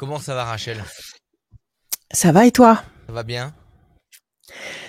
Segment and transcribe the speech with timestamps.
[0.00, 0.82] Comment ça va, Rachel?
[2.10, 2.82] Ça va et toi?
[3.06, 3.54] Ça va bien?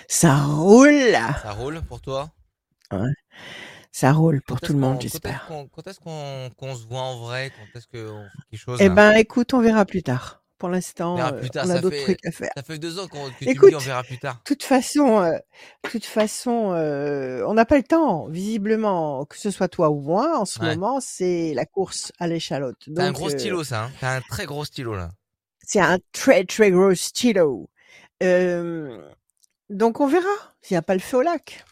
[0.08, 1.18] Ça roule.
[1.44, 2.32] Ça roule pour toi?
[2.94, 3.12] Ouais.
[3.92, 5.50] Ça roule pour tout le monde, j'espère.
[5.50, 7.52] Quand est-ce qu'on se voit en vrai?
[7.52, 10.41] Quand est-ce qu'on fait quelque chose Eh ben, écoute, on verra plus tard.
[10.62, 12.52] Pour l'instant, euh, on a d'autres trucs à faire.
[12.56, 14.36] Ça fait deux ans qu'on- que tu me Écoute, dis on verra plus tard.
[14.36, 15.36] De toute façon, euh,
[15.82, 18.28] toute façon, euh, on n'a pas le temps.
[18.28, 20.76] Visiblement, que ce soit toi ou moi, en ce Ouais.
[20.76, 22.78] moment, c'est la course à l'échalote.
[22.96, 23.86] T'as un gros stylo, ça.
[23.86, 25.10] Hein T'as un très gros stylo là.
[25.66, 27.68] c'est un très très gros stylo.
[29.72, 30.28] Donc, on verra
[30.62, 31.66] s'il n'y a pas le feu au lac.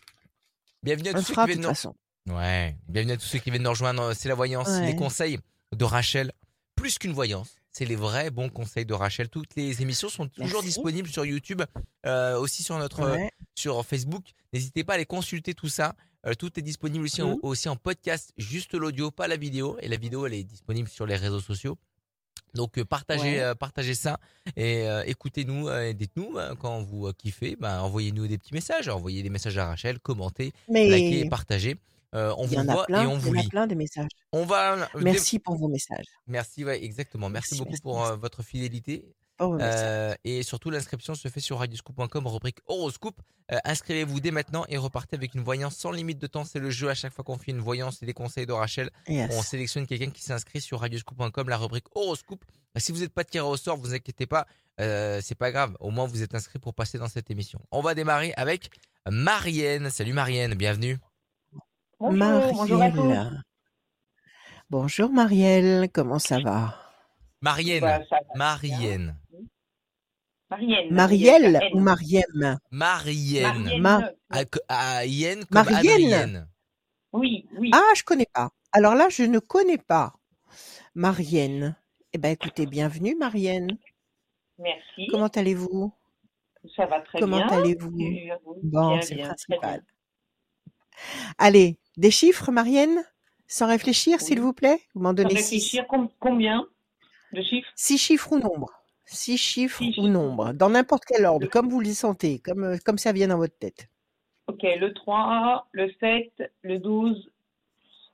[0.82, 1.70] Bienvenue à tous ceux qui viennent nous.
[1.70, 1.94] façon.
[2.28, 2.76] Ouais.
[2.88, 4.14] Bienvenue à tous ceux qui viennent nous rejoindre.
[4.16, 5.38] C'est la voyance, les conseils
[5.76, 6.32] de Rachel.
[6.76, 9.30] Plus qu'une voyance, c'est les vrais bons conseils de Rachel.
[9.30, 10.68] Toutes les émissions sont toujours Merci.
[10.68, 11.62] disponibles sur YouTube,
[12.06, 13.18] euh, aussi sur notre euh,
[13.56, 14.24] sur Facebook.
[14.54, 15.96] N'hésitez pas à aller consulter tout ça.
[16.26, 17.40] Euh, tout est disponible aussi, en, Mhm.
[17.44, 19.78] aussi en podcast, juste l'audio, pas la vidéo.
[19.82, 21.78] Et la vidéo, elle est disponible sur les réseaux sociaux.
[22.56, 23.56] Donc partagez, Ouais.
[23.56, 24.20] partagez ça
[24.58, 27.56] et écoutez-nous et dites-nous quand vous kiffez.
[27.56, 31.78] Bah, envoyez-nous des petits messages, envoyez des messages à Rachel, commentez, likez et Mais partagez.
[32.16, 33.48] Euh, on il y en a voit plein, et on vous lit.
[33.50, 34.10] plein de messages.
[34.32, 36.06] On va dé- Merci pour vos messages.
[36.28, 37.30] Merci, ouais, exactement.
[37.30, 38.12] Merci, Merci, beaucoup merci, pour merci.
[38.14, 39.06] euh, votre fidélité.
[39.42, 43.22] Euh, et surtout, l'inscription se fait sur radioscoop.com, rubrique horoscope.
[43.64, 46.44] Inscrivez-vous dès maintenant et repartez avec une voyance sans limite de temps.
[46.44, 48.90] C'est le jeu à chaque fois qu'on fait une voyance et des conseils de Rachel.
[49.08, 52.44] On sélectionne quelqu'un qui s'inscrit sur radioscoop.com, la rubrique horoscope.
[52.76, 54.46] Euh, Si vous n'êtes pas tiré au sort, vous inquiétez pas,
[54.78, 55.78] c'est pas grave.
[55.80, 57.62] Au moins, vous êtes inscrit pour passer dans cette émission.
[57.72, 58.70] On va démarrer avec
[59.10, 59.90] Marianne.
[59.90, 60.98] Salut Marianne, bienvenue.
[62.00, 62.18] Bonjour,
[62.54, 62.98] bonjour à tous.
[63.02, 63.44] Marielle.
[64.70, 66.76] Bonjour Marielle, comment ça va?
[67.42, 68.36] Marianne, Bah, ça va bien.
[68.36, 69.16] Marianne,
[70.50, 70.92] Marielle.
[70.92, 72.24] Marielle Marielle, ou Mariem?
[72.72, 73.64] Marianne.
[73.66, 73.82] Marielle.
[73.82, 76.48] Ma- Ah, ah, comme.
[77.14, 77.72] Oui, oui.
[77.74, 78.52] Ah, je connais pas.
[78.72, 80.14] Alors là, je ne connais pas.
[80.96, 81.76] Marienne.
[82.14, 83.78] Eh ben écoutez, bienvenue Marienne.
[84.58, 85.08] Merci.
[85.12, 85.94] Comment allez-vous?
[86.76, 87.48] Ça va très Comment bien.
[87.48, 88.00] allez-vous?
[88.02, 89.60] Et vous Bon, Bien, c'est bien, principal.
[89.62, 89.82] bien.
[91.38, 93.04] Allez, des chiffres Marienne
[93.48, 95.56] Sans réfléchir, s'il vous plaît Vous m'en Sans donnez six.
[95.56, 96.66] réfléchir, com- combien
[97.34, 97.70] de chiffres?
[97.76, 98.72] Six chiffres ou nombres
[99.06, 100.08] Six chiffres Six ou chiffres.
[100.08, 103.28] nombres, dans n'importe quel ordre, Le- comme vous les sentez, comme, euh, comme ça vient
[103.28, 103.90] dans votre tête.
[104.48, 107.30] Ok, le 3, le 7, le 12,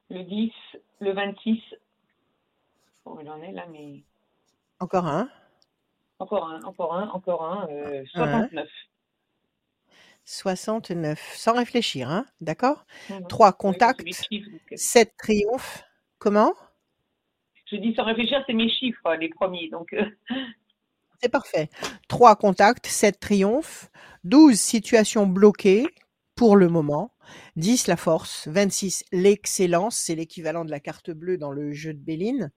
[0.10, 0.52] le 10,
[1.00, 1.60] le 26.
[3.06, 4.04] Bon, il en est là, mais
[4.80, 5.30] Encore un
[6.18, 7.68] encore un, encore un, encore un.
[7.70, 8.70] euh, 69.
[10.26, 12.86] 69, sans réfléchir, hein D'accord?
[13.10, 13.28] Mhm.
[13.28, 15.84] 3 Oui, c'est contacts, chiffres, donc, euh, 7 triomphes.
[16.18, 16.54] Comment?
[17.72, 19.70] Je dis sans réfléchir, c'est mes chiffres, les premiers.
[19.70, 20.06] Donc, euh,
[21.22, 21.70] C'est parfait.
[22.08, 23.90] 3 contacts, 7 triomphes,
[24.24, 25.88] 12 situations bloquées
[26.36, 27.14] pour le moment,
[27.56, 32.00] 10 la force, 26 l'excellence, c'est l'équivalent de la carte bleue dans le jeu de
[32.00, 32.52] Béline.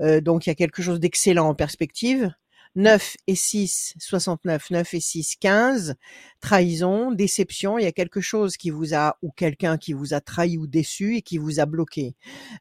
[0.00, 2.32] Euh, donc il y a quelque chose d'excellent en perspective.
[2.74, 5.94] 9 et 6, 69, 9 et 6, 15.
[6.40, 10.20] Trahison, déception, il y a quelque chose qui vous a, ou quelqu'un qui vous a
[10.20, 12.14] trahi ou déçu et qui vous a bloqué.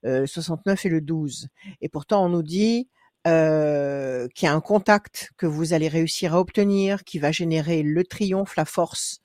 [0.05, 1.47] Euh, 69 et le 12.
[1.81, 2.89] Et pourtant on nous dit
[3.27, 7.83] euh, qu'il y a un contact que vous allez réussir à obtenir, qui va générer
[7.83, 9.19] le triomphe, la force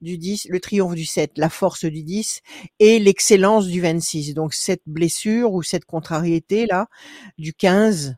[0.00, 2.42] du 10, le triomphe du 7, la force du 10
[2.80, 4.34] et l'excellence du 26.
[4.34, 6.88] Donc cette blessure ou cette contrariété là
[7.38, 8.16] du 15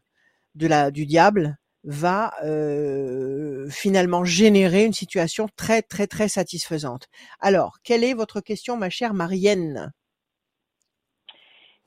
[0.54, 7.08] de la du diable va euh, finalement générer une situation très très très satisfaisante.
[7.40, 9.92] Alors, quelle est votre question ma chère Marienne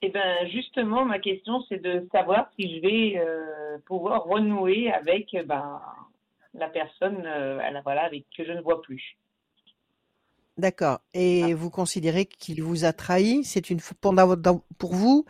[0.02, 5.36] Eh bien, justement, ma question, c'est de savoir si je vais euh, pouvoir renouer avec
[5.46, 5.82] ben,
[6.54, 9.18] la personne euh, voilà, avec que je ne vois plus.
[10.58, 11.00] D'accord.
[11.14, 13.44] Et vous considérez qu'il vous a trahi?
[13.46, 15.26] C'est une pour, dans- pour vous,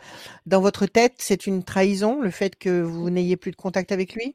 [0.46, 4.14] dans votre tête, c'est une trahison le fait que vous n'ayez plus de contact avec
[4.14, 4.34] lui?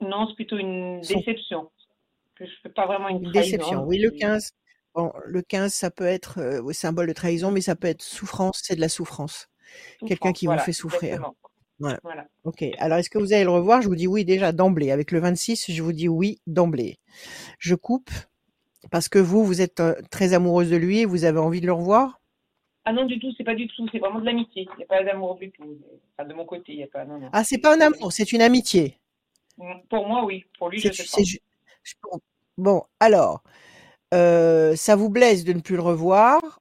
[0.00, 1.70] Non, c'est plutôt une déception.
[2.38, 3.56] Je fais pas vraiment une Une trahison.
[3.56, 3.84] déception.
[3.84, 4.52] Oui, le mais- 15.
[4.94, 8.60] Bon, le 15, ça peut être euh, symbole de trahison, mais ça peut être souffrance,
[8.64, 9.46] c'est de la souffrance.
[10.06, 11.30] quelqu'un qui vous fait souffrir.
[11.78, 12.26] Voilà.
[12.44, 12.64] Ok.
[12.78, 13.82] Alors, est-ce que vous allez le revoir?
[13.82, 14.90] Je vous dis oui déjà d'emblée.
[14.90, 16.98] Avec le 26, je vous dis oui d'emblée.
[17.58, 18.10] Je coupe
[18.90, 21.66] parce que vous, vous êtes euh, très amoureuse de lui et vous avez envie de
[21.66, 22.20] le revoir?
[22.84, 24.66] Ah non, du tout, c'est pas du tout, c'est vraiment de l'amitié.
[24.74, 25.78] Il n'y a pas d'amour du tout.
[26.18, 27.04] Enfin, de mon côté, il n'y a pas.
[27.04, 27.28] Non, non.
[27.32, 28.98] Ah, c'est pas un amour, c'est une amitié.
[29.88, 30.44] Pour moi, oui.
[30.58, 31.22] Pour lui, je sais pas.
[31.22, 31.38] je-
[32.58, 33.42] Bon, alors,
[34.14, 36.60] euh, ça vous blesse de ne plus le revoir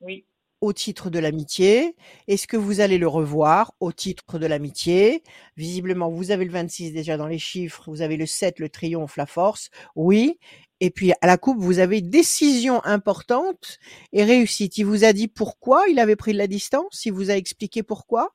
[0.00, 0.24] Oui.
[0.60, 1.96] au titre de l'amitié.
[2.28, 5.22] Est-ce que vous allez le revoir au titre de l'amitié?
[5.56, 9.16] Visiblement, vous avez le 26 déjà dans les chiffres, vous avez le 7, le triomphe,
[9.16, 9.70] la force.
[9.96, 10.38] Oui.
[10.80, 13.78] Et puis à la coupe, vous avez décision importante
[14.12, 14.78] et réussite.
[14.78, 15.84] Il vous a dit pourquoi?
[15.88, 17.04] Il avait pris de la distance?
[17.06, 18.32] Il vous a expliqué pourquoi?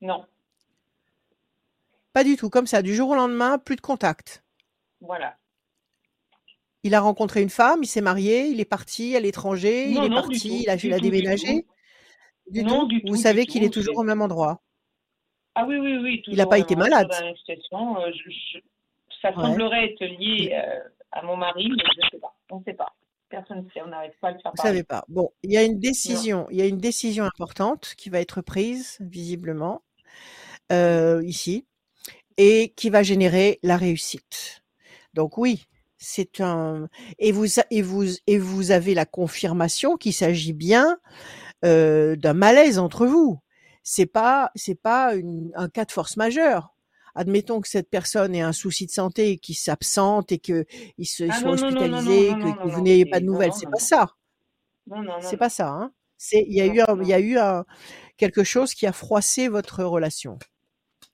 [0.00, 0.24] Non.
[2.16, 4.42] Pas du tout, comme ça, du jour au lendemain, plus de contact.
[5.02, 5.36] Voilà.
[6.82, 10.08] Il a rencontré une femme, il s'est marié, il est parti à l'étranger, il est
[10.08, 11.66] non, parti, il a, il a tout, déménagé.
[12.50, 12.86] Du Non, tout.
[12.88, 14.62] du Vous tout, savez qu'il est toujours au même endroit.
[15.56, 16.22] Ah oui, oui, oui.
[16.28, 17.06] Il a toujours pas été malade.
[17.20, 18.58] Euh, je- je-
[19.20, 19.34] ça Ouais.
[19.34, 22.34] semblerait être lié euh, à mon mari, mais je ne sais pas.
[22.50, 22.94] On ne sait pas.
[23.28, 23.82] Personne ne sait.
[23.82, 25.02] On n'arrive pas à le faire Vous savez parler.
[25.02, 25.04] pas.
[25.12, 28.40] Bon, il y a une décision, il y a une décision importante qui va être
[28.40, 29.82] prise visiblement
[30.72, 31.66] euh, ici
[32.38, 34.62] et qui va générer la réussite.
[35.14, 35.66] Donc oui,
[35.98, 36.88] c'est un
[37.18, 40.98] et vous et vous et vous avez la confirmation qu'il s'agit bien
[41.64, 43.38] euh, d'un malaise entre vous.
[43.82, 46.74] C'est pas c'est pas une- un cas de force majeure.
[47.14, 50.66] Admettons que cette personne ait un souci de santé et qu'il s'absente et que
[50.98, 53.52] il se Ah soit hospitalisé, que, que vous n'ayez pas de nouvelles.
[53.54, 54.08] C'est pas ça.
[54.86, 55.18] Non, non, non.
[55.22, 55.68] C'est pas ça.
[55.70, 55.92] Hein.
[56.18, 57.64] C'est il y a eu un, il y a eu un,
[58.18, 60.38] quelque chose qui a froissé votre relation.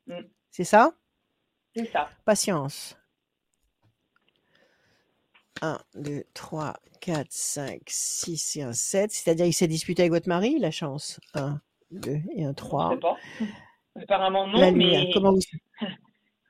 [0.08, 0.14] Mm.
[0.50, 0.92] C'est ça?
[1.74, 2.08] C'est ça.
[2.24, 2.96] Patience.
[5.62, 9.10] 1, 2, 3, 4, 5, 6 et un 7.
[9.12, 11.20] C'est-à-dire il s'est disputé avec votre mari, la chance?
[11.34, 11.60] 1,
[11.92, 12.90] 2 et un Je 3.
[12.90, 13.16] sais pas.
[14.00, 15.04] Apparemment non, La lumière.
[15.06, 15.40] mais Comment vous...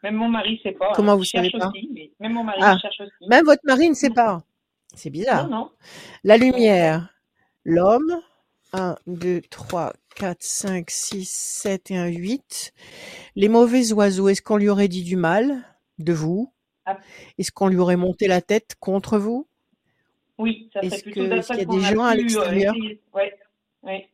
[0.02, 0.92] même mon mari ne sait pas.
[0.94, 1.16] Comment hein.
[1.16, 1.68] vous savez pas?
[1.68, 2.78] aussi, mais même mon mari Ah.
[2.80, 3.28] cherche aussi.
[3.28, 4.42] Même votre mari ne sait pas.
[4.94, 5.48] C'est bizarre.
[5.48, 5.70] Non, non.
[6.24, 7.08] La lumière.
[7.64, 8.20] L'homme.
[8.72, 12.72] 1, 2, 3, 4, 5, 6, 7 et un 8.
[13.36, 15.62] Les mauvais oiseaux, est-ce qu'on lui aurait dit du mal
[15.98, 16.52] de vous?
[16.84, 16.98] Ah.
[17.38, 19.46] Est-ce qu'on lui aurait monté la tête contre vous?
[20.38, 22.74] Oui, ça Est-ce plutôt que- d'après est-ce qu'il y a des gens à l'extérieur.
[23.14, 23.38] Ouais.
[23.82, 24.08] Ouais.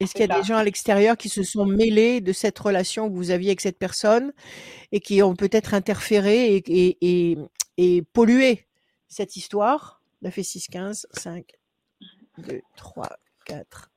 [0.00, 3.08] Est-ce qu'il y a des gens à l'extérieur qui se sont mêlés de cette relation
[3.08, 4.32] que vous aviez avec cette personne
[4.90, 7.38] et qui ont peut-être interféré et, et, et,
[7.76, 8.66] et pollué
[9.06, 10.02] cette histoire?
[10.24, 11.44] Ça fait 6, 15, 5,
[12.38, 13.08] 2, 3,
[13.44, 13.90] 4,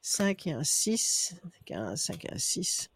[0.00, 1.36] 5 et un 6,
[1.66, 2.90] 15, 5 et un 6,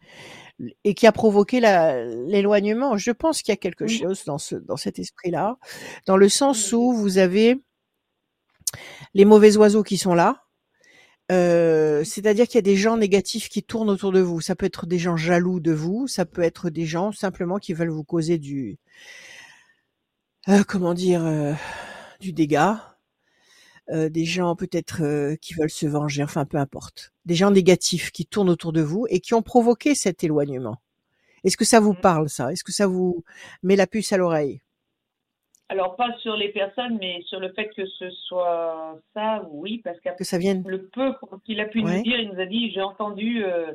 [0.85, 2.97] et qui a provoqué l'éloignement.
[2.97, 5.59] Je pense qu'il y a quelque chose dans, ce, dans cet esprit-là,
[6.07, 7.61] dans le sens où vous avez
[9.15, 10.47] les mauvais oiseaux qui sont là,
[11.33, 14.41] euh, c'est-à-dire qu'il y a des gens négatifs qui tournent autour de vous.
[14.41, 17.73] Ça peut être des gens jaloux de vous, ça peut être des gens simplement qui
[17.73, 18.79] veulent vous causer du,
[20.49, 21.53] euh, comment dire, euh,
[22.21, 22.96] du dégât.
[23.91, 27.13] Euh, des gens peut-être euh, qui veulent se venger, enfin peu importe.
[27.25, 30.79] Des gens négatifs qui tournent autour de vous et qui ont provoqué cet éloignement.
[31.45, 32.01] Est-ce que ça vous Mhm.
[32.01, 32.51] parle ça?
[32.53, 33.23] Est-ce que ça vous
[33.63, 34.61] met la puce à l'oreille?
[35.69, 39.99] Alors, pas sur les personnes, mais sur le fait que ce soit ça, oui, parce
[40.01, 41.13] qu'après Que ça vienne le peu
[41.45, 41.97] qu'il a pu Ouais.
[41.99, 43.73] nous dire, il nous a dit, j'ai entendu euh,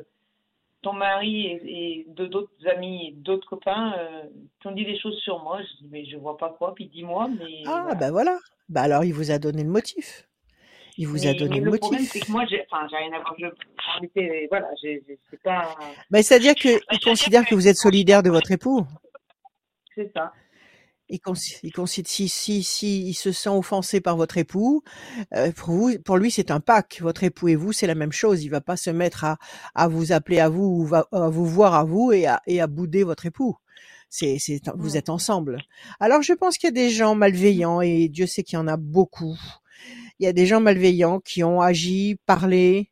[0.82, 1.60] ton mari et,
[2.00, 4.22] et de d'autres amis et d'autres copains euh,
[4.60, 5.60] qui ont dit des choses sur moi.
[5.62, 7.94] Je dis, mais je vois pas quoi, puis dis-moi, mais Ah voilà.
[7.94, 8.38] bah voilà.
[8.68, 10.28] Bah alors il vous a donné le motif.
[10.98, 12.12] Il vous a Mais- donné mais le le problème, motif.
[12.12, 13.34] c'est que moi, j'ai, enfin, j'ai rien à voir.
[13.38, 15.74] Je, en été, voilà, j'ai, j'ai- c'est pas,
[16.10, 18.84] Mais c'est-à-dire qu'il considère que vous êtes solidaire de votre époux.
[19.94, 20.32] c'est ça.
[21.12, 21.20] Il,
[21.62, 24.82] il considère si, si, si il se sent offensé par votre époux,
[25.34, 27.00] euh, pour, vous, pour lui c'est un pack.
[27.02, 28.42] Votre époux et vous c'est la même chose.
[28.42, 29.36] Il va pas se mettre à,
[29.74, 32.60] à vous appeler à vous ou va- à vous voir à vous et à, et
[32.62, 33.56] à bouder votre époux.
[34.08, 35.58] C'est, c'est, vous êtes ensemble.
[36.00, 38.66] Alors je pense qu'il y a des gens malveillants et Dieu sait qu'il y en
[38.68, 39.38] a beaucoup.
[40.18, 42.90] Il y a des gens malveillants qui ont agi, parlé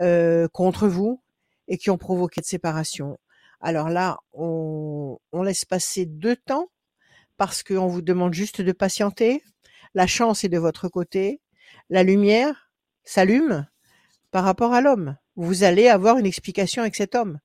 [0.00, 1.22] euh, contre vous
[1.68, 3.18] et qui ont provoqué de séparation.
[3.60, 6.68] Alors là, on, on laisse passer deux temps
[7.42, 9.42] parce qu'on vous demande juste de patienter.
[9.94, 11.40] La chance est de votre côté.
[11.90, 12.70] La lumière
[13.02, 13.66] s'allume
[14.30, 15.16] par rapport à l'homme.
[15.34, 17.40] Vous allez avoir une explication avec cet homme.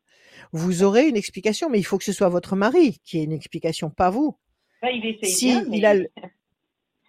[0.52, 3.32] Vous aurez une explication, mais il faut que ce soit votre mari qui ait une
[3.32, 4.38] explication, pas vous.
[4.84, 6.37] Il essaye Si bien, il mais a le- il y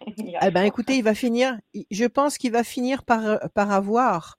[0.41, 1.57] Eh ben, écoutez, il va finir.
[1.91, 4.37] Je pense qu'il va finir par par avoir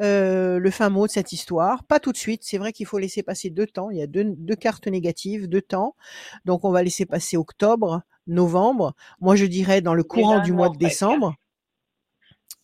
[0.00, 1.84] euh, le fin mot de cette histoire.
[1.84, 2.42] Pas tout de suite.
[2.44, 3.90] C'est vrai qu'il faut laisser passer deux temps.
[3.90, 5.96] Il y a deux, deux cartes négatives, deux temps.
[6.44, 8.94] Donc, on va laisser passer octobre, novembre.
[9.20, 10.90] Moi, je dirais dans le courant du mois de presque.
[10.90, 11.34] décembre.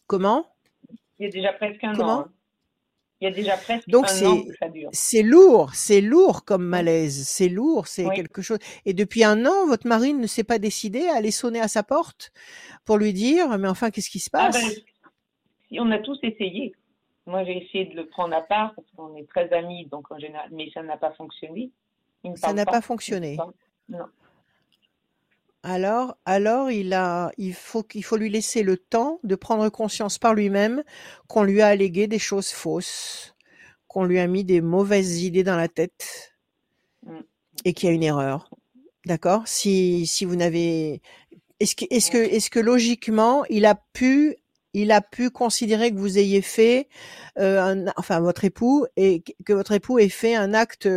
[0.06, 0.46] Comment?
[1.18, 2.18] Il y a déjà presque un Comment?
[2.20, 2.28] an.
[3.20, 4.90] Il y a déjà presque Donc, un an que ça dure.
[4.92, 8.14] C'est lourd, c'est lourd comme malaise, c'est lourd, c'est Oui.
[8.14, 8.58] quelque chose.
[8.87, 11.82] Et depuis un an, votre mari ne s'est pas décidé à aller sonner à sa
[11.82, 12.30] porte
[12.84, 14.54] pour lui dire, mais enfin, qu'est-ce qui se Ah passe?
[14.54, 16.75] ben, on a tous essayé.
[17.26, 20.18] Moi, j'ai essayé de le prendre à part parce qu'on est très amis, donc en
[20.18, 21.70] général, mais ça n'a pas fonctionné.
[22.25, 23.37] Il Ça n'a pas me fonctionné.
[23.88, 24.06] Non.
[25.68, 30.34] Alors, alors, il a, il faut faut lui laisser le temps de prendre conscience par
[30.34, 30.82] lui-même
[31.28, 33.34] qu'on lui a allégué des choses fausses,
[33.87, 36.32] qu'on lui a mis des mauvaises idées dans la tête
[37.06, 37.20] Mm.
[37.64, 38.50] et qu'il y a une erreur.
[39.06, 39.46] D'accord?
[39.46, 41.02] Si si vous n'avez,
[41.60, 44.37] est-ce que est-ce que est-ce que logiquement il a pu
[44.75, 46.88] il a pu considérer que vous ayez fait,
[47.38, 50.88] euh, un, enfin votre époux, et que votre époux ait fait un acte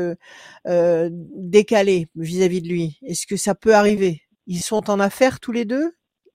[0.67, 2.99] euh, décalé vis-à-vis de lui?
[3.03, 4.21] Est-ce que ça peut arriver?
[4.47, 5.93] Ils sont en affaires tous les deux?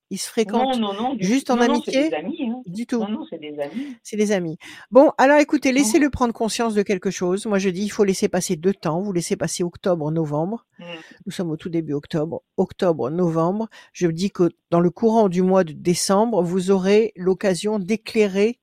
[0.09, 1.17] Ils se fréquentent Non, non, non.
[1.19, 2.49] juste en amitié c'est des amis.
[2.49, 2.63] hein.
[2.67, 3.01] Du tout.
[3.01, 3.97] Non, non, c'est des amis.
[4.05, 4.57] C'est des amis.
[4.93, 7.45] Bon, alors écoutez, laissez-le prendre conscience de quelque chose.
[7.47, 9.03] Moi, je dis, il faut laisser passer deux temps.
[9.03, 10.65] Vous laissez passer octobre, novembre.
[10.79, 10.85] Mm.
[11.27, 12.43] Nous sommes au tout début octobre.
[12.57, 13.69] Octobre, novembre.
[13.93, 18.61] Je dis que dans le courant du mois de décembre, vous aurez l'occasion d'éclairer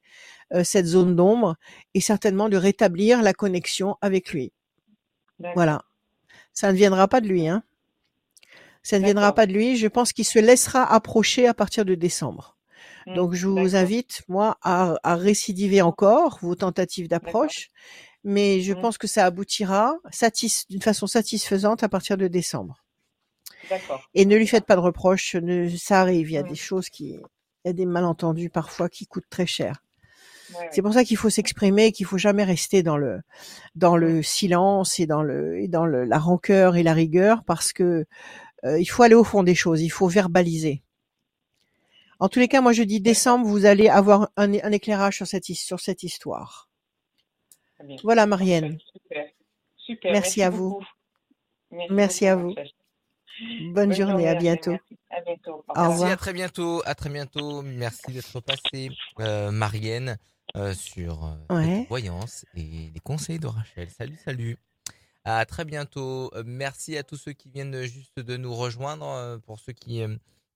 [0.54, 1.58] euh, cette zone d'ombre
[1.94, 4.54] et certainement de rétablir la connexion avec lui.
[5.56, 5.82] Voilà.
[6.54, 7.64] Ça ne viendra pas de lui, hein.
[8.84, 9.78] Ça ne viendra pas de lui.
[9.78, 12.58] Je pense qu'il se laissera approcher à partir de décembre.
[13.08, 13.16] Mm.
[13.16, 17.70] Donc, je vous invite, moi, à, à récidiver encore vos tentatives d'approche,
[18.24, 18.82] mais je Mm.
[18.82, 19.96] pense que ça aboutira
[20.70, 22.84] d'une façon satisfaisante à partir de décembre.
[23.70, 24.02] D'accord.
[24.14, 26.50] Et ne lui faites pas de reproches, ne, ça arrive, il y a Mm.
[26.50, 27.12] des choses qui,
[27.66, 29.82] il y a des malentendus parfois qui coûtent très cher.
[30.60, 33.22] Ouais, C'est pour ça qu'il faut s'exprimer, qu'il faut jamais rester dans le
[33.76, 37.72] dans le silence et dans le et dans le, la rancœur et la rigueur, parce
[37.72, 38.06] que
[38.66, 40.84] euh, il faut aller au fond des choses, il faut verbaliser.
[42.20, 45.28] En tous les cas, moi je dis décembre, vous allez avoir un, un éclairage sur
[45.28, 46.70] cette his- sur cette histoire.
[47.84, 47.98] Bien.
[48.04, 48.78] Voilà, Marianne.
[48.94, 49.26] Super.
[49.76, 50.12] Super.
[50.14, 50.80] Merci à vous.
[51.90, 52.56] Merci à vous.
[53.74, 54.72] Bonne, journée, à bientôt.
[54.72, 54.98] Merci.
[55.10, 55.66] À bientôt.
[55.68, 55.74] Au.
[55.90, 56.82] Merci, à très bientôt.
[56.86, 57.62] À très bientôt.
[57.62, 58.90] Merci d'être passé,
[59.20, 60.18] euh, Marianne,
[60.56, 61.80] euh, sur euh, Ouais.
[61.80, 63.90] cette voyance et les conseils de Rachel.
[63.90, 64.58] Salut, salut.
[65.26, 66.32] À très bientôt.
[66.36, 69.06] Euh, Merci à tous ceux qui viennent juste de nous rejoindre.
[69.08, 70.16] euh, Pour ceux qui, euh,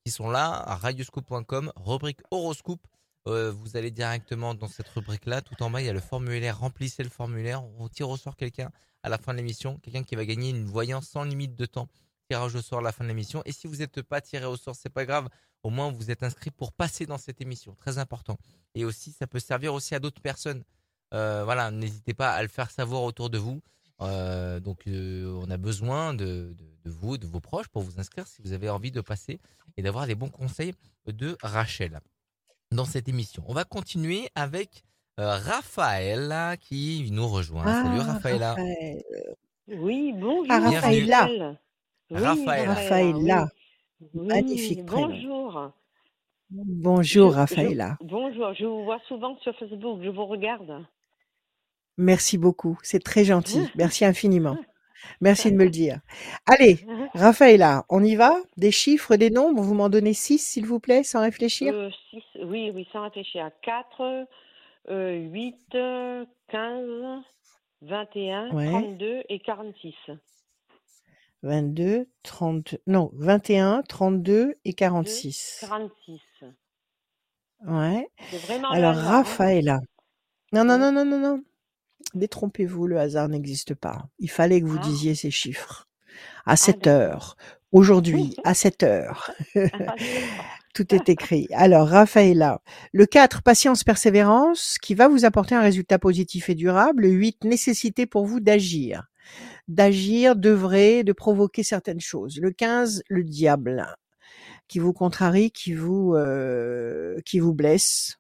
[0.10, 2.82] sont là, à radioscope.com, rubrique horoscope.
[3.26, 5.42] Vous allez directement dans cette rubrique-là.
[5.42, 6.60] Tout en bas, il y a le formulaire.
[6.60, 7.62] Remplissez le formulaire.
[7.78, 8.72] On tire au sort quelqu'un
[9.04, 9.80] à la fin de l'émission.
[9.80, 11.90] Quelqu'un qui va gagner une voyance sans limite de temps.
[12.30, 13.42] Tirage au sort à la fin de l'émission.
[13.44, 15.28] Et si vous n'êtes pas tiré au sort, c'est pas grave.
[15.62, 17.76] Au moins, vous êtes inscrit pour passer dans cette émission.
[17.76, 18.38] Très important.
[18.76, 20.64] Et aussi, ça peut servir aussi à d'autres personnes.
[21.12, 23.60] Voilà, n'hésitez pas à le faire savoir autour de vous.
[24.02, 28.00] Euh, donc, euh, on a besoin de, de, de vous, de vos proches, pour vous
[28.00, 29.40] inscrire si vous avez envie de passer
[29.76, 30.74] et d'avoir les bons conseils
[31.08, 32.00] de Rachel
[32.72, 33.44] dans cette émission.
[33.48, 34.84] On va continuer avec
[35.20, 37.66] euh, Raphaël qui nous rejoint.
[37.66, 38.52] Salut Raphaëla.
[38.52, 39.04] Ah, Raphaël.
[39.70, 40.46] Oui, bonjour.
[40.50, 41.20] Ah, Raphaëlla.
[41.22, 41.60] Raphaël.
[42.10, 42.74] Oui, Raphaëlla.
[42.74, 43.48] Raphaëlla.
[44.14, 45.08] Oui, Magnifique prénom.
[45.08, 45.72] bonjour.
[46.50, 47.98] Bonjour, Je- Raphaëla.
[48.00, 50.86] je- bonjour, je vous vois souvent sur Facebook, je vous regarde.
[51.98, 52.78] Merci beaucoup.
[52.84, 53.62] C'est très gentil.
[53.76, 54.58] Merci infiniment.
[55.22, 56.00] Merci de me le dire.
[56.46, 58.36] Allez, Raphaëla, on y va?
[58.58, 61.74] Des chiffres, des nombres Vous m'en donnez six, s'il vous plaît, sans réfléchir?
[61.74, 63.50] Euh, six- oui, oui, sans réfléchir.
[63.62, 64.26] 4,
[64.90, 67.22] euh, 8, euh, 15,
[67.82, 68.70] 21, Ouais.
[68.70, 69.94] 32 et 46.
[71.44, 75.58] 22, 30, non, 21, 32 et 46.
[75.62, 76.20] 46.
[77.66, 78.08] Ouais.
[78.48, 79.02] Vraiment Alors, hein.
[79.24, 79.80] Raphaëla.
[80.52, 80.80] Non, non, Oui.
[80.82, 81.44] non, non, non, non.
[82.18, 84.08] Détrompez-vous, le hasard n'existe pas.
[84.20, 84.86] Il fallait que vous Ah.
[84.86, 85.88] disiez ces chiffres.
[86.46, 87.02] À 7 d'accord.
[87.02, 87.38] heures.
[87.72, 89.32] Aujourd'hui, à 7 heures.
[89.56, 89.96] Ah.
[90.74, 91.48] Tout est écrit.
[91.54, 92.62] Alors, Raphaëla.
[92.94, 97.04] Le 4, patience, persévérance, qui va vous apporter un résultat positif et durable.
[97.04, 99.08] Le 8, nécessité pour vous d'agir.
[99.68, 102.38] D'agir, d'œuvrer, de provoquer certaines choses.
[102.40, 103.88] Le 15, le diable,
[104.68, 108.18] qui vous contrarie, qui vous, euh, qui vous blesse.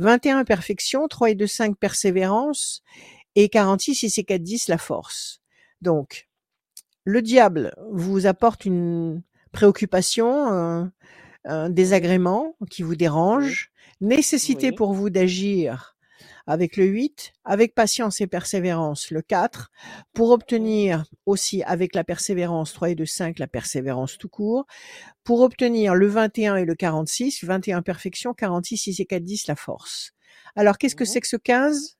[0.00, 1.06] 21, perfection.
[1.06, 2.82] 3 et 2, 5, persévérance.
[3.36, 5.40] Et 46, 6 et 4, 10, la force.
[5.80, 6.28] Donc,
[7.04, 9.22] le diable vous apporte une
[9.52, 10.92] préoccupation, un,
[11.44, 13.70] un désagrément qui vous dérange,
[14.00, 14.74] nécessité Oui.
[14.74, 15.96] pour vous d'agir
[16.46, 19.70] avec le 8, avec patience et persévérance le 4,
[20.12, 24.66] pour obtenir aussi avec la persévérance 3 et 2, 5, la persévérance tout court,
[25.22, 29.56] pour obtenir le 21 et le 46, 21 perfection, 46, 6 et 4, 10, la
[29.56, 30.12] force.
[30.56, 31.98] Alors, qu'est-ce que c'est que ce 15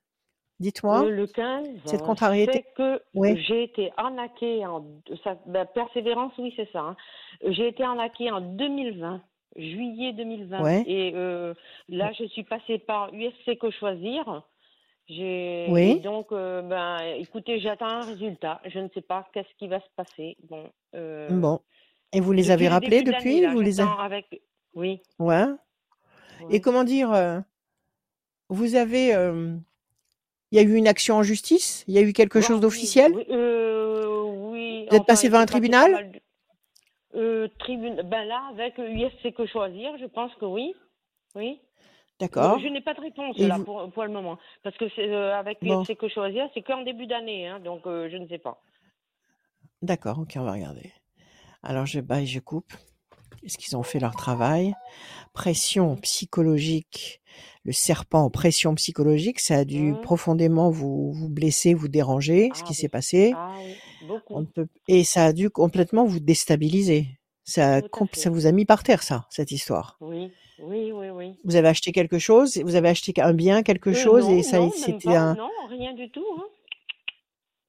[0.60, 1.08] Dites-moi.
[1.08, 2.52] Le 15, Cette contrariété.
[2.52, 3.40] c'est que Oui.
[3.48, 4.84] j'ai été arnaquée en
[5.24, 6.80] ça, ben, persévérance, oui c'est ça.
[6.80, 6.96] hein.
[7.48, 9.22] J'ai été arnaquée en 2020,
[9.56, 10.84] juillet 2020, Ouais.
[10.86, 11.54] et euh,
[11.88, 14.42] là je suis passée par USC que choisir.
[15.08, 15.90] Oui.
[15.96, 18.60] et donc euh, ben écoutez j'attends un résultat.
[18.66, 20.36] Je ne sais pas qu'est-ce qui va se passer.
[20.48, 20.70] Bon.
[20.94, 21.60] euh, Bon.
[22.12, 24.42] Et vous les avez rappelés depuis là, Vous les avec
[24.74, 25.00] oui.
[25.18, 25.46] Ouais.
[26.50, 27.42] Et comment dire
[28.50, 29.14] Vous avez,
[30.52, 31.84] il y a eu une action en justice?
[31.88, 33.12] Il y a eu quelque chose d'officiel?
[33.14, 34.86] Oui, euh, oui.
[34.88, 36.10] Vous êtes enfin, passé devant un tribunal?
[36.12, 36.20] de-
[37.16, 40.74] Euh, tribun- Ben là, avec USC que choisir, je pense que oui.
[41.34, 41.60] Oui.
[42.20, 42.58] D'accord.
[42.60, 44.38] Je, n'ai pas de réponse Et là vous- pour, pour le moment.
[44.62, 45.82] Parce que c'est euh, avec Bon.
[45.82, 48.60] USC que choisir, c'est qu'en début d'année, hein, donc euh, je ne sais pas.
[49.82, 50.92] D'accord, ok, on va regarder.
[51.62, 52.72] Alors je baille, je coupe.
[53.42, 54.74] Est-ce qu'ils ont fait leur travail?
[55.32, 57.20] Pression psychologique.
[57.64, 60.00] Le serpent en pression psychologique, ça a dû Mmh.
[60.00, 63.32] profondément vous, vous blesser, vous déranger, ce Ah qui s'est passé.
[63.36, 63.74] Ah oui,
[64.30, 67.06] On peut, et ça a dû complètement vous déstabiliser.
[67.44, 69.96] Ça, compl- ça vous a mis par terre, ça, cette histoire.
[70.00, 70.30] Oui,
[70.62, 71.34] oui, oui, oui.
[71.44, 74.42] Vous avez acheté quelque chose, vous avez acheté un bien, quelque Euh, chose, non, et
[74.42, 76.44] ça, c'était un, non, rien du tout, hein.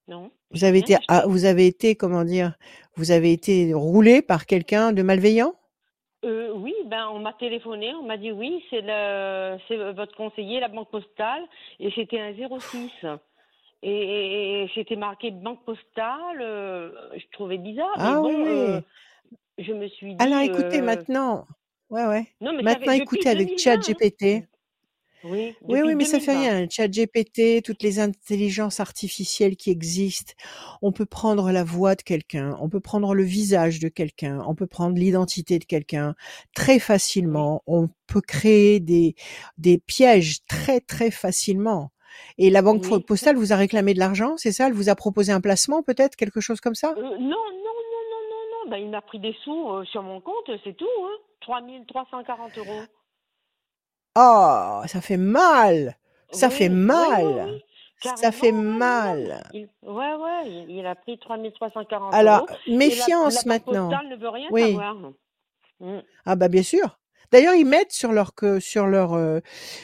[0.07, 2.57] Non, vous avez été, ah, vous avez été, comment dire,
[2.95, 5.53] vous avez été roulé par quelqu'un de malveillant?
[6.23, 10.59] Euh, oui, ben on m'a téléphoné, on m'a dit oui, c'est le, c'est votre conseiller,
[10.59, 11.43] la banque postale,
[11.79, 12.91] et c'était un 06.
[13.83, 16.41] Et, et- et c'était marqué banque postale.
[16.41, 18.81] euh, je trouvais bizarre, mais Ah bon, oui, euh,
[19.57, 21.47] je me suis Alors dit, écoutez, euh, maintenant,
[21.89, 22.27] ouais, ouais.
[22.41, 23.57] non, mais Maintenant, écoutez avec 2020.
[23.81, 24.47] ChatGPT.
[25.23, 26.39] Oui, Oui, mais ça fait 2020.
[26.57, 26.67] rien.
[26.69, 30.33] ChatGPT, toutes les intelligences artificielles qui existent,
[30.81, 34.55] on peut prendre la voix de quelqu'un, on peut prendre le visage de quelqu'un, on
[34.55, 36.15] peut prendre l'identité de quelqu'un
[36.55, 37.61] très facilement.
[37.67, 39.15] On peut créer des,
[39.57, 41.91] des pièges très, très facilement.
[42.37, 42.99] Et la banque oui.
[43.03, 44.67] postale vous a réclamé de l'argent, c'est ça?
[44.67, 46.93] Elle vous a proposé un placement, peut-être, quelque chose comme ça?
[46.97, 48.69] Euh, non, non, non, non, non, non.
[48.69, 51.17] Ben, il m'a pris des sous euh, sur mon compte, c'est tout, hein.
[51.41, 52.81] 3340 euros.
[54.15, 55.97] Oh, ça fait mal!
[56.31, 57.45] Ça fait Oui, oui, oui, mal!
[57.45, 57.63] oui.
[58.15, 59.43] Ça fait Carrément, mal!
[59.51, 62.47] Il, ouais, ouais, il, il a pris 3340 Alors, euros.
[62.65, 63.89] Et la, la méfiance banque maintenant.
[63.89, 64.61] postale ne veut rien Oui.
[64.61, 64.95] savoir.
[65.79, 65.99] Mm.
[66.25, 66.99] Ah bah bien sûr.
[67.31, 69.39] D'ailleurs, ils mettent sur leur que sur leur euh,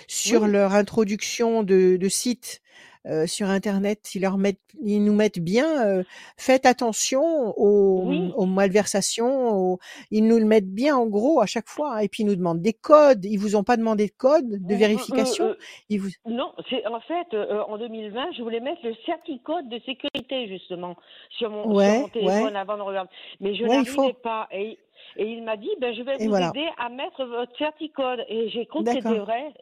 [0.07, 2.62] sur Oui, leur introduction de, de site
[3.06, 6.04] euh, sur internet, ils leur mettent ils nous mettent bien euh,
[6.38, 9.80] faites attention aux, oui, aux malversations, aux-
[10.12, 12.00] ils nous le mettent bien en gros à chaque fois hein.
[12.00, 14.74] et puis ils nous demandent des codes, ils vous ont pas demandé de code de
[14.74, 15.56] Euh, euh, vérification, euh,
[15.89, 19.80] ils vous non, c'est en fait euh, en 2020, je voulais mettre le certicode de
[19.86, 20.96] sécurité justement
[21.38, 22.60] sur mon sur Ouais, mon téléphone ouais.
[22.60, 24.13] avant de regarder, mais je Ouais, n'arrivais faut.
[24.24, 24.77] pas et
[25.16, 26.50] et il m'a dit ben je vais Et vous voilà.
[26.50, 29.54] aider à mettre votre certicode et j'ai cru que c'était vrai.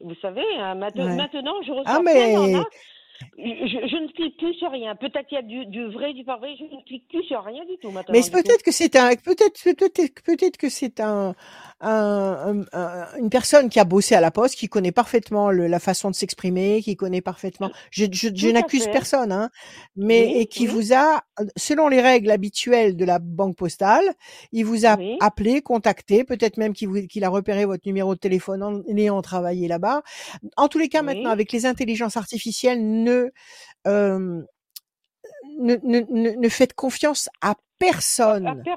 [0.00, 1.16] Vous savez, hein, mainte- Ouais.
[1.16, 2.66] maintenant je Ah reçois plein mais d'arnaques.
[3.38, 4.94] Je, je ne clique plus sur rien.
[4.96, 6.56] Peut-être qu'il y a du, du vrai, du pas vrai.
[6.58, 8.56] Je ne clique plus sur rien du tout Mais maintenant tout.
[8.58, 11.34] peut-être que c'est un, peut-être, peut-être, peut-être que c'est un,
[11.80, 15.66] un, un- un- une personne qui a bossé à la poste, qui connaît parfaitement le-
[15.66, 17.70] la façon de s'exprimer, qui connaît parfaitement.
[17.90, 18.04] Je,
[18.50, 19.50] n'accuse personne, hein,
[19.96, 21.22] mais et qui oui, vous a,
[21.56, 24.04] selon les règles habituelles de la banque postale,
[24.52, 28.62] il vous a oui, appelé, contacté, peut-être même qu'il a repéré votre numéro de téléphone
[28.62, 30.02] en ayant travaillé là-bas.
[30.56, 33.30] En tous les cas, maintenant, avec les intelligences artificielles, ne
[33.88, 34.42] euh,
[35.58, 38.68] ne, ne, ne, ne faites confiance à personne.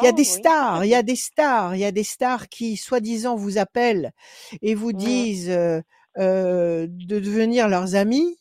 [0.00, 1.92] Il y a Oh des oui, stars, il y a des stars, il y a
[1.92, 4.12] des stars qui, soi-disant, vous appellent
[4.62, 4.98] et vous Mm.
[4.98, 5.80] disent euh,
[6.18, 8.38] euh, de devenir leurs amis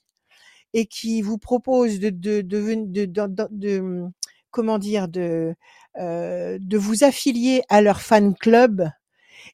[0.73, 4.05] et qui vous proposent de, de, de, ven- de, de, de- de-
[4.51, 5.55] comment dire, de,
[5.99, 8.89] euh, de vous affilier à leur fan club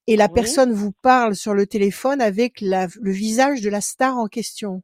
[0.07, 3.81] et la Oui, personne vous parle sur le téléphone avec la, le visage de la
[3.81, 4.81] star en question.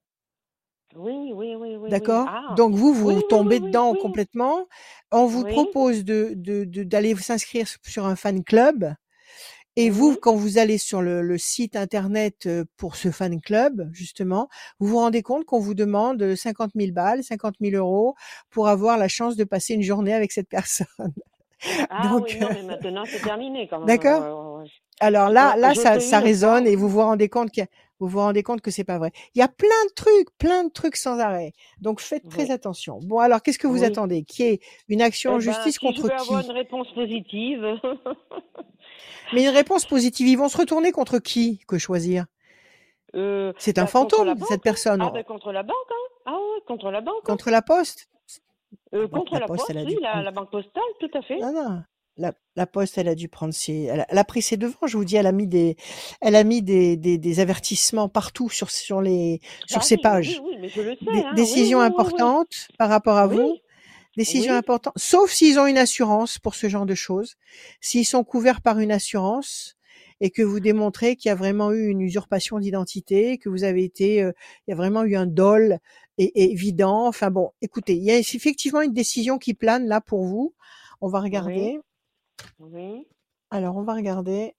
[0.95, 1.91] Oui, oui, oui, oui, oui.
[1.91, 2.27] D'accord?
[2.27, 4.67] Ah, Donc vous, vous oui, tombez dedans complètement.
[5.11, 8.93] On vous propose de de- de- d'aller s'inscrire sur un fan club.
[9.75, 14.49] Et vous, quand vous allez sur le, le site internet pour ce fan club, justement,
[14.79, 18.15] vous vous rendez compte qu'on vous demande 50 000 balles, 50 000 euros
[18.51, 20.87] pour avoir la chance de passer une journée avec cette personne.
[21.89, 23.99] Ah Donc, oui, non, mais maintenant c'est terminé quand même.
[23.99, 24.25] d'accord?
[24.59, 24.67] ouais.
[24.99, 27.61] Alors là, là, ça, ça résonne et vous vous rendez compte que
[28.05, 29.11] vous vous rendez compte que c'est pas vrai.
[29.35, 31.53] Il y a plein de trucs, plein de trucs sans arrêt.
[31.79, 32.99] Donc faites très Oui, attention.
[33.03, 33.85] Bon, alors qu'est-ce que vous oui.
[33.85, 34.23] attendez?
[34.23, 36.55] Qui est une action Eh en ben, justice si je contre veux avoir qui une
[36.55, 37.65] réponse positive.
[39.33, 41.59] Mais une réponse positive, ils vont se retourner contre qui?
[41.67, 42.25] Que choisir?
[43.15, 44.57] Euh, C'est un bah, fantôme, cette hein.
[44.63, 45.01] personne.
[45.01, 46.09] Ah, ben contre la banque, hein.
[46.25, 47.21] Ah ouais, contre la banque, hein.
[47.25, 48.09] Contre la poste
[48.93, 51.21] Euh, contre la la poste, poste, elle a oui, la, la banque postale, tout à
[51.21, 51.37] fait.
[51.39, 51.83] Non, non.
[52.15, 53.83] La, la poste, elle a dû prendre ses.
[53.83, 54.85] Elle a, elle a pris ses devants.
[54.85, 55.75] Je vous dis, elle a mis des,
[56.21, 60.01] elle a mis des, des, des avertissements partout sur sur les sur Ah ses oui,
[60.03, 60.41] pages.
[60.45, 61.33] oui, mais je le sais, Des hein.
[61.35, 61.73] Oui, oui.
[61.73, 63.53] importantes par rapport à vous.
[63.53, 63.61] Oui,
[64.49, 67.33] importantes, sauf s'ils ont une assurance pour ce genre de choses.
[67.81, 69.75] S'ils sont couverts par une assurance
[70.21, 73.83] et que vous démontrez qu'il y a vraiment eu une usurpation d'identité, que vous avez
[73.83, 74.31] été, euh,
[74.67, 75.79] il y a vraiment eu un dol
[76.19, 77.07] é- é- évident.
[77.07, 80.53] Enfin bon, écoutez, il y a effectivement une décision qui plane là pour vous.
[81.01, 81.79] On va regarder.
[82.59, 83.07] Oui.
[83.51, 84.55] Alors, on va regarder.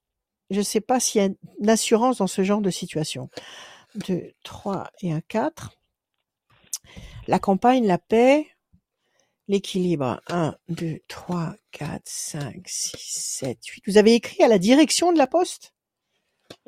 [0.51, 1.29] Je ne sais pas s'il y a
[1.61, 3.31] une assurance dans ce genre de situation.
[3.95, 5.73] 2, 3 et un 4.
[7.27, 8.47] La campagne, la paix,
[9.49, 10.21] l'équilibre.
[10.29, 13.85] 1, 2, 3, 4, 5, 6, 7, 8.
[13.87, 15.75] Vous avez écrit à la direction de la poste?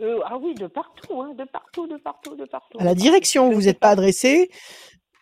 [0.00, 3.50] Euh, ah oui, de partout, hein, de partout, de partout, de partout, À la direction,
[3.50, 3.92] vous n'êtes pas pas.
[3.92, 4.50] adressé.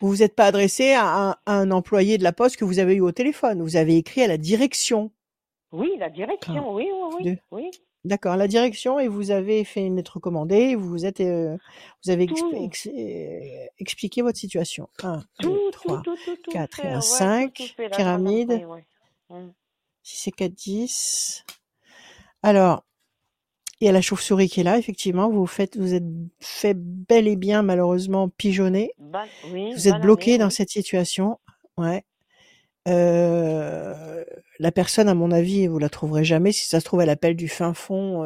[0.01, 2.79] Vous vous êtes pas adressé à un, à un employé de la poste que vous
[2.79, 3.63] avez eu au téléphone.
[3.63, 5.13] Vous avez écrit à la direction.
[5.75, 7.71] Oui, la 1, direction, oui, oui, oui, 2, oui.
[8.05, 11.59] D'accord, la direction et vous avez fait une lettre recommandée, vous vous êtes, heu,
[12.05, 12.55] vous avez Tout.
[12.65, 12.91] ex heu,
[13.79, 14.89] expliqué votre situation.
[15.03, 17.67] 1, 2, Tout, tout, 3, tout, tout, tout 4 et fait, un ouais, tout, tout
[17.67, 18.63] 5, fait, la pyramide.
[20.03, 21.45] 6 et 4, 10.
[22.43, 22.85] Alors,
[23.81, 26.05] il y a la chauve-souris qui est là, effectivement, vous faites vous êtes
[26.41, 28.93] fait bel et bien malheureusement pigeonner.
[28.99, 30.53] Ban oui, Vous êtes bloqué banané, dans oui.
[30.53, 31.39] cette situation,
[31.79, 32.05] ouais.
[32.87, 34.25] Heu,
[34.59, 36.53] la personne à mon avis, vous la trouverez jamais.
[36.53, 38.25] Si ça se trouve, elle appelle du fin fond,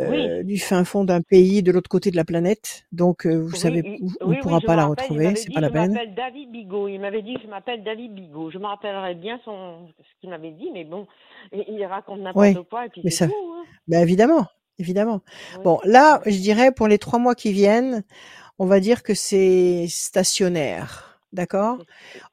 [0.00, 0.32] Oui.
[0.40, 2.86] heu, du fin fond d'un pays de l'autre côté de la planète.
[2.92, 3.84] Donc, heu, vous Oui, savez,
[4.24, 6.00] on oui, pourra je pas la rappelle, retrouver, c'est pas la «Je peine.
[6.00, 6.86] m'appelle David Bigot».
[6.88, 8.50] Il m'avait dit: «Je m'appelle David Bigot».
[8.50, 11.06] Je me rappellerai bien son ce qu'il m'avait dit, mais bon,
[11.52, 13.66] il raconte n'importe quoi et puis mais c'est ça tout, hein.
[13.88, 14.46] bah, évidemment,
[14.78, 15.22] évidemment.
[15.64, 18.04] Bon, là, je dirais pour les 3 mois qui viennent,
[18.58, 21.78] on va dire que c'est stationnaire, d'accord?
[21.78, 21.84] Cas,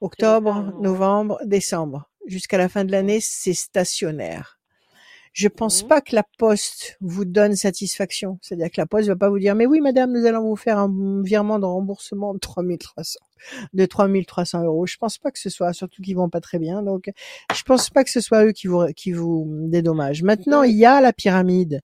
[0.01, 2.09] Octobre, novembre, décembre.
[2.27, 2.91] Jusqu'à la fin de Mmh.
[2.91, 4.59] l'année, c'est stationnaire.
[5.33, 5.87] Je pense Mmh.
[5.87, 8.39] pas que la poste vous donne satisfaction.
[8.41, 10.79] C'est-à-dire que la poste va pas vous dire: «Mais oui madame, nous allons vous faire
[10.79, 13.19] un mmh, virement de remboursement de 3300
[13.73, 14.87] de 3300 €».
[14.87, 17.11] Je pense pas que ce soit surtout qu'ils vont pas très bien, donc
[17.55, 20.23] je pense pas que ce soit eux qui vous qui vous dédommagent.
[20.23, 21.81] Maintenant, il y a la pyramide,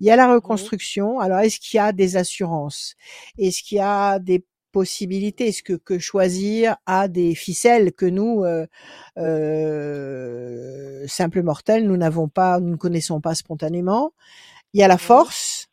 [0.00, 0.34] il y a la oui.
[0.34, 1.20] reconstruction.
[1.20, 2.94] Alors est-ce qu'il y a des assurances?
[3.38, 5.48] Est-ce qu'il y a des possibilités?
[5.48, 8.66] Est-ce que que Choisir a des ficelles que nous, heu
[9.18, 14.12] heu, simples mortels, nous n'avons pas nous ne connaissons pas spontanément?
[14.74, 15.68] Il y a la force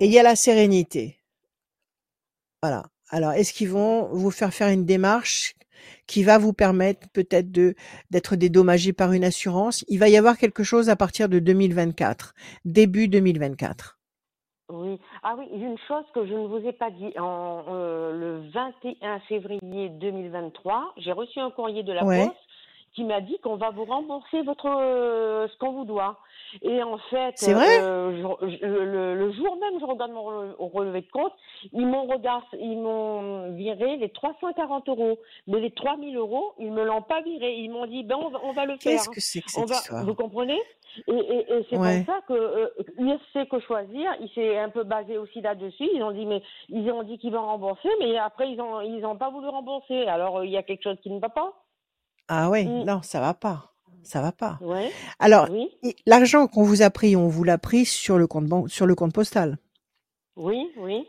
[0.00, 1.18] et il y a la sérénité.
[2.62, 2.86] Voilà.
[3.10, 5.54] Alors est-ce qu'ils vont vous faire faire une démarche
[6.06, 7.74] qui va vous permettre peut-être de
[8.10, 9.84] d'être dédommagé par une assurance?
[9.88, 13.98] Il va y avoir quelque chose à partir de 2024, début 2024.
[14.70, 14.98] Oui.
[15.22, 19.20] Ah oui, une chose que je ne vous ai pas dit, en, heu, le 21
[19.20, 22.26] février 2023, j'ai reçu un courrier de la Ouais.
[22.26, 22.40] poste
[22.94, 26.18] qui m'a dit qu'on va vous rembourser votre, heu, ce qu'on vous doit
[26.62, 27.68] et en fait, vrai?
[27.70, 31.32] je je le le jour même, je regarde mon rele relevé de compte,
[31.72, 36.72] ils m'ont regard ils m'ont viré les 340 €, mais les 3 000 €, ils
[36.72, 37.54] me l'ont pas viré.
[37.56, 39.64] Ils m'ont dit: «Ben, on va on va le faire, Qu'est-ce que c'est que On
[39.64, 40.06] cette va» histoire?
[40.06, 40.60] vous comprenez?
[41.08, 42.06] Et et et c'est Ouais.
[42.06, 45.88] ça que, USC Que Choisir, il s'est un peu basé aussi là-dessus.
[45.94, 49.04] Ils ont dit mais ils ont dit qu'ils vont rembourser, mais après ils ont ils
[49.04, 50.06] ont pas voulu rembourser.
[50.06, 51.52] Alors, heu, il y a quelque chose qui ne va pas.
[52.28, 52.84] Ah ouais, Mmh.
[52.84, 53.73] non, ça va pas,
[54.04, 54.58] ça va pas.
[54.60, 54.90] Ouais.
[55.18, 55.68] Alors, Oui.
[56.06, 58.94] l'argent qu'on vous a pris, on vous l'a pris sur le compte ban sur le
[58.94, 59.58] compte postal?
[60.36, 61.06] Oui, oui.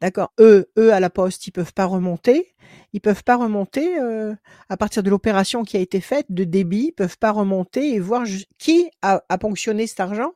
[0.00, 0.30] D'accord.
[0.38, 2.54] Eux eux, à la poste, ils peuvent pas remonter
[2.92, 4.36] ils peuvent pas remonter, heu,
[4.68, 8.00] à partir de l'opération qui a été faite de débit, ils peuvent pas remonter et
[8.00, 8.24] voir
[8.58, 10.32] qui a a ponctionné cet argent?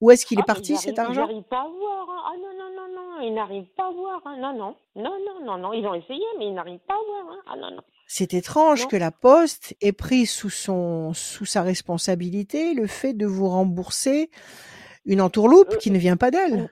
[0.00, 1.22] Où est-ce qu'il est Ah, parti cet arrivent ils argent?
[1.24, 2.22] arrivent pas à voir, hein.
[2.26, 4.36] Ah non, non, non, non, ils n'arrivent pas à voir, hein.
[4.38, 4.76] Non, non.
[4.94, 7.42] Non, non, non, non, ils ont essayé, mais ils n'arrivent pas à voir, hein.
[7.46, 7.82] Ah non, non.
[8.10, 8.88] C'est étrange Non.
[8.88, 14.30] que la poste ait pris sous son sous sa responsabilité le fait de vous rembourser
[15.06, 16.70] une entourloupe Heu, qui ne vient pas d'elle.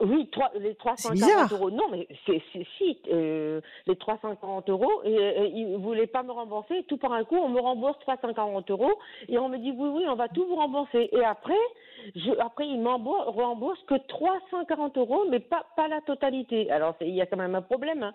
[0.00, 1.70] oui, trois les C'est 340 bizarre.
[1.70, 1.70] €.
[1.72, 2.40] Non, mais c'est
[2.78, 6.84] si, heu, les 340 € et et ils voulaient pas me rembourser.
[6.84, 8.92] Tout par un coup, on me rembourse 340 €
[9.28, 11.58] et on me dit: «Oui, oui, on va tout vous rembourser» et après,
[12.14, 16.70] je après ils m'embour remboursent que 340 €, mais pas pas la totalité.
[16.70, 18.14] Alors il y a quand même un problème, hein.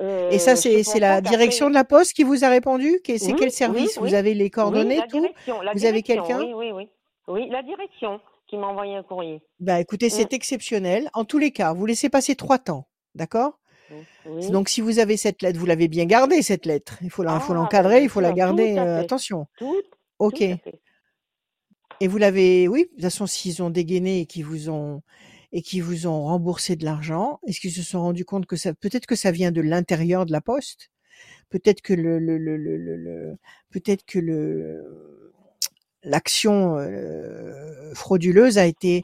[0.00, 3.00] Et ça, je c'est la direction de la poste qui vous a répondu?
[3.06, 3.98] C'est oui, quel oui, service?
[3.98, 4.14] Vous oui.
[4.14, 5.26] avez les coordonnées, la tout?
[5.62, 6.40] la Vous avez quelqu'un?
[6.42, 6.88] oui, oui,
[7.28, 7.48] oui.
[7.50, 9.42] La direction qui m'a envoyé un courrier.
[9.60, 10.10] Bah, écoutez, Mmh.
[10.10, 11.08] c'est exceptionnel.
[11.14, 13.58] En tous les cas, vous laissez passer 3 temps, d'accord?
[14.24, 14.50] Oui.
[14.50, 16.96] donc si vous avez cette lettre, vous l'avez bien gardée cette lettre.
[17.02, 18.78] Il faut la il faut Ah, l'encadrer, il faut la garder, fait.
[18.78, 19.46] attention.
[19.58, 19.82] Tout
[20.18, 20.38] OK.
[20.38, 20.70] tout.
[22.00, 25.02] Et vous l'avez oui, de toute façon, s'ils ont dégainé et qu'ils vous ont
[25.52, 28.74] et qu'ils vous ont remboursé de l'argent, est-ce qu'ils se sont rendus compte que ça
[28.74, 30.90] peut-être que ça vient de l'intérieur de la poste?
[31.50, 33.36] Peut-être que le le le le
[33.70, 35.32] peut-être que le
[36.04, 39.02] l'action, heu, frauduleuse a été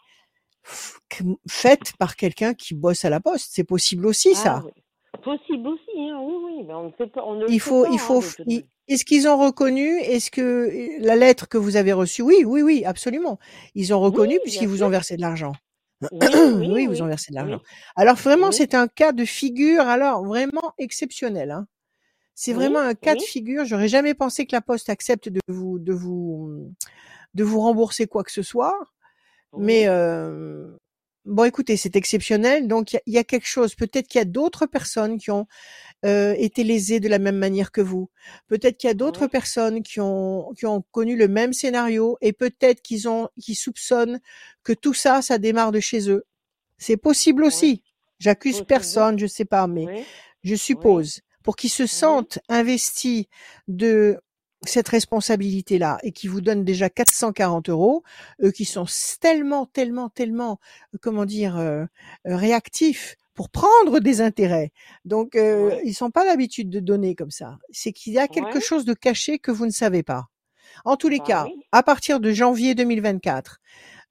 [1.49, 3.51] faite par quelqu'un qui bosse à la poste.
[3.53, 4.65] C'est possible aussi Ah ça.
[4.65, 4.73] oui.
[5.23, 7.83] Possible aussi, hein, oui, oui, mais on ne sait pas on ne Il sait faut
[7.83, 8.23] pas, il hein, faut
[8.89, 9.99] est-ce qu'ils ont reconnu?
[10.01, 12.23] Est-ce que, heu, la lettre que vous avez reçue?
[12.23, 13.39] Oui, oui, oui, absolument.
[13.75, 15.53] Ils ont reconnu puisqu'ils vous ont versé de l'argent.
[16.13, 17.61] Oui, oui, vous ont versé de l'argent.
[17.97, 21.67] Alors vraiment, c'est un cas de figure, alors vraiment exceptionnel, hein.
[22.35, 23.65] C'est vraiment un cas de figure.
[23.65, 26.73] J'aurais jamais pensé que la poste accepte de vous de vous,
[27.35, 28.79] de vous rembourser quoi que ce soit.
[29.57, 30.79] Mais, Oui.
[31.29, 33.75] Bon écoutez, c'est exceptionnel, donc il y a il y a quelque chose.
[33.77, 35.47] Peut-être qu'il y a d'autres personnes qui ont,
[36.07, 38.11] heu, été lésées de la même manière que vous.
[38.49, 42.33] Peut-être qu'il y a d'autres personnes qui ont qui ont connu le même scénario et
[42.33, 44.21] peut-être qu'ils ont qu'ils soupçonnent
[44.65, 46.25] que tout ça, ça démarre de chez eux.
[46.79, 47.83] C'est possible aussi.
[48.21, 49.91] J'accuse personne, je sais pas, mais
[50.45, 51.21] je suppose.
[51.45, 53.27] Pour qu'ils se sentent investis
[53.69, 54.19] de
[54.67, 58.03] cette responsabilité-là et qui vous donnent déjà 440 euros,
[58.43, 58.87] eux qui sont
[59.21, 60.59] tellement, tellement, tellement,
[60.95, 61.85] euh, comment dire, euh,
[62.27, 64.73] euh, réactifs pour prendre des intérêts.
[65.05, 65.83] Donc, euh, Ouais.
[65.85, 67.59] ils sont pas l'habitude de donner comme ça.
[67.71, 68.61] C'est qu'il y a quelque Ouais.
[68.61, 70.27] chose de caché que vous ne savez pas.
[70.85, 71.63] En tous les Bah cas, oui.
[71.73, 73.59] à partir de janvier 2024,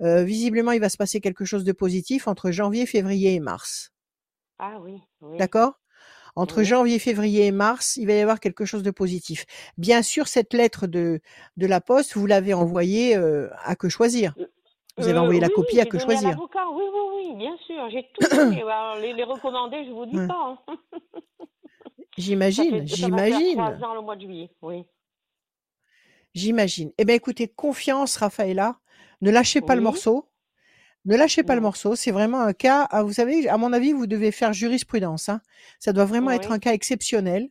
[0.02, 3.92] euh, visiblement, il va se passer quelque chose de positif entre janvier, février et mars.
[4.60, 5.40] Ah oui, oui.
[5.40, 5.80] D'accord?
[6.38, 9.45] Entre janvier, février et mars, il va y avoir quelque chose de positif.
[9.78, 11.19] Bien sûr, cette lettre de,
[11.58, 14.36] de la Poste, vous l'avez envoyée euh, à que choisir.
[14.97, 16.39] Vous avez Euh, envoyé la oui, copie à que à choisir.
[16.39, 17.89] Oui, oui, oui, bien sûr.
[17.89, 18.62] J'ai tout donné.
[18.62, 20.28] Alors, les, les recommandés, je vous dis Ouais.
[20.28, 20.58] pas.
[20.67, 20.78] hein.
[22.17, 24.50] J'imagine, j'imagine, trois ans le mois de juillet.
[24.62, 24.84] Oui.
[26.34, 26.91] j'imagine.
[26.97, 28.80] Eh bien, écoutez, confiance, Raphaëla.
[29.21, 30.30] Ne lâchez pas le morceau.
[31.08, 31.67] Ne lâchez pas le Non.
[31.67, 31.96] morceau.
[31.96, 35.30] C'est vraiment un cas, ah, vous savez, à mon avis, vous devez faire jurisprudence.
[35.30, 35.41] Hein.
[35.80, 37.50] Ça doit vraiment être un cas exceptionnel.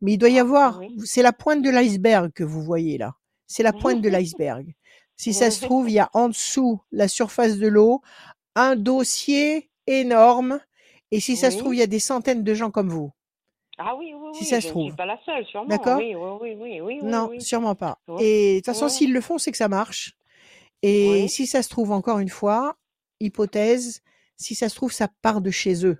[0.00, 0.94] Mais il doit y Ah, avoir, oui.
[1.04, 3.14] c'est la pointe de l'iceberg que vous voyez là.
[3.46, 4.74] C'est la pointe de l'iceberg.
[5.16, 8.00] Si ça se trouve, il y a en dessous la surface de l'eau
[8.54, 10.60] un dossier énorme.
[11.10, 13.10] Et si ça se trouve, il y a des centaines de gens comme vous.
[13.78, 14.46] Ah oui, oui, Si oui.
[14.50, 14.84] ça je se trouve.
[14.88, 15.66] suis pas la seule, sûrement.
[15.66, 15.98] D'accord?
[15.98, 17.98] Oui, oui, oui, oui, Non, sûrement pas.
[18.20, 20.14] Et de toute façon, s'ils le font, c'est que ça marche.
[20.82, 22.76] Et si ça se trouve, encore une fois,
[23.22, 24.02] hypothèse,
[24.36, 25.98] si ça se trouve, ça part de chez eux.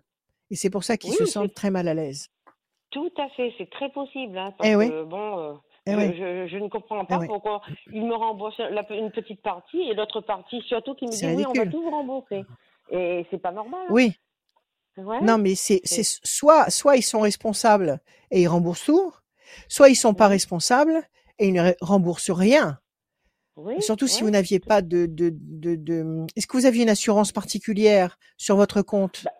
[0.51, 2.29] Et c'est pour ça qu'ils Oui, se sentent très mal à l'aise.
[2.91, 3.53] tout à fait.
[3.57, 4.37] C'est très possible.
[4.37, 5.55] Hein, parce Eh oui, que, bon, euh,
[5.87, 9.11] eh je, oui, je, je ne comprends eh pas pourquoi ils me remboursent la, une
[9.11, 12.45] petite partie et l'autre partie, surtout, qui me dit oui, on va tout vous rembourser.
[12.91, 13.81] Et c'est pas normal.
[13.85, 13.91] Hein.
[13.93, 14.13] Oui.
[14.99, 15.23] Ouais.
[15.23, 17.99] Non, mais c'est, soit, soit ils sont responsables
[18.31, 19.11] et ils remboursent tout,
[19.69, 21.03] soit ils sont pas responsables
[21.39, 22.79] et ils ne remboursent rien.
[23.57, 26.89] Oui, Surtout si vous n'aviez pas de, de, de, de- Est-ce que vous aviez une
[26.89, 29.25] assurance particulière sur votre compte?
[29.25, 29.31] Bah,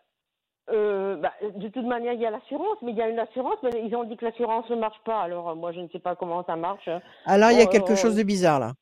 [0.71, 3.57] euh, bah, de toute manière, il y a l'assurance, mais il y a une assurance,
[3.63, 5.23] mais ils ont dit que l'assurance ne marche pas.
[5.23, 6.89] Alors, euh, moi, je ne sais pas comment ça marche.
[7.25, 8.75] Alors, il y a On- quelque chose on- de bizarre là.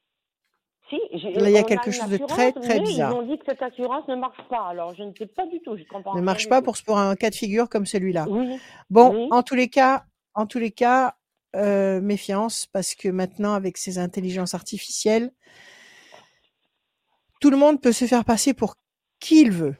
[0.88, 0.96] Si,
[1.36, 3.12] Là, il y a quelque chose de très, très bizarre.
[3.12, 4.66] ils ont dit que cette assurance ne marche pas.
[4.66, 7.14] Alors, je ne sais pas du tout, je comprends Ne marche pas pour, pour un
[7.14, 8.26] cas de figure comme celui-là.
[8.28, 8.58] Oui,
[8.90, 10.02] Bon, oui, en tous les cas,
[10.34, 11.14] en tous les cas,
[11.56, 15.32] euh, méfiance parce que maintenant, avec ces intelligences artificielles,
[17.40, 18.76] tout le monde peut se faire passer pour
[19.18, 19.76] qui il veut.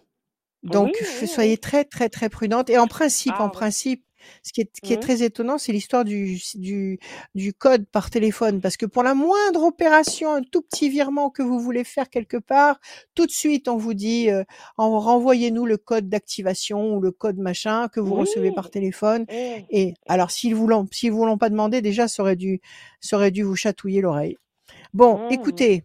[0.62, 2.70] Donc, oui, f- oui, soyez très, très, très prudente.
[2.70, 4.04] Et en principe, en Ah principe,
[4.42, 5.02] ce qui est, qui est Mhm.
[5.02, 6.98] très étonnant, c'est l'histoire du, du,
[7.34, 8.60] du code par téléphone.
[8.60, 12.36] Parce que pour la moindre opération, un tout petit virement que vous voulez faire quelque
[12.36, 12.80] part,
[13.14, 14.44] tout de suite, on vous dit, euh,
[14.76, 19.24] en- renvoyez-nous le code d'activation ou le code machin que vous recevez par téléphone.
[19.28, 22.60] et, Et alors, s'ils vous l'ont, s'ils vous l'ont pas demandé, déjà, ça aurait dû,
[23.00, 24.36] ça aurait dû vous chatouiller l'oreille.
[24.94, 25.32] Bon, Mhm.
[25.32, 25.84] écoutez,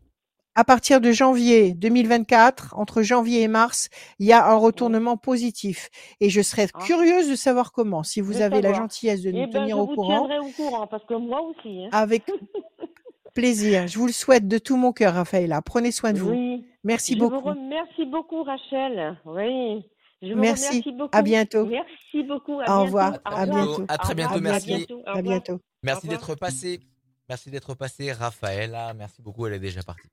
[0.55, 3.89] à partir de janvier 2024, entre janvier et mars,
[4.19, 4.61] il y a un Oui.
[4.63, 5.89] retournement positif.
[6.21, 8.03] Et je serais Ah, curieuse de savoir comment.
[8.03, 10.27] Si vous de avez la gentillesse de nous Eh ben, tenir je au vous courant,
[10.27, 11.85] tiendrai au courant, parce que moi aussi.
[11.85, 11.89] Hein.
[11.91, 12.23] avec
[13.33, 13.87] plaisir.
[13.87, 15.61] Je vous le souhaite de tout mon cœur, Raphaëlla.
[15.61, 16.31] Prenez soin de vous.
[16.31, 17.49] Oui, Merci je vous beaucoup.
[17.49, 19.17] remercie beaucoup, Rachel.
[19.25, 19.83] Oui,
[20.21, 20.67] je vous Merci.
[20.69, 21.21] remercie À beaucoup.
[21.23, 21.65] bientôt.
[21.65, 22.59] Merci beaucoup.
[22.61, 22.83] À Au bientôt.
[22.85, 23.19] revoir.
[23.25, 23.85] À bientôt.
[23.89, 24.53] À très bientôt, revoir.
[24.53, 24.67] À merci.
[24.67, 25.01] bientôt.
[25.05, 25.59] À bientôt.
[25.83, 26.79] Merci d'être passé.
[27.27, 28.93] Merci d'être passé, Raphaëla.
[28.93, 30.07] Merci beaucoup, elle est déjà partie.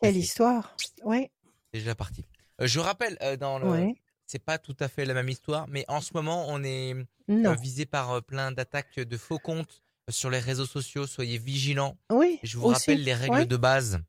[0.00, 0.20] Quelle Merci.
[0.28, 0.76] histoire.
[1.04, 1.30] Ouais.
[1.72, 2.24] Déjà partie.
[2.60, 3.94] Euh, je rappelle, euh, dans le, Ouais.
[4.26, 6.94] c'est pas tout à fait la même histoire, mais en ce moment, on est
[7.30, 11.06] euh, visé par euh, plein d'attaques de faux comptes sur les réseaux sociaux.
[11.06, 11.96] Soyez vigilants.
[12.10, 12.38] Oui.
[12.42, 12.90] Je vous Aussi.
[12.90, 13.46] rappelle les règles Ouais.
[13.46, 14.00] de base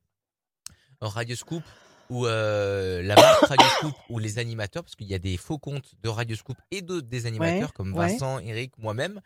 [1.00, 1.62] Radio Scoop
[2.10, 5.94] ou la marque Radio Scoop ou les animateurs, parce qu'il y a des faux comptes
[6.02, 7.74] de Radio Scoop et de, des animateurs Ouais.
[7.74, 7.94] comme.
[7.94, 9.20] Vincent, Eric, moi-même.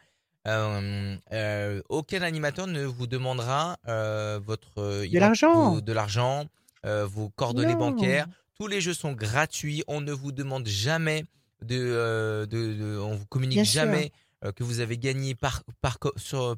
[0.49, 5.75] Euh, euh, aucun animateur ne vous demandera euh, votre euh, De l'argent.
[5.75, 6.47] vos- de l'argent,
[6.85, 7.91] vos coordonnées Non.
[7.93, 8.27] bancaires.
[8.59, 9.85] Tous les jeux sont gratuits.
[9.87, 11.25] On ne vous demande jamais
[11.63, 14.13] de, de, de- on vous communique Bien jamais
[14.57, 16.57] que vous avez gagné par, par co- sur-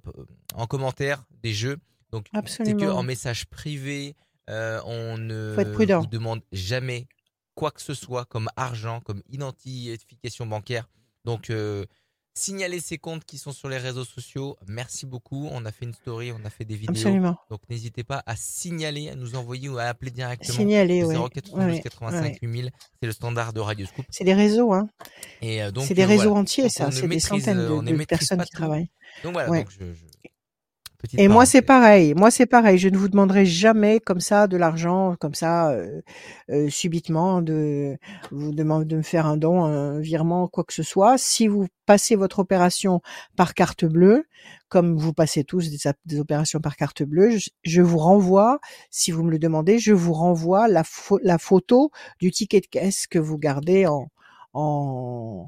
[0.55, 1.77] en commentaire des jeux.
[2.11, 4.15] Donc c'est que en message privé.
[4.49, 5.55] on ne
[5.99, 7.07] vous demande jamais
[7.55, 10.89] quoi que ce soit comme argent, comme identification bancaire.
[11.27, 11.51] Donc
[12.35, 14.57] signalez ces comptes qui sont sur les réseaux sociaux.
[14.67, 15.49] Merci beaucoup.
[15.53, 16.91] On a fait une story, on a fait des vidéos.
[16.97, 17.37] Absolument.
[17.51, 20.57] Donc n'hésitez pas à signaler, à nous envoyer ou à appeler directement.
[20.59, 21.01] Signaler.
[21.01, 22.39] 092 Ouais, 85 ouais.
[22.43, 22.71] 8000,
[23.01, 24.05] c'est le standard de Radio Scoop.
[24.11, 24.89] C'est des réseaux, hein.
[25.41, 26.41] Et euh, donc C'est des euh, réseaux voilà.
[26.41, 26.91] entiers, ça.
[26.91, 28.91] C'est des centaines euh, de, personnes qui travaillent.
[29.23, 29.61] Donc voilà, Ouais.
[29.63, 30.24] donc je, je-
[31.05, 32.15] petite Et moi, c'est pareil.
[32.15, 32.79] Moi, c'est pareil.
[32.79, 36.01] Je ne vous demanderai jamais comme ça de l'argent, comme ça, euh,
[36.51, 37.97] euh, subitement, de
[38.31, 41.17] vous demander de me faire un don, un virement, quoi que ce soit.
[41.19, 43.01] Si vous passez votre opération
[43.37, 44.25] par carte bleue,
[44.69, 48.59] comme vous passez tous des, opérations par carte bleue, je, je vous renvoie,
[48.91, 50.83] si vous me le demandez, je vous renvoie la,
[51.23, 54.11] la photo du ticket de caisse que vous gardez en,
[54.55, 55.45] en,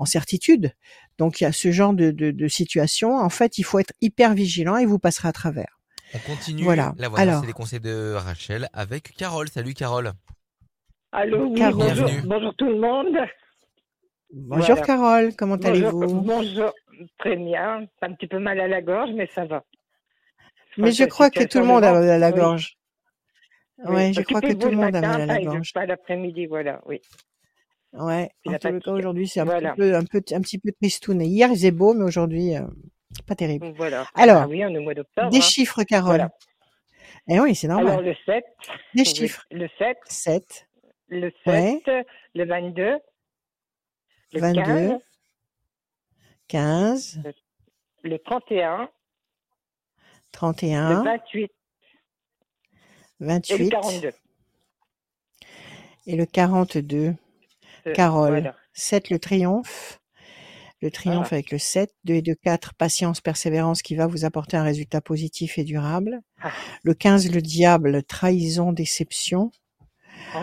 [0.00, 0.74] en certitude.
[1.20, 3.14] Donc il y a ce genre de, de, de situation.
[3.14, 5.78] En fait, il faut être hyper vigilant et vous passerez à travers.
[6.14, 6.62] On continue.
[6.62, 6.94] Voilà.
[6.96, 7.40] Là, voilà, Alors.
[7.42, 9.48] c'est les conseils de Rachel avec Carole.
[9.50, 10.12] Salut Carole.
[11.12, 11.88] Allô, oui, Carole.
[11.88, 12.26] bonjour, Bienvenue.
[12.26, 13.16] bonjour tout le monde.
[14.32, 14.82] Bonjour Voilà.
[14.82, 16.72] Carole, comment Bonjour, allez-vous bonjour,
[17.18, 17.86] très bien.
[18.00, 19.62] Un petit peu mal à la gorge, mais ça va.
[20.78, 22.78] Mais je crois que tout le monde a mal à la gorge.
[23.84, 23.94] oui.
[23.94, 25.72] Ouais, je crois que tout le monde a mal à la gorge.
[25.74, 27.02] Pas l'après-midi, voilà, oui.
[27.92, 29.72] Ouais, en tout cas aujourd'hui c'est un, Voilà.
[29.72, 31.24] petit peu, un, peu, un petit peu tristouné.
[31.26, 32.62] Hier il faisait beau, mais aujourd'hui euh,
[33.26, 33.72] pas terrible.
[33.76, 34.06] Voilà.
[34.14, 34.94] Alors, Ah oui, on est au mois.
[34.94, 35.40] Des hein.
[35.40, 36.16] chiffres Carole.
[36.16, 36.30] Voilà.
[37.28, 38.04] Eh oui, c'est Alors, normal.
[38.04, 38.44] le 7.
[38.94, 39.44] Des chiffres.
[39.50, 40.68] Le 7, 7,
[41.08, 42.04] le 7, Ouais.
[42.34, 42.98] le 22,
[44.32, 45.00] le 22, 15,
[46.48, 47.22] 15,
[48.04, 48.88] le 31, le
[50.32, 51.48] 31, 28 et
[53.18, 54.12] le 28 42.
[56.06, 57.14] et le 42.
[57.92, 58.30] Carole.
[58.30, 58.56] Voilà.
[58.72, 60.00] 7 le triomphe.
[60.82, 61.34] Le triomphe Voilà.
[61.34, 65.02] avec le 7, 2 et 2, 4, patience, persévérance qui va vous apporter un résultat
[65.02, 66.20] positif et durable.
[66.40, 66.52] Ah.
[66.82, 69.50] Le 15, le diable, trahison, déception.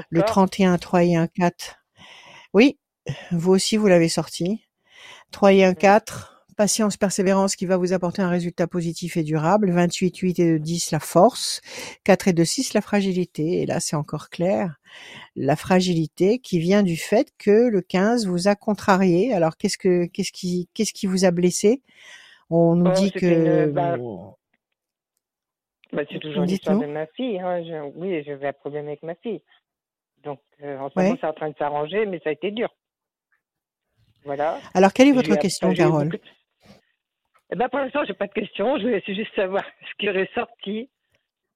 [0.09, 0.31] Le Encore?
[0.31, 1.77] 31, 3 et 1, 4.
[2.53, 2.77] Oui,
[3.31, 4.63] vous aussi, vous l'avez sorti.
[5.31, 6.36] 3 et 1, 4.
[6.57, 9.69] Patience, persévérance qui va vous apporter un résultat positif et durable.
[9.71, 11.61] 28, 8 et 2, 10, la force.
[12.03, 13.61] 4 et 2, 6, la fragilité.
[13.61, 14.77] Et là, c'est encore clair.
[15.35, 19.33] La fragilité qui vient du fait que le 15 vous a contrarié.
[19.33, 21.83] Alors, qu'est-ce que, qu'est-ce qui, qu'est-ce qui vous a blessé?
[22.49, 23.97] On nous Oh, dit que, une- bah,
[25.93, 27.39] Bah, c'est toujours l'histoire de ma fille.
[27.39, 27.63] Hein.
[27.63, 29.41] Je- oui, j'avais un problème avec ma fille.
[30.23, 31.03] Donc, euh, en ce Ouais.
[31.05, 32.69] moment, c'est en train de s'arranger, mais ça a été dur.
[34.25, 34.59] Voilà.
[34.73, 36.09] alors, quelle est votre question, Carole?
[36.09, 36.19] de-
[37.51, 38.77] Eh ben, pour l'instant, j'ai pas de question.
[38.77, 40.89] Je voulais juste savoir ce qui aurait sorti.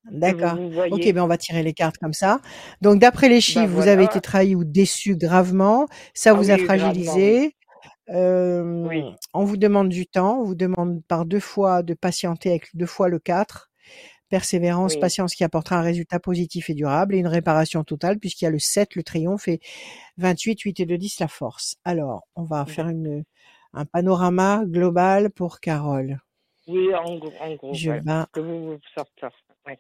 [0.10, 0.58] D'accord.
[0.92, 2.40] Ok, ben on va tirer les cartes comme ça.
[2.82, 3.92] Donc d'après les chiffres, vous voilà.
[3.92, 5.86] avez été trahi ou déçu gravement.
[6.16, 7.56] Ça Ah vous a oui, fragilisé.
[8.10, 9.04] Euh, Oui.
[9.36, 10.40] On vous demande du temps.
[10.40, 13.70] On vous demande par deux fois de patienter avec deux fois le 4.
[14.30, 15.02] Persévérance, Oui.
[15.02, 18.52] patience qui apportera un résultat positif et durable et une réparation totale puisqu'il y a
[18.52, 19.60] le 7, le triomphe et
[20.18, 21.76] 28, 8 et 2, 10, la force.
[21.84, 23.24] Alors, on va faire une,
[23.74, 26.20] un panorama global pour Carole.
[26.68, 27.34] Oui, en gros.
[27.40, 28.02] En gros Je voilà.
[28.02, 29.28] bats, Que vous vous sortez.
[29.68, 29.78] Ouais.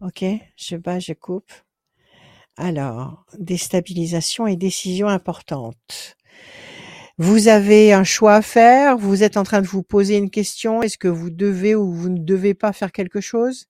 [0.00, 0.24] ok,
[0.56, 1.52] je bats, je coupe.
[2.56, 6.16] Alors, déstabilisation et décision importante.
[7.18, 10.82] Vous avez un choix à faire, vous êtes en train de vous poser une question,
[10.82, 13.66] est-ce que vous devez ou vous ne devez pas faire quelque chose?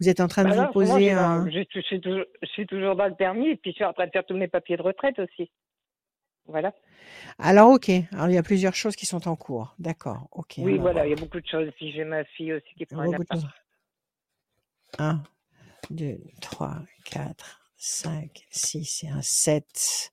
[0.00, 1.18] Vous êtes en train de Bah vous poser j'ai un...
[1.42, 3.84] un- je, je suis toujours, je suis toujours dans le permis et puis je suis
[3.84, 5.50] en train de faire tous mes papiers de retraite aussi.
[6.50, 6.72] Voilà.
[7.38, 10.54] Alors ok, alors il y a plusieurs choses qui sont en cours, d'accord, ok.
[10.58, 11.06] oui, alors, voilà.
[11.06, 11.70] Il y a beaucoup de choses.
[11.76, 13.32] Puis j'ai ma fille aussi qui prend un appart.
[13.32, 13.48] choses.
[14.98, 15.22] 1,
[15.90, 20.12] 2, 3, 4, 5, 6 et un 7.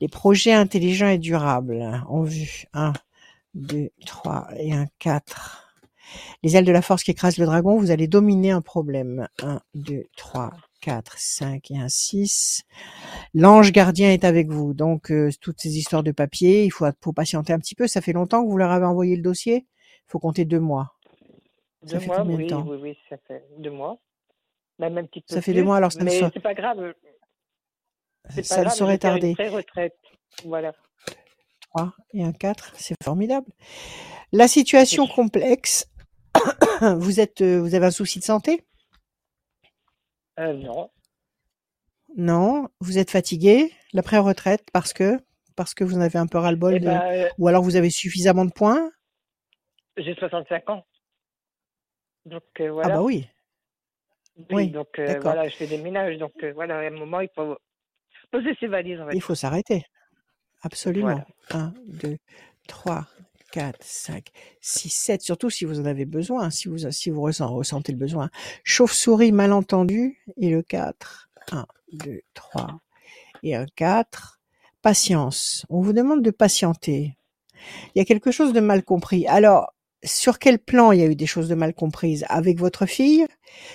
[0.00, 2.64] Les projets intelligents et durables en vue.
[2.72, 2.92] 1,
[3.54, 5.74] 2, 3 et un 4.
[6.42, 9.28] Les ailes de la force qui écrasent le dragon, vous allez dominer un problème.
[9.42, 12.62] 1, 2, 3, 4, 5 et un 6.
[13.34, 14.74] L'ange gardien est avec vous.
[14.74, 17.86] Donc, euh, toutes ces histoires de papier, il faut, faut patienter un petit peu.
[17.86, 19.66] Ça fait longtemps que vous leur avez envoyé le dossier?
[19.66, 20.94] Il faut compter deux mois.
[21.84, 22.66] Ça fait mois, combien de temps?
[22.68, 23.98] oui, oui, ça fait deux mois.
[24.78, 26.40] Même un petit peu Ça fait plus, deux mois, alors ça ne mais sera- c'est
[26.40, 26.94] pas grave.
[28.36, 29.34] Pas Ça ne saurait tarder.
[29.34, 29.96] pré-retraite.
[30.44, 30.72] Voilà.
[31.70, 33.46] 3 et un 4, c'est formidable.
[34.32, 35.88] La situation complexe,
[36.98, 38.64] vous êtes, euh, vous avez un souci de santé?
[40.38, 40.90] Euh, non.
[42.16, 45.18] Non, vous êtes fatigué, la pré-retraite parce que
[45.56, 46.84] parce que vous en avez un peu ras-le-bol Eh de...
[46.86, 48.90] ben, euh, ou alors vous avez suffisamment de points?
[49.96, 50.86] J'ai 65 ans.
[52.24, 52.94] Donc euh, Ah voilà.
[52.96, 53.26] bah oui.
[54.36, 54.88] Oui, oui, donc
[55.20, 56.16] voilà, je fais des ménages.
[56.18, 57.58] Donc voilà, à un moment, il faut
[58.30, 59.84] poser ses valises, Il faut s'arrêter.
[60.62, 61.20] Absolument.
[61.50, 61.66] Voilà.
[61.66, 62.16] 1, 2,
[62.68, 63.06] 3,
[63.52, 64.28] 4, 5,
[64.60, 65.22] 6, 7.
[65.22, 68.30] Surtout si vous en avez besoin, si vous, si vous ressent- ressentez le besoin.
[68.64, 71.28] Chauve-souris malentendu et le 4.
[71.52, 72.80] 1, 2, 3
[73.42, 74.40] et un 4.
[74.82, 75.66] Patience.
[75.70, 77.16] On vous demande de patienter.
[77.94, 79.26] Il y a quelque chose de mal compris.
[79.26, 79.72] Alors,
[80.04, 83.26] sur quel plan il y a eu des choses de mal comprises avec votre fille?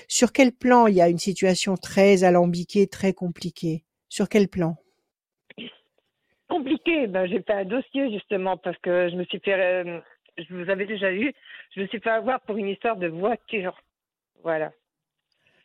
[0.07, 3.83] Sur quel plan il y a une situation très alambiquée, très compliquée?
[4.07, 4.77] Sur quel plan?
[6.53, 7.07] Compliqué.
[7.07, 9.53] Ben, j'ai fait un dossier justement parce que je me suis fait.
[9.53, 9.99] euh,
[10.37, 11.33] je vous avais déjà eu.
[11.75, 13.75] Je me suis fait avoir pour une histoire de voiture.
[14.43, 14.71] Voilà.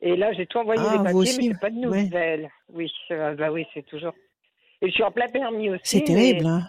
[0.01, 2.05] Et là, j'ai tout envoyé Ah, les papiers, mais j'ai pas de Ouais.
[2.05, 2.49] nouvelles.
[2.73, 4.15] Oui, euh, bah oui, c'est toujours.
[4.81, 5.81] Et je suis en plein permis aussi.
[5.85, 6.63] C'est terrible, mais- hein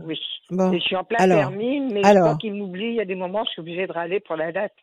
[0.00, 0.20] Oui.
[0.50, 0.72] Bon.
[0.72, 2.24] Et je suis en plein alors, permis, mais alors.
[2.24, 2.86] crois qu'il m'oublie.
[2.88, 4.74] Il y a des moments, je suis obligée de râler pour la date.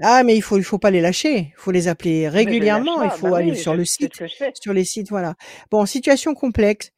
[0.00, 1.36] Ah, mais il faut, il faut pas les lâcher.
[1.38, 3.02] Il faut les appeler régulièrement.
[3.02, 4.22] Il faut Bah aller oui, sur je- le site,
[4.62, 5.34] sur les sites, voilà.
[5.70, 6.92] Bon, situation complexe.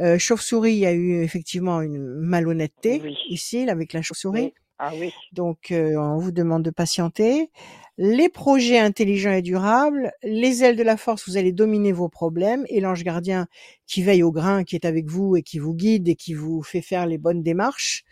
[0.00, 3.16] Euh, chauve-souris, il y a eu effectivement une malhonnêteté Oui.
[3.28, 4.42] ici, là, avec la chauve-souris.
[4.42, 4.54] Oui.
[4.78, 5.10] Ah oui.
[5.32, 7.50] Donc, euh, on vous demande de patienter.
[7.96, 12.66] Les projets intelligents et durables, les ailes de la force, vous allez dominer vos problèmes
[12.68, 13.46] et l'ange gardien
[13.86, 16.62] qui veille au grain, qui est avec vous et qui vous guide et qui vous
[16.62, 18.04] fait faire les bonnes démarches.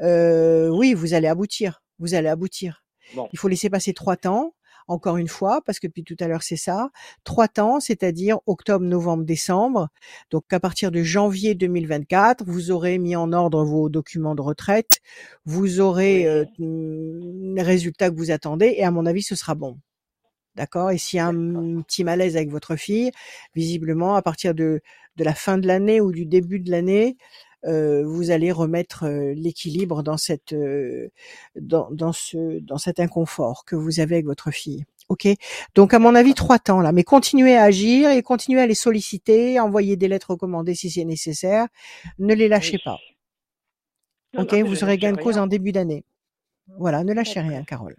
[0.00, 1.82] euh, oui, vous allez aboutir.
[1.98, 2.84] Vous allez aboutir.
[3.16, 3.28] Bon.
[3.32, 4.54] Il faut laisser passer trois temps.
[4.86, 6.90] Encore une fois, parce que depuis tout à l'heure c'est ça,
[7.24, 9.88] trois temps, c'est-à-dire octobre, novembre, décembre.
[10.30, 15.00] Donc à partir de janvier 2024, vous aurez mis en ordre vos documents de retraite,
[15.46, 19.78] vous aurez euh, les résultats que vous attendez, et à mon avis ce sera bon.
[20.56, 20.90] D'accord?
[20.92, 23.10] Et s'il y a un petit malaise avec votre fille,
[23.54, 24.80] visiblement à partir de,
[25.16, 27.16] de la fin de l'année ou du début de l'année,
[28.04, 31.08] vous allez remettre euh, l'équilibre dans cette euh,
[31.56, 34.84] dans, dans ce dans cet inconfort que vous avez avec votre fille.
[35.08, 35.28] Ok?
[35.74, 38.74] Donc à mon avis trois temps là, mais continuez à agir et continuez à les
[38.74, 41.66] solliciter, envoyer des lettres recommandées si c'est nécessaire.
[42.18, 42.82] Ne les lâchez Oui.
[42.84, 42.98] pas.
[44.34, 44.52] Non, Ok?
[44.52, 45.44] non, vous je aurez gain de cause rien.
[45.44, 46.04] en début d'année.
[46.78, 47.04] Voilà.
[47.04, 47.96] Ne lâchez rien, Carole.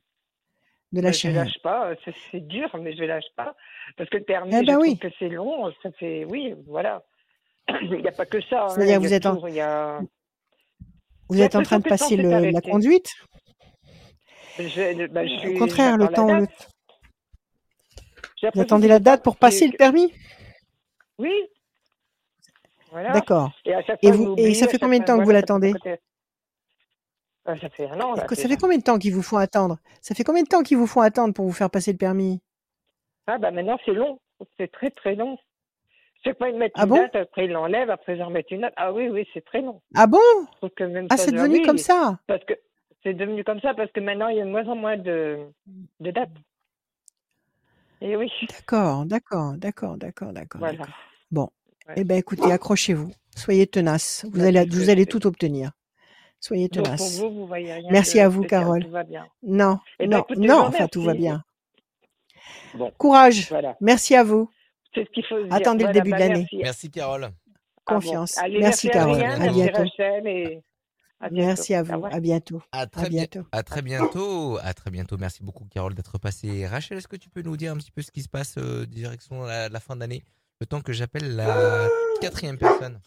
[0.94, 1.44] Ne Ben, lâchez je rien.
[1.44, 1.94] lâche pas,
[2.32, 3.56] c'est dur, mais je lâche pas.
[3.98, 4.98] Parce que le permis, Eh je ben trouve oui.
[5.00, 7.04] que c'est long, ça fait, oui, voilà.
[7.82, 8.66] Il n'y a pas que ça.
[8.66, 10.02] hein, C'est-à-dire vous êtes en- a...
[11.30, 13.10] Vous êtes en train de passer le, la conduite?
[14.58, 16.46] Je, je Au contraire, le temps, le,
[18.54, 20.14] vous attendez la date pour passer le permis?
[21.18, 21.34] Oui.
[22.92, 23.12] Voilà.
[23.12, 23.52] D'accord.
[24.02, 25.74] Et vous- ça fait combien de temps que vous voilà, l'attendez?
[27.46, 29.78] Ça fait un an, là, Ça fait combien de temps qu'ils vous font attendre?
[30.02, 32.42] Ça fait combien de temps qu'ils vous font attendre pour vous faire passer le permis?
[33.28, 34.20] Ah, bah maintenant, c'est long.
[34.58, 35.38] C'est très, très long.
[36.26, 36.96] Chaque fois, ils mettent Ah une bon?
[36.96, 38.74] date, après, ils l'enlèvent, après, ils en remettent une autre.
[38.78, 39.80] Ah oui, oui, c'est très long.
[39.94, 40.18] Ah bon?
[40.76, 42.20] Que même Ah, c'est devenu oui, comme ça?
[42.26, 42.54] Parce que
[43.04, 45.38] c'est devenu comme ça parce que maintenant il y a de moins en moins de,
[46.00, 46.30] de dates.
[48.02, 50.60] Et oui, D'accord, d'accord, d'accord, d'accord, d'accord.
[50.60, 50.86] voilà.
[51.32, 51.50] Bon.
[51.88, 51.94] Ouais.
[51.98, 53.12] Eh ben, écoutez, accrochez-vous.
[53.36, 54.26] Soyez tenaces.
[54.32, 55.72] Vous Bah, allez, c'est vous allez tout obtenir.
[56.40, 58.84] Soyez Donc pour vous, vous voyez rien Merci de à vous, Carole.
[58.84, 59.28] Tout va bien.
[59.44, 60.62] Non, Eh ben, non, écoutez, non.
[60.62, 61.44] Enfin, tout va bien.
[62.74, 63.50] Bon, Courage.
[63.50, 63.78] voilà.
[63.82, 64.50] Merci à vous.
[64.96, 65.54] C'est ce qu'il faut se dire.
[65.54, 66.40] Attendez le début bah, de l'année.
[66.40, 66.58] merci.
[66.58, 67.24] Merci Carole.
[67.26, 67.96] Ah bon.
[67.96, 68.38] Confiance.
[68.40, 69.22] Allez, Merci, merci, Carole.
[69.22, 69.78] À merci bientôt.
[69.78, 70.64] Rachel et
[71.20, 71.30] à.
[71.30, 72.06] Merci à vous.
[72.06, 72.62] À bientôt.
[72.72, 73.48] À très, bien, bientôt.
[73.52, 74.58] à très bientôt.
[74.62, 75.18] À très bientôt.
[75.20, 76.66] Merci beaucoup, Carole, d'être passée.
[76.66, 78.86] Rachel, est-ce que tu peux nous dire un petit peu ce qui se passe euh,
[78.86, 80.24] direction la, la fin d'année
[80.60, 81.88] Le temps que j'appelle la
[82.22, 83.00] quatrième personne?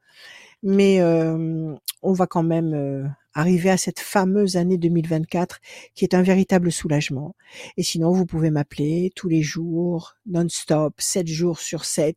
[0.62, 5.58] mais euh, on va quand même euh, arriver à cette fameuse année 2024
[5.94, 7.34] qui est un véritable soulagement.
[7.76, 12.16] Et sinon, vous pouvez m'appeler tous les jours, non-stop, 7 jours sur 7,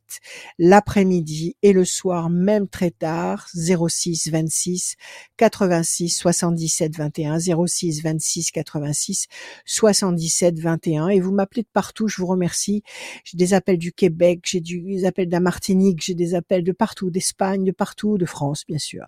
[0.58, 4.96] l'après-midi et le soir, même très tard, 06 26
[5.36, 9.26] 86 77 21, 06 26 86
[9.64, 11.08] 77 21.
[11.08, 12.82] Et vous m'appelez de partout, je vous remercie.
[13.24, 16.72] J'ai des appels du Québec, j'ai des appels de la Martinique, j'ai des appels de
[16.72, 19.06] partout, d'Espagne, de partout, de France, bien sûr.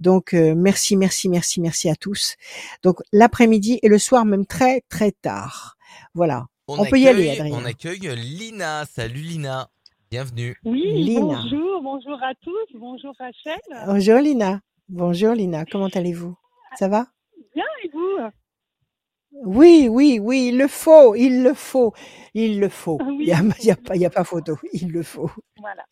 [0.00, 2.36] Donc, euh, merci, merci, merci, merci à tous.
[2.82, 5.76] Donc, l'après-midi et le soir, même très, très tard.
[6.14, 6.46] Voilà.
[6.68, 7.58] On peut y aller, Adrien.
[7.60, 8.84] On accueille Lina.
[8.86, 9.68] Salut Lina.
[10.10, 10.56] Bienvenue.
[10.64, 11.20] Oui, Lina.
[11.20, 13.60] bonjour, bonjour à tous, bonjour Rachel.
[13.86, 14.60] Bonjour Lina.
[14.88, 15.64] Bonjour Lina.
[15.64, 16.36] Comment allez-vous?
[16.78, 17.06] Ça va?
[17.54, 18.18] Bien et vous?
[19.32, 21.94] Oui, oui, oui, il le faut, il le faut,
[22.34, 22.98] il le faut.
[23.00, 23.32] Ah Il oui, n'y
[23.70, 25.30] a, a pas, il y a pas photo, il le faut.
[25.58, 25.84] Voilà.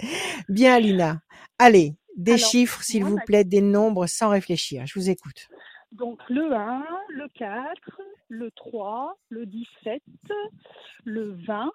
[0.48, 1.20] Bien, Alina.
[1.58, 4.84] Allez, des Alors, chiffres, s'il vous plaît, des nombres sans réfléchir.
[4.86, 5.48] Je vous écoute.
[5.92, 10.02] Donc le 1, le 4, le 3, le 17,
[11.04, 11.70] le 20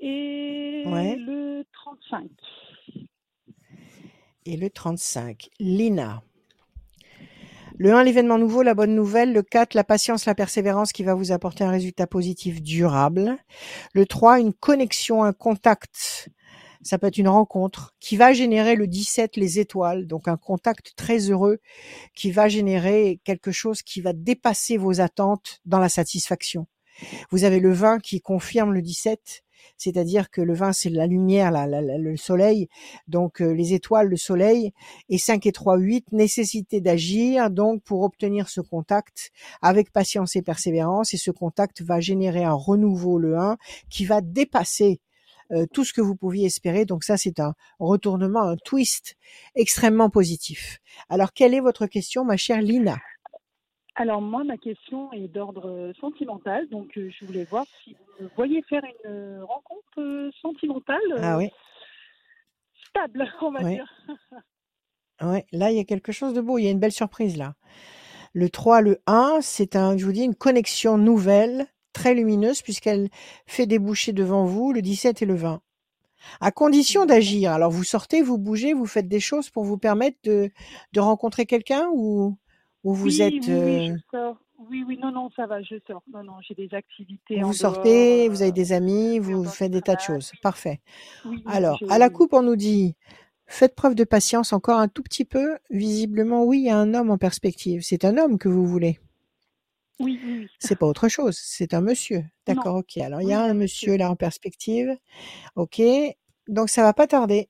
[0.00, 1.16] et Ouais.
[1.16, 2.28] le 35.
[4.44, 5.48] Et le 35.
[5.58, 6.22] Lina.
[7.78, 9.32] Le 1, l'événement nouveau, la bonne nouvelle.
[9.32, 13.36] Le 4, la patience, la persévérance qui va vous apporter un résultat positif durable.
[13.94, 16.28] Le 3, une connexion, un contact.
[16.82, 20.06] Ça peut être une rencontre qui va générer le 17, les étoiles.
[20.06, 21.60] Donc un contact très heureux
[22.14, 26.66] qui va générer quelque chose qui va dépasser vos attentes dans la satisfaction.
[27.30, 29.44] Vous avez le 20 qui confirme le 17.
[29.76, 32.68] C'est-à-dire que le 20, c'est la lumière, le soleil,
[33.06, 34.72] donc euh, les étoiles, le soleil,
[35.08, 40.42] et 5 et 3, 8, nécessité d'agir donc pour obtenir ce contact avec patience et
[40.42, 43.56] persévérance et ce contact va générer un renouveau le 1
[43.90, 45.00] qui va dépasser
[45.52, 46.84] euh, tout ce que vous pouviez espérer.
[46.84, 49.16] Donc ça, c'est un retournement, un twist
[49.54, 50.78] extrêmement positif.
[51.08, 52.96] Alors, quelle est votre question, ma chère Lina?
[53.94, 58.30] Alors moi, ma question est d'ordre sentimental, donc euh, je voulais voir si vous me
[58.36, 61.50] voyez faire une rencontre euh, sentimentale Ah oui,
[62.88, 63.92] stable, on va oui, dire.
[65.22, 65.44] ouais.
[65.52, 66.58] Là, il y a quelque chose de beau.
[66.58, 67.54] Il y a une belle surprise là.
[68.34, 71.66] Le 3, le 1, c'est un, je vous dis, une connexion nouvelle,
[71.98, 73.08] très lumineuse, puisqu'elle
[73.46, 75.60] fait déboucher devant vous le 17 et le 20.
[76.40, 77.50] À condition d'agir.
[77.50, 80.50] Alors, vous sortez, vous bougez, vous faites des choses pour vous permettre de,
[80.92, 82.36] de rencontrer quelqu'un ou,
[82.84, 84.36] ou vous Oui, êtes, oui, oui, euh, je sors.
[84.70, 86.02] Oui, oui, non, non, ça va, je sors.
[86.12, 89.44] Non, non, j'ai des activités en vous dehors, sortez, vous avez euh, des amis, vous
[89.44, 90.30] faites des tas de choses.
[90.40, 90.80] Parfait.
[91.46, 92.94] Alors, à la coupe, on nous dit,
[93.46, 95.58] faites preuve de patience encore un tout petit peu.
[95.70, 97.82] Visiblement, oui, il y a un homme en perspective.
[97.82, 99.00] C'est un homme que vous voulez.
[100.00, 100.48] Oui, oui, oui.
[100.58, 101.38] C'est pas autre chose.
[101.40, 102.24] C'est un monsieur.
[102.46, 102.98] D'accord, ok.
[102.98, 104.96] Alors, il y a un monsieur là en perspective.
[105.56, 105.80] Ok.
[106.46, 107.48] Donc, ça va pas tarder.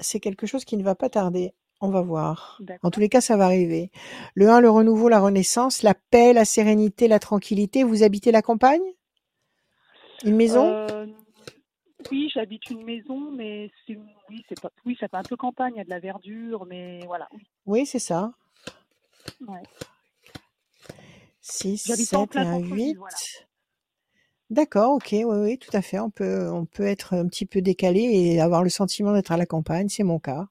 [0.00, 1.54] C'est quelque chose qui ne va pas tarder.
[1.80, 2.60] On va voir.
[2.82, 3.90] En tous les cas, ça va arriver.
[4.34, 7.82] Le 1, le renouveau, la renaissance, la paix, la sérénité, la tranquillité.
[7.82, 8.82] Vous habitez la campagne?
[10.24, 10.66] Une maison?
[10.66, 11.06] Euh,
[12.10, 15.78] oui, j'habite une maison, mais oui, c'est pas oui, ça fait un peu campagne, il
[15.78, 17.28] y a de la verdure, mais voilà.
[17.32, 18.32] Oui, Oui, c'est ça.
[19.46, 19.62] ouais.
[21.52, 22.96] 6, J'habite pas en 7 et un centre-ville, 8.
[22.96, 23.16] voilà.
[24.50, 25.98] D'accord, ok, oui, oui, tout à fait.
[25.98, 29.36] On peut, on peut être un petit peu décalé et avoir le sentiment d'être à
[29.36, 30.46] la campagne, c'est mon cas.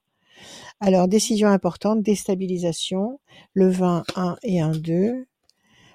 [0.80, 3.20] Alors, décision importante, déstabilisation,
[3.54, 5.26] le 20, 1 et 1, 2,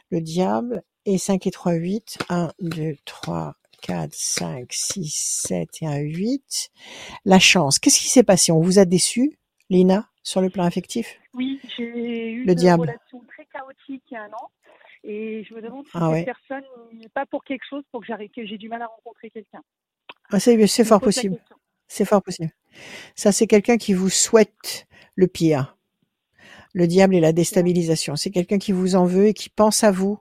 [0.09, 5.85] le diable, et 5 et 3, 8, 1, 2, 3, 4, 5, 6, 7 et
[5.87, 6.71] 1, 8.
[7.25, 7.77] La chance.
[7.77, 8.51] Qu'est-ce qui s'est passé?
[8.51, 9.37] On vous a déçu,
[9.69, 11.19] Lina, sur le plan affectif?
[11.35, 11.83] Oui, j'ai
[12.31, 12.81] eu Le une diable.
[12.81, 14.49] relation très chaotique il y a un an,
[15.03, 16.25] et je me demande si Ah cette ouais.
[16.25, 19.29] personne n'est pas pour quelque chose, pour que j'arrive, que j'ai du mal à rencontrer
[19.29, 19.61] quelqu'un.
[20.29, 21.37] Ah, c'est, c'est fort possible.
[21.87, 22.51] C'est fort possible.
[23.15, 25.77] Ça, c'est quelqu'un qui vous souhaite le pire.
[26.73, 28.15] Le diable et la déstabilisation.
[28.15, 30.19] C'est quelqu'un qui vous en veut et qui pense à vous,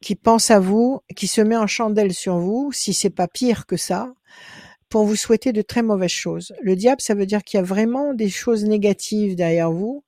[0.00, 3.66] qui pense à vous, qui se met en chandelle sur vous, si c'est pas pire
[3.66, 4.14] que ça,
[4.88, 6.54] pour vous souhaiter de très mauvaises choses.
[6.62, 10.04] Le diable, ça veut dire qu'il y a vraiment des choses négatives derrière vous.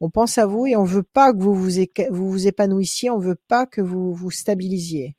[0.00, 3.10] On pense à vous et on veut pas que vous vous, éca- vous, vous épanouissiez,
[3.10, 5.16] on veut pas que vous vous stabilisiez.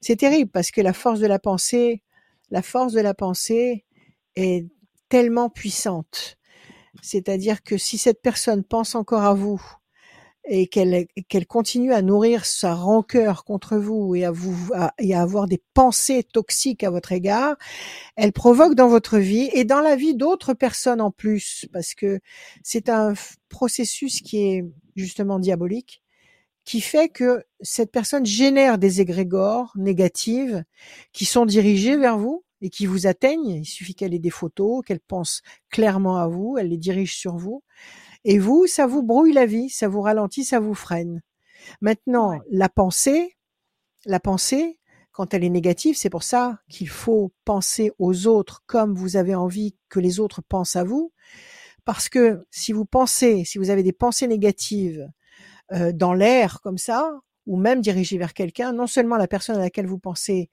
[0.00, 2.02] C'est terrible parce que la force de la pensée,
[2.50, 3.84] la force de la pensée
[4.36, 4.66] est
[5.08, 6.36] tellement puissante.
[7.02, 9.62] C'est-à-dire que si cette personne pense encore à vous
[10.46, 15.14] et qu'elle qu'elle continue à nourrir sa rancœur contre vous et à vous à, et
[15.14, 17.56] à avoir des pensées toxiques à votre égard,
[18.16, 22.20] elle provoque dans votre vie et dans la vie d'autres personnes en plus parce que
[22.62, 23.14] c'est un
[23.48, 24.64] processus qui est
[24.96, 26.02] justement diabolique
[26.64, 30.64] qui fait que cette personne génère des égrégores négatives
[31.12, 33.50] qui sont dirigées vers vous et qui vous atteignent.
[33.50, 37.36] Il suffit qu'elle ait des photos, qu'elle pense clairement à vous, elle les dirige sur
[37.36, 37.62] vous.
[38.24, 41.22] Et vous, ça vous brouille la vie, ça vous ralentit, ça vous freine.
[41.80, 42.40] Maintenant, Ouais.
[42.50, 43.36] la pensée,
[44.06, 44.80] la pensée,
[45.12, 49.34] quand elle est négative, c'est pour ça qu'il faut penser aux autres comme vous avez
[49.34, 51.12] envie que les autres pensent à vous.
[51.84, 55.08] Parce que si vous pensez, si vous avez des pensées négatives
[55.72, 57.12] euh, dans l'air comme ça,
[57.46, 60.48] ou même dirigées vers quelqu'un, non seulement la personne à laquelle vous pensez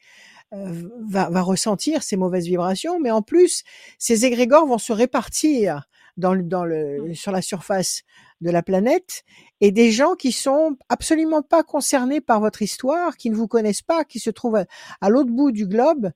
[0.53, 3.63] euh, va, va ressentir ces mauvaises vibrations, mais en plus,
[3.97, 5.88] ces égrégores vont se répartir
[6.22, 8.03] dans, le- dans le, sur la surface
[8.39, 9.24] de la planète
[9.59, 13.82] et des gens qui sont absolument pas concernés par votre histoire, qui ne vous connaissent
[13.82, 14.65] pas, qui se trouvent à,
[15.01, 16.11] à l'autre bout du globe,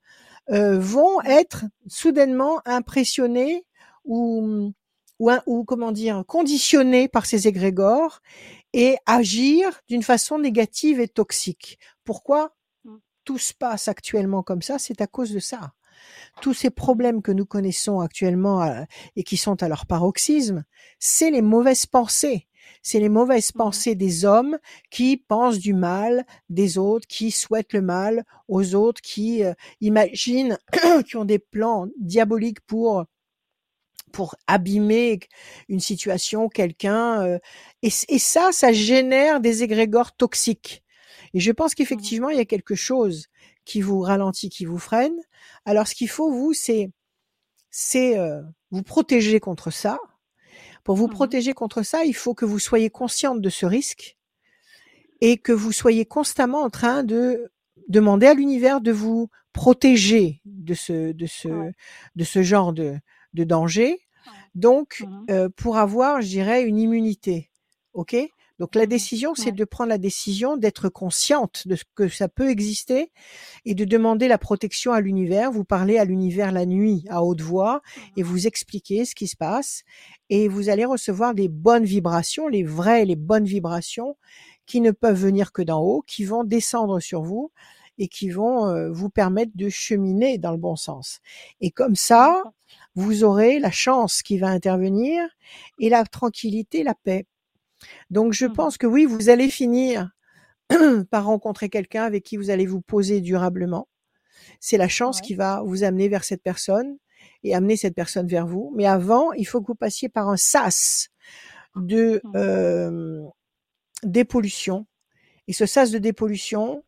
[0.51, 3.65] euh, vont être soudainement impressionnés
[4.05, 4.71] ou,
[5.19, 8.21] ou, un- ou comment dire conditionnés par ces égrégores
[8.73, 11.79] et agir d'une façon négative et toxique.
[12.03, 12.53] Pourquoi
[12.85, 12.97] Mm.
[13.23, 14.77] tout se passe actuellement comme ça?
[14.79, 15.73] C'est à cause de ça.
[16.41, 18.83] Tous ces problèmes que nous connaissons actuellement euh,
[19.15, 20.63] et qui sont à leur paroxysme,
[20.99, 22.47] c'est les mauvaises pensées.
[22.81, 23.55] C'est les mauvaises Mhm.
[23.55, 24.57] pensées des hommes
[24.91, 30.57] qui pensent du mal des autres, qui souhaitent le mal aux autres, qui euh, imaginent,
[31.07, 33.05] qui ont des plans diaboliques pour
[34.11, 35.19] pour abîmer
[35.67, 37.23] une situation, quelqu'un.
[37.23, 37.39] euh,
[37.83, 40.83] et, et ça, ça génère des égrégores toxiques.
[41.33, 43.27] Et je pense qu'effectivement, il y a quelque chose
[43.65, 45.15] qui vous ralentit, qui vous freine.
[45.65, 46.91] Alors, ce qu'il faut, vous, c'est
[47.71, 48.41] c'est euh,
[48.71, 49.99] vous protéger contre ça.
[50.83, 51.11] Pour vous Mhm.
[51.13, 54.17] protéger contre ça, il faut que vous soyez consciente de ce risque
[55.21, 57.51] et que vous soyez constamment en train de
[57.87, 61.71] demander à l'univers de vous protéger de ce de ce Ouais.
[62.15, 62.97] de ce genre de
[63.33, 64.01] de danger.
[64.55, 65.25] Donc, Mhm.
[65.29, 67.49] euh, pour avoir, je dirais, une immunité.
[67.93, 68.15] OK?
[68.59, 69.51] Donc, la décision, c'est Ouais.
[69.51, 73.11] de prendre la décision d'être consciente de ce que ça peut exister
[73.65, 75.51] et de demander la protection à l'univers.
[75.51, 77.81] Vous parlez à l'univers la nuit à haute voix
[78.15, 79.83] et vous expliquez ce qui se passe
[80.29, 84.15] et vous allez recevoir des bonnes vibrations, les vraies, les bonnes vibrations
[84.65, 87.51] qui ne peuvent venir que d'en haut, qui vont descendre sur vous
[87.97, 91.19] et qui vont euh, vous permettre de cheminer dans le bon sens.
[91.61, 92.41] Et comme ça,
[92.95, 95.23] vous aurez la chance qui va intervenir
[95.79, 97.25] et la tranquillité, la paix.
[98.09, 98.53] Donc je Mhm.
[98.53, 100.11] pense que oui, vous allez finir
[101.11, 103.87] par rencontrer quelqu'un avec qui vous allez vous poser durablement.
[104.59, 105.21] C'est la chance Ouais.
[105.27, 106.97] qui va vous amener vers cette personne
[107.43, 108.73] et amener cette personne vers vous.
[108.75, 111.09] Mais avant, il faut que vous passiez par un sas
[111.75, 112.31] de Mhm.
[112.35, 113.21] euh,
[114.03, 114.85] dépollution.
[115.47, 116.83] Et ce sas de dépollution,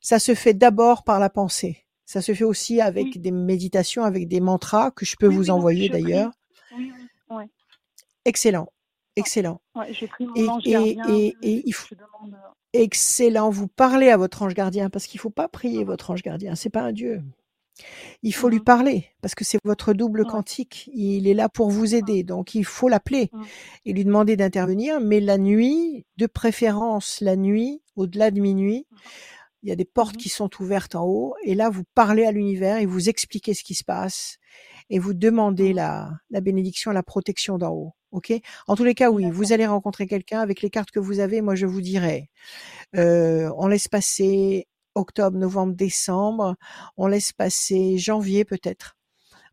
[0.00, 1.86] ça se fait d'abord par la pensée.
[2.04, 3.18] Ça se fait aussi avec Oui.
[3.18, 6.32] des méditations, avec des mantras que je peux Oui, vous oui, envoyer d'ailleurs.
[8.26, 8.68] Excellent,
[9.16, 9.60] excellent.
[9.74, 11.04] Ouais, j'ai pris mon Et, ange et, gardien.
[11.08, 12.36] et, oui, et oui, il faut Je demande.
[12.72, 13.50] excellent.
[13.50, 16.54] Vous parlez à votre ange gardien parce qu'il faut pas prier votre ange gardien.
[16.54, 17.22] C'est pas un dieu.
[18.22, 18.64] Il faut lui Mhm.
[18.64, 20.88] parler parce que c'est votre double quantique.
[20.94, 22.22] Il est là pour vous aider.
[22.22, 23.44] Donc il faut l'appeler Mhm.
[23.86, 25.00] et lui demander d'intervenir.
[25.00, 28.86] Mais la nuit, de préférence la nuit, au-delà de minuit,
[29.64, 30.20] il y a des portes Mhm.
[30.20, 31.34] qui sont ouvertes en haut.
[31.42, 34.38] Et là, vous parlez à l'univers et vous expliquez ce qui se passe
[34.90, 35.76] et vous demandez Mhm.
[35.76, 37.94] la, la bénédiction, la protection d'en haut.
[38.12, 38.32] OK?
[38.68, 41.40] En tous les cas, oui, vous allez rencontrer quelqu'un avec les cartes que vous avez.
[41.42, 42.30] Moi, je vous dirais,
[42.96, 46.54] euh, on laisse passer octobre, novembre, décembre.
[46.96, 48.96] On laisse passer janvier peut-être.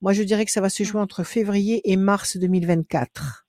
[0.02, 1.04] Moi, je dirais que ça va se jouer Mhm.
[1.04, 3.48] entre février et mars 2024.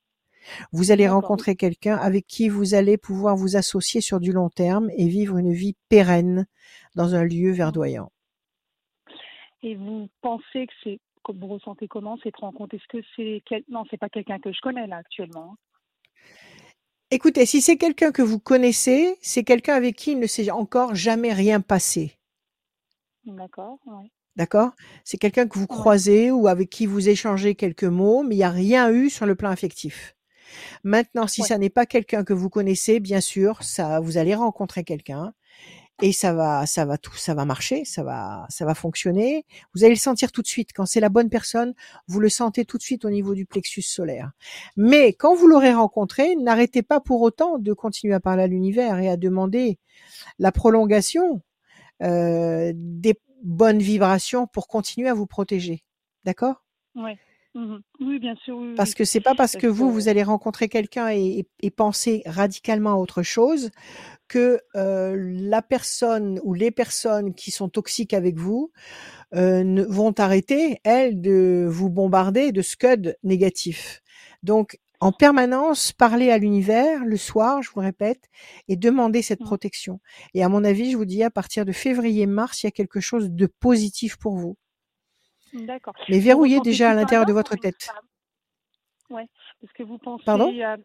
[0.72, 4.91] Vous allez rencontrer quelqu'un avec qui vous allez pouvoir vous associer sur du long terme
[4.97, 6.47] et vivre une vie pérenne
[6.95, 7.57] dans un lieu Mhm.
[7.57, 8.11] verdoyant.
[9.62, 13.62] Et vous pensez que c'est, vous ressentez comment cette rencontre Est-ce que c'est quel...
[13.68, 15.57] non, c'est pas quelqu'un que je connais là actuellement.
[17.11, 20.95] Écoutez, si c'est quelqu'un que vous connaissez, c'est quelqu'un avec qui il ne s'est encore
[20.95, 22.18] jamais rien passé.
[23.25, 23.81] D'accord.
[23.87, 24.11] Ouais.
[24.37, 24.73] D'accord?
[25.05, 25.68] C'est quelqu'un que vous Ouais.
[25.68, 29.27] croisez ou avec qui vous échangez quelques mots, mais il n'y a rien eu sur
[29.27, 30.16] le plan affectif.
[30.85, 31.49] Maintenant, si Ouais.
[31.49, 35.35] ça n'est pas quelqu'un que vous connaissez, bien sûr, ça, vous allez rencontrer quelqu'un
[36.01, 39.45] et ça va, ça va tout, ça va marcher, ça va, ça va fonctionner.
[39.74, 40.70] Vous allez le sentir tout de suite.
[40.74, 41.74] Quand c'est la bonne personne,
[42.09, 44.32] vous le sentez tout de suite au niveau du plexus solaire.
[44.76, 48.99] Mais quand vous l'aurez rencontré, n'arrêtez pas pour autant de continuer à parler à l'univers
[48.99, 49.78] et à demander
[50.38, 51.43] la prolongation
[52.03, 55.84] euh, des bonnes vibrations pour continuer à vous protéger.
[56.24, 56.64] D'accord?
[56.95, 57.18] Ouais.
[57.55, 57.82] Mhm.
[58.00, 58.57] Oui, bien sûr.
[58.57, 61.70] Oui, Parce que c'est pas parce que vous, que- vous allez rencontrer quelqu'un et, et-
[61.70, 63.70] penser radicalement à autre chose
[64.28, 68.72] que euh, la personne ou les personnes qui sont toxiques avec vous
[69.34, 74.03] euh, ne, vont arrêter, elles, de vous bombarder de scud négatifs.
[74.42, 78.28] Donc, en permanence, parler à l'univers le soir, je vous le répète,
[78.68, 79.46] et demander cette Mhm.
[79.46, 80.00] protection.
[80.34, 83.00] Et à mon avis, je vous dis, à partir de février-mars, il y a quelque
[83.00, 84.57] chose de positif pour vous.
[85.53, 85.94] D'accord.
[86.09, 87.88] Mais verrouillez déjà à l'intérieur de votre tête.
[89.11, 89.26] Ouais.
[89.61, 90.24] Parce que vous pensez.
[90.24, 90.53] Pardon?
[90.53, 90.76] euh,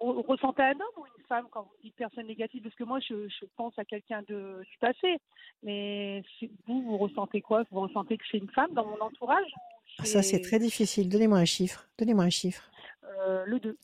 [0.00, 2.62] vous vous ressentez un homme ou une femme quand vous dites personne négative?
[2.62, 5.16] Parce que moi, je, je pense à quelqu'un de, du passé.
[5.62, 6.22] Mais
[6.66, 7.64] vous, vous ressentez quoi?
[7.70, 9.60] Vous ressentez que c'est une femme dans mon entourage ou
[10.00, 11.08] Ah, Ça, c'est très difficile.
[11.08, 11.88] Donnez-moi un chiffre.
[11.98, 12.70] Donnez-moi un chiffre.
[13.26, 13.78] euh, le 2.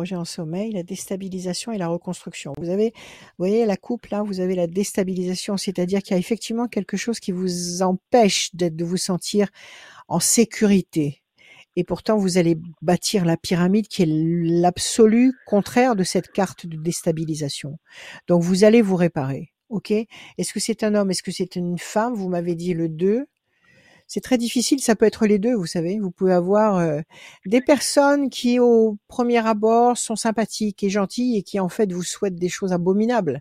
[0.00, 2.54] En sommeil, la déstabilisation et la reconstruction.
[2.58, 6.18] Vous avez, vous voyez la coupe là, vous avez la déstabilisation, c'est-à-dire qu'il y a
[6.18, 9.50] effectivement quelque chose qui vous empêche d'être, de vous sentir
[10.08, 11.22] en sécurité.
[11.76, 16.78] Et pourtant, vous allez bâtir la pyramide qui est l'absolu contraire de cette carte de
[16.78, 17.78] déstabilisation.
[18.26, 19.52] Donc, vous allez vous réparer.
[19.68, 19.90] OK?
[19.90, 21.10] Est-ce que c'est un homme?
[21.10, 22.14] Est-ce que c'est une femme?
[22.14, 23.26] Vous m'avez dit le 2.
[24.12, 26.00] C'est très difficile, ça peut être les deux, vous savez.
[26.00, 27.00] Vous pouvez avoir euh,
[27.46, 32.02] des personnes qui, au premier abord, sont sympathiques et gentilles et qui, en fait, vous
[32.02, 33.40] souhaitent des choses abominables.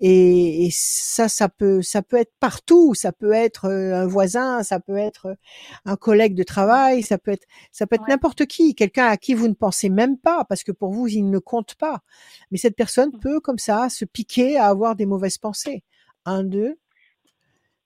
[0.00, 2.94] Et, et ça, ça peut, ça peut être partout.
[2.94, 5.34] Ça peut être euh, un voisin, ça peut être euh,
[5.84, 8.08] un collègue de travail, ça peut être, ça peut être Ouais.
[8.14, 11.28] n'importe qui, quelqu'un à qui vous ne pensez même pas, parce que pour vous, il
[11.28, 12.00] ne compte pas.
[12.50, 13.20] Mais cette personne Mmh.
[13.20, 15.84] peut, comme ça, se piquer à avoir des mauvaises pensées.
[16.24, 16.78] Un, deux,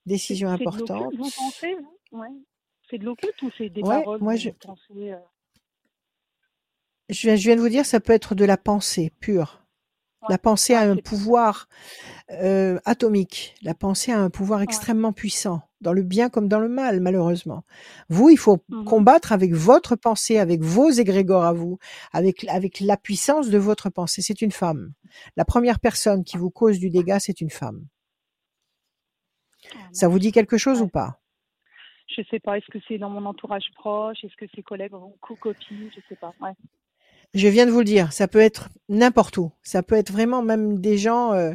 [0.05, 1.13] décision importante.
[1.17, 1.92] vous pensez, vous?
[2.13, 2.29] Ouais.
[2.89, 5.17] C'est de l'occulte ou c'est des Ouais, paroles moi je, pensez euh,
[7.09, 9.59] je viens, je viens de vous dire, ça peut être de la pensée pure.
[10.21, 11.67] Ouais, La pensée a ouais, un pouvoir
[12.31, 13.55] euh, atomique.
[13.63, 17.63] La pensée a un pouvoir extrêmement puissant, dans le bien comme dans le mal, malheureusement.
[18.09, 18.85] Vous, il faut Mhm.
[18.85, 21.79] combattre avec votre pensée, avec vos égrégores à vous,
[22.13, 24.21] avec, avec la puissance de votre pensée.
[24.21, 24.93] C'est une femme.
[25.37, 27.85] La première personne qui vous cause du dégât, c'est une femme.
[29.75, 31.21] Ah, Ça vous dit quelque chose ou pas?
[32.15, 35.15] Je sais pas, est-ce que c'est dans mon entourage proche Est-ce que c'est collègues ou
[35.21, 36.33] co- copines Je sais pas.
[36.41, 36.51] Ouais.
[37.33, 39.51] Je viens de vous le dire, ça peut être n'importe où.
[39.63, 41.53] Ça peut être vraiment même des gens euh,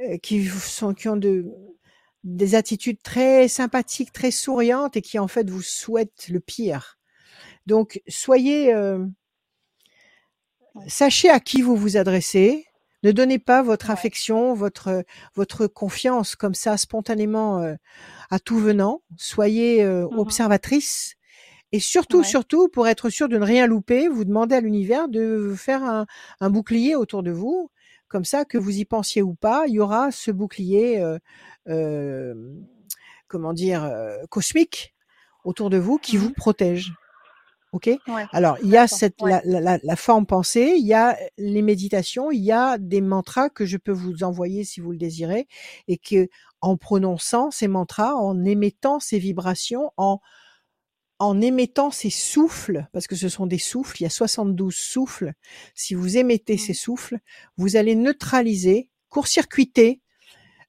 [0.00, 1.46] euh, qui sont qui ont de
[2.24, 6.98] des attitudes très sympathiques, très souriantes et qui en fait vous souhaitent le pire.
[7.66, 9.04] Donc soyez euh,
[10.86, 12.66] sachez à qui vous vous adressez.
[13.02, 17.74] Ne donnez pas votre affection, votre votre confiance comme ça spontanément euh,
[18.30, 19.02] à tout venant.
[19.16, 20.18] Soyez euh, Mhm.
[20.18, 21.14] observatrice
[21.72, 22.24] et surtout Ouais.
[22.24, 26.06] surtout pour être sûr de ne rien louper, vous demandez à l'univers de faire un,
[26.40, 27.70] un bouclier autour de vous,
[28.08, 31.18] comme ça que vous y pensiez ou pas, il y aura ce bouclier euh,
[31.68, 32.34] euh,
[33.28, 34.94] comment dire euh, cosmique
[35.44, 36.34] autour de vous qui vous Mhm.
[36.34, 36.92] protège.
[37.72, 37.86] Ok?
[38.08, 38.24] Ouais.
[38.32, 39.30] Alors, il y a cette Ouais.
[39.44, 43.48] la, la, la- forme pensée, il y a les méditations, il y a des mantras
[43.48, 45.46] que je peux vous envoyer si vous le désirez,
[45.86, 46.28] et que
[46.60, 50.20] en prononçant ces mantras, en émettant ces vibrations, en
[51.18, 55.34] en émettant ces souffles, parce que ce sont des souffles, il y a 72 souffles.
[55.74, 56.76] Si vous émettez ces Mhm.
[56.76, 57.18] souffles,
[57.58, 60.00] vous allez neutraliser, court-circuiter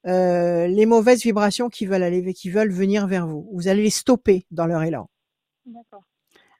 [0.06, 3.48] euh, les mauvaises vibrations qui veulent aller, qui veulent venir vers vous.
[3.54, 5.08] Vous allez les stopper dans leur élan.
[5.66, 6.04] D'accord.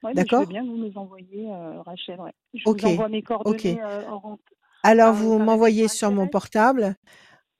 [0.02, 2.20] Mais je veux D'accord bien que vous nous envoyiez, euh, Rachel.
[2.20, 2.32] Ouais.
[2.54, 4.38] Je vous envoie mes coordonnées euh, en
[4.82, 6.96] Alors vous m'envoyez sur mon portable,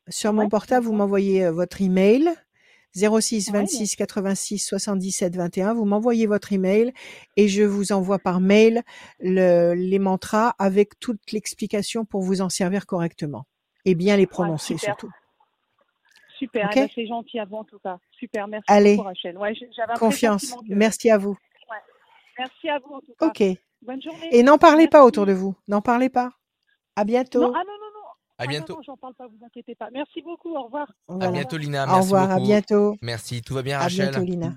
[0.08, 1.06] sur mon Ouais, portable, vous d'accord.
[1.06, 2.28] m'envoyez euh, votre email
[2.94, 5.72] 06 Ouais, bien 26 86 77 21.
[5.74, 6.92] Vous m'envoyez votre email
[7.36, 8.82] et je vous envoie par mail
[9.20, 13.46] le- les mantras avec toute l'explication pour vous en servir correctement
[13.84, 14.80] et bien les Ouais, prononcer super.
[14.96, 15.10] surtout.
[16.38, 16.70] Super.
[16.72, 17.98] Eh ben, c'est gentil à vous en tout cas.
[18.18, 18.48] Super.
[18.48, 19.38] Merci Allez, beaucoup, Rachel.
[19.38, 19.54] Ouais,
[19.96, 20.52] confiance.
[20.68, 20.74] que.
[20.74, 21.38] Merci à vous.
[22.42, 23.26] Merci à vous en tout cas.
[23.26, 23.40] Ok.
[23.40, 24.42] Et Bonne journée.
[24.42, 25.54] n'en parlez pas autour de vous.
[25.68, 26.30] N'en parlez pas.
[26.96, 27.42] À Non, bientôt.
[27.44, 28.08] ah non, non, non.
[28.08, 28.74] À Ah non, bientôt.
[28.74, 29.88] non, j'en parle pas, vous inquiétez pas.
[29.92, 30.54] Merci beaucoup.
[30.54, 30.92] Au revoir.
[31.08, 31.58] À Au bientôt, revoir.
[31.60, 31.84] Lina.
[31.84, 32.22] Au Merci revoir.
[32.30, 32.46] À beaucoup.
[32.46, 32.96] bientôt.
[33.02, 33.42] Merci.
[33.42, 34.54] Tout va bien, À bientôt, Rachel Lina.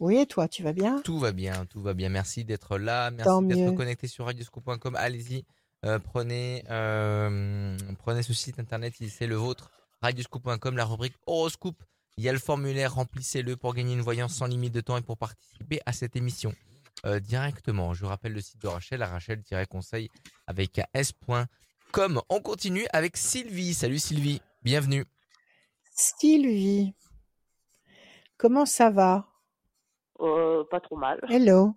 [0.00, 1.00] Oui, et toi, tu vas bien?
[1.04, 2.08] Tout va bien, tout va bien.
[2.08, 3.10] Merci d'être là.
[3.12, 4.96] Merci d'être connecté sur radioscoop.com.
[4.96, 5.44] Allez-y,
[5.84, 9.70] euh, prenez, euh, prenez ce site internet si c'est le vôtre.
[10.00, 11.80] Radioscoop.com, la rubrique horoscope.
[12.18, 15.02] Il y a le formulaire, remplissez-le pour gagner une voyance sans limite de temps et
[15.02, 16.52] pour participer à cette émission
[17.06, 17.94] euh, directement.
[17.94, 20.10] Je rappelle le site de Rachel, à rachel-conseil
[20.46, 22.20] avec un s.com.
[22.28, 23.72] On continue avec Sylvie.
[23.74, 25.04] Salut Sylvie, bienvenue.
[25.94, 26.94] Sylvie,
[28.36, 29.26] comment ça va?
[30.20, 31.18] Euh, pas trop mal.
[31.28, 31.74] Hello.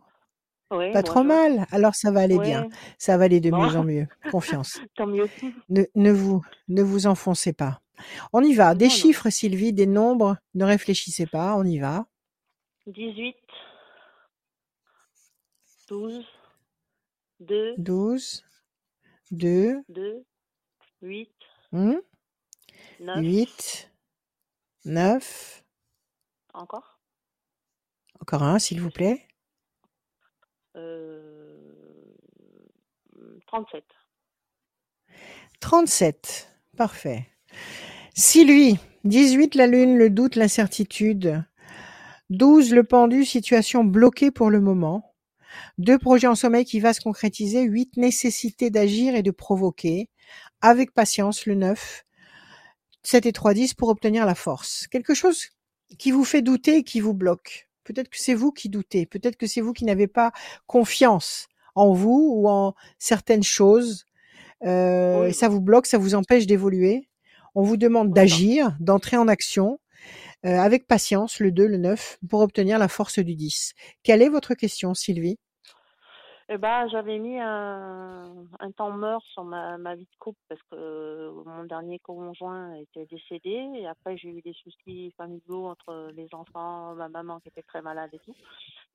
[0.72, 1.68] Oui, Pas trop mal.
[1.72, 2.68] Alors ça va aller bien.
[2.98, 4.08] Ça va aller de bon, mieux en mieux.
[4.32, 4.80] Confiance.
[4.96, 5.30] tant mieux.
[5.70, 7.82] Ne, ne vous ne vous enfoncez pas.
[8.34, 8.76] On y va.
[8.76, 8.96] Des Non, non.
[8.98, 10.38] chiffres, Sylvie, des nombres.
[10.54, 11.56] Ne réfléchissez pas.
[11.56, 12.06] On y va.
[12.88, 13.36] 18,
[15.88, 16.26] 12,
[17.40, 18.44] 2, 12,
[19.32, 20.24] 2, 2,
[21.02, 21.32] 8,
[21.72, 21.94] hmm,
[23.00, 23.92] 9, 8,
[24.86, 25.64] 9.
[26.54, 27.00] encore,
[28.22, 29.28] Encore un, s'il vous plaît.
[30.76, 32.16] euh,
[33.48, 33.84] 37.
[35.60, 36.50] 37.
[36.78, 37.28] Parfait.
[38.14, 41.44] Sylvie, 18 la lune, le doute, l'incertitude.
[42.30, 45.14] 12 le pendu, situation bloquée pour le moment.
[45.78, 47.62] Deux projets en sommeil qui va se concrétiser.
[47.64, 50.10] 8 nécessité d'agir et de provoquer.
[50.62, 52.04] Avec patience, le 9.
[53.04, 54.88] 7 et 3, 10 pour obtenir la force.
[54.88, 55.50] Quelque chose
[56.00, 57.70] qui vous fait douter et qui vous bloque.
[57.84, 59.06] Peut-être que c'est vous qui doutez.
[59.06, 60.32] Peut-être que c'est vous qui n'avez pas
[60.66, 64.06] confiance en vous ou en certaines choses.
[64.64, 65.30] Euh, Oui.
[65.30, 67.08] et ça vous bloque, ça vous empêche d'évoluer.
[67.56, 69.80] On vous demande d'agir, d'entrer en action
[70.46, 73.74] euh, avec patience, le 2, le 9, pour obtenir la force du 10.
[74.04, 75.38] Quelle est votre question, Sylvie?
[76.48, 80.62] Eh ben, j'avais mis un, un temps mort sur ma, ma vie de couple parce
[80.70, 86.12] que euh, mon dernier conjoint était décédé et après j'ai eu des soucis familiaux entre
[86.14, 88.36] les enfants, ma maman qui était très malade et tout.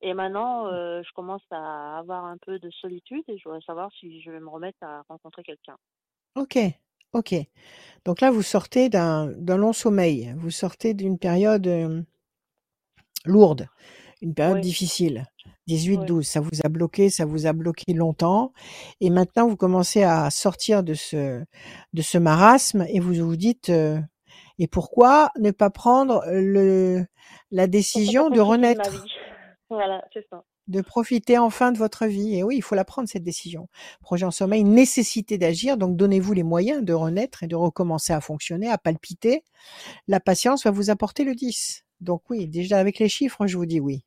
[0.01, 3.91] Et maintenant, euh, je commence à avoir un peu de solitude et je voudrais savoir
[3.99, 5.75] si je vais me remettre à rencontrer quelqu'un.
[6.35, 6.57] Ok,
[7.13, 7.35] ok.
[8.05, 10.33] Donc là, vous sortez d'un d'un long sommeil.
[10.37, 12.01] Vous sortez d'une période euh,
[13.25, 13.67] lourde,
[14.21, 15.25] une période Oui, difficile.
[15.45, 18.53] oui, 18-12, ça vous a bloqué, ça vous a bloqué longtemps.
[18.99, 21.43] Et maintenant, vous commencez à sortir de ce,
[21.93, 23.99] de ce marasme et vous vous dites, euh,
[24.59, 27.05] et pourquoi ne pas prendre le,
[27.51, 29.05] la décision de renaître?
[29.69, 30.43] Voilà, c'est ça.
[30.71, 32.37] De profiter enfin de votre vie.
[32.37, 33.67] Et oui, il faut la prendre, cette décision.
[34.01, 35.77] Projet en sommeil, nécessité d'agir.
[35.77, 39.43] Donc, donnez-vous les moyens de renaître et de recommencer à fonctionner, à palpiter.
[40.07, 41.85] La patience va vous apporter le 10.
[42.01, 44.03] Donc oui, déjà avec les chiffres, je vous dis oui.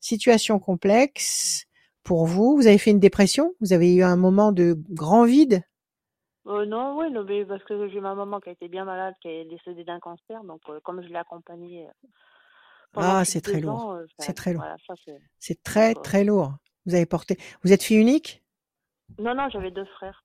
[0.00, 1.66] Situation complexe
[2.02, 2.56] pour vous.
[2.56, 3.54] Vous avez fait une dépression?
[3.60, 5.62] Vous avez eu un moment de grand vide?
[6.46, 9.44] Euh, non, oui, parce que j'ai ma maman qui a été bien malade, qui est
[9.44, 12.08] décédée d'un cancer, donc euh, comme je l'ai accompagnée euh,
[12.94, 13.90] Ah, plus c'est très lourd.
[13.92, 14.62] euh, C'est très lourd.
[14.62, 14.76] voilà,
[15.38, 15.62] c'est.
[15.62, 16.54] Très, euh, très lourd.
[16.86, 17.38] Vous avez porté.
[17.64, 18.42] Vous êtes fille unique?
[19.18, 20.24] Non, non, j'avais deux frères,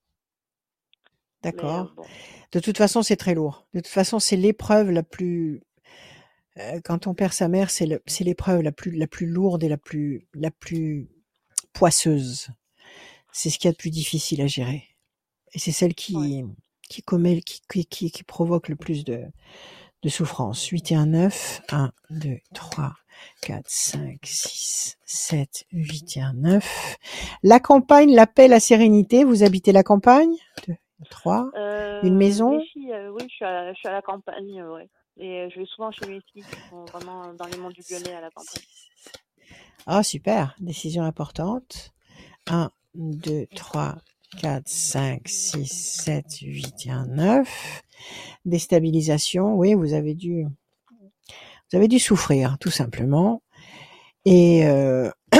[1.44, 1.94] euh, D'accord.
[1.96, 2.04] bon,
[2.52, 3.68] De toute façon, c'est très lourd.
[3.74, 5.62] De toute façon, c'est l'épreuve la plus.
[6.58, 7.88] euh, Quand on perd sa mère, c'est
[8.22, 11.10] l'épreuve la plus, la plus lourde et la plus, la plus
[11.74, 12.50] poisseuse.
[13.32, 14.84] C'est ce qu'il y a de plus difficile à gérer.
[15.54, 16.34] Et c'est celle ouais.
[16.34, 16.44] qui,
[16.90, 19.26] qui commet, qui, qui, qui, qui provoque le plus de,
[20.08, 20.66] de souffrance.
[20.68, 21.62] 8 et 1, 9.
[21.70, 22.94] 1, 2, 3,
[23.42, 26.96] 4, 5, 6, 7, 8 et 1, 9.
[27.44, 29.26] La campagne, la paix, la sérénité.
[29.26, 30.34] Vous habitez la campagne?
[30.68, 30.76] 2,
[31.10, 31.50] 3.
[31.54, 32.58] Une Euh, maison?
[32.58, 34.90] mes filles, euh, oui, je suis à, la- je suis à la campagne, euh, ouais.
[35.20, 38.14] Et je vais souvent chez mes filles qui sont vraiment dans les monts du Lyonnais
[38.16, 38.64] à la campagne.
[39.88, 40.56] Ah, super.
[40.60, 41.92] Décision importante.
[42.50, 43.96] 1, 2, 3,
[44.40, 45.66] 4, 5, 6,
[46.04, 47.82] 7, 8 et 1, 9.
[48.46, 49.56] Déstabilisation.
[49.56, 50.46] Oui, vous avez dû,
[50.92, 53.42] vous avez dû souffrir, tout simplement.
[54.26, 55.10] Et euh,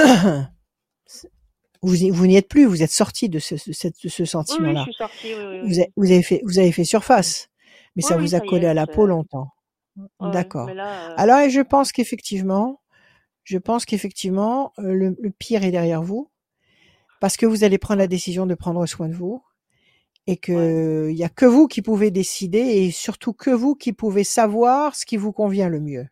[1.82, 2.66] vous, n'y êtes plus.
[2.66, 4.82] Vous êtes sorti de ce, de sentiment-là.
[4.84, 5.68] suis sortie, oui, oui, oui.
[5.68, 7.48] Vous, avez- vous avez fait, vous avez fait surface,
[7.96, 9.48] mais ça vous a ça collé est, à la peau longtemps.
[10.20, 10.70] D'accord.
[10.70, 12.80] Là, euh, Alors, je pense qu'effectivement,
[13.44, 16.30] je pense qu'effectivement, euh, le, le pire est derrière vous,
[17.20, 19.42] parce que vous allez prendre la décision de prendre soin de vous,
[20.28, 23.94] et que il y a que vous qui pouvez décider, et surtout que vous qui
[23.94, 26.06] pouvez savoir ce qui vous convient le mieux.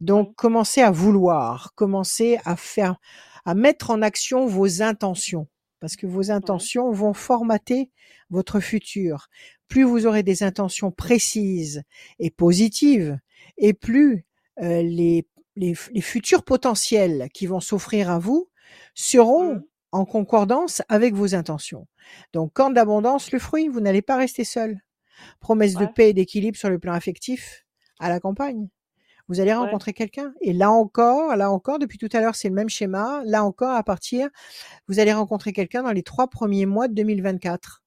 [0.00, 2.96] Donc, commencez à vouloir, commencez à faire,
[3.44, 5.46] à mettre en action vos intentions,
[5.78, 7.92] parce que vos ouais, intentions vont formater
[8.28, 9.28] votre futur.
[9.68, 11.84] Plus vous aurez des intentions précises
[12.18, 13.20] et positives,
[13.56, 14.26] et plus
[14.60, 18.50] euh, les, les, les futurs potentiels qui vont s'offrir à vous
[18.94, 19.62] seront.
[19.92, 21.86] En concordance avec vos intentions.
[22.32, 24.80] Donc, quand d'abondance, le fruit, vous n'allez pas rester seul.
[25.40, 27.64] Promesse de paix et d'équilibre sur le plan affectif
[27.98, 28.68] à la campagne
[29.28, 30.32] vous allez ouais, rencontrer quelqu'un.
[30.40, 33.22] Et là encore, là encore, depuis tout à l'heure, c'est le même schéma.
[33.24, 34.28] Là encore, à partir,
[34.88, 37.82] vous allez rencontrer quelqu'un dans les trois premiers mois de 2024.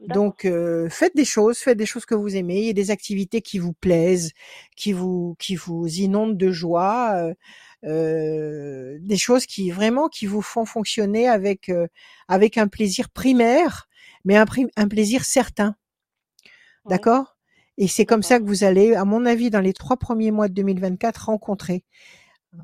[0.00, 2.74] d'accord, Donc, euh, faites des choses, faites des choses que vous aimez, il y a
[2.74, 4.32] des activités qui vous plaisent,
[4.76, 7.34] qui vous, qui vous inondent de joie, euh,
[7.84, 11.86] euh, des choses qui vraiment qui vous font fonctionner avec euh,
[12.28, 13.88] avec un plaisir primaire,
[14.24, 15.76] mais un, un plaisir certain.
[16.84, 17.36] ouais, D'accord?
[17.78, 20.48] Et c'est comme ça que vous allez, à mon avis, dans les trois premiers mois
[20.48, 21.84] de 2024, rencontrer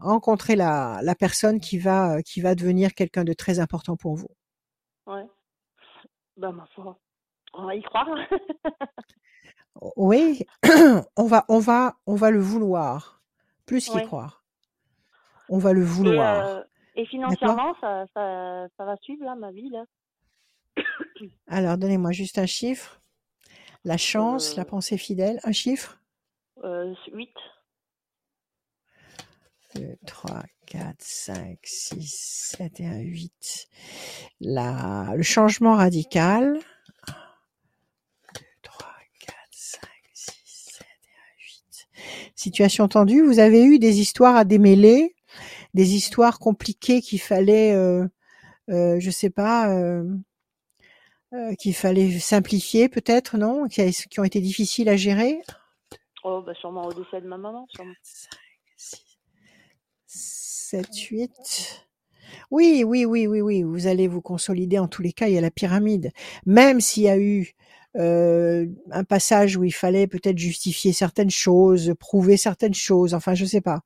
[0.00, 4.28] rencontrer la, la personne qui va qui va devenir quelqu'un de très important pour vous.
[5.06, 5.28] ouais.
[6.36, 6.98] Ben, ma foi,
[7.54, 8.08] on va y croire.
[9.96, 10.44] Oui,
[11.16, 13.22] on va on va on va le vouloir
[13.66, 14.02] plus qu'y Ouais.
[14.02, 14.37] croire.
[15.48, 16.44] On va le Et, vouloir.
[16.46, 16.62] euh,
[16.96, 19.84] et financièrement, ça, ça, ça va suivre, là, ma vie, là.
[21.48, 23.00] Alors, donnez-moi juste un chiffre.
[23.84, 26.00] La chance, la Euh, pensée fidèle, un chiffre?
[26.64, 27.30] euh, 8.
[29.74, 33.68] 2, 3, 4, 5, 6, 7 et 1, 8.
[34.40, 36.58] La, le changement radical.
[38.34, 38.86] 2, 3,
[39.20, 39.80] 4, 5,
[40.14, 41.88] 6, 7 et 1, 8.
[42.34, 43.22] Situation tendue.
[43.22, 45.14] Vous avez eu des histoires à démêler,
[45.74, 48.06] des histoires compliquées qu'il fallait, euh,
[48.70, 50.04] euh, je sais pas, euh,
[51.58, 55.40] qu'il fallait simplifier peut-être, non qui, a- qui ont été difficiles à gérer?
[56.24, 57.94] Oh, bah, sûrement au décès de ma maman, sûrement.
[58.02, 58.38] 5,
[58.76, 59.18] 6,
[60.06, 61.86] 7, 8.
[62.50, 63.62] Oui, oui, oui, oui, oui.
[63.62, 65.28] Vous allez vous consolider en tous les cas.
[65.28, 66.12] Il y a la pyramide.
[66.46, 67.52] Même s'il y a eu
[67.96, 73.44] euh, un passage où il fallait peut-être justifier certaines choses, prouver certaines choses, enfin je
[73.44, 73.80] sais pas.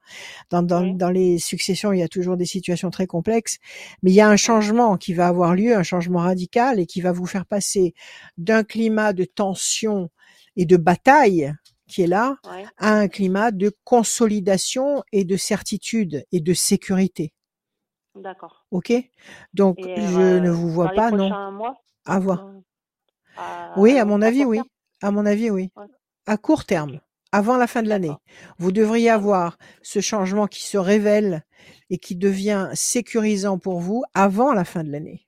[0.50, 0.94] Dans, dans, Oui.
[0.94, 3.58] dans les successions, il y a toujours des situations très complexes,
[4.02, 7.00] mais il y a un changement qui va avoir lieu, un changement radical et qui
[7.00, 7.94] va vous faire passer
[8.38, 10.10] d'un climat de tension
[10.56, 11.52] et de bataille
[11.88, 12.64] qui est là Ouais.
[12.78, 17.32] à un climat de consolidation et de certitude et de sécurité.
[18.14, 18.64] D'accord.
[18.70, 18.92] Ok?
[19.54, 21.28] Donc Et je euh, ne vous vois dans les pas, non.
[21.52, 21.74] mois?
[22.04, 22.50] À voir.
[23.36, 24.56] À, Oui, à mon à avis, oui.
[24.58, 24.68] terme
[25.02, 25.70] À mon avis, oui.
[25.76, 25.86] Ouais.
[26.26, 27.00] À court terme,
[27.32, 28.12] avant la fin de l'année,
[28.58, 31.42] vous devriez Ah avoir ce changement qui se révèle
[31.90, 35.26] et qui devient sécurisant pour vous avant la fin de l'année.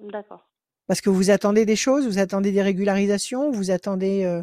[0.00, 0.48] D'accord.
[0.86, 4.42] Parce que vous attendez des choses, vous attendez des régularisations, vous attendez, euh,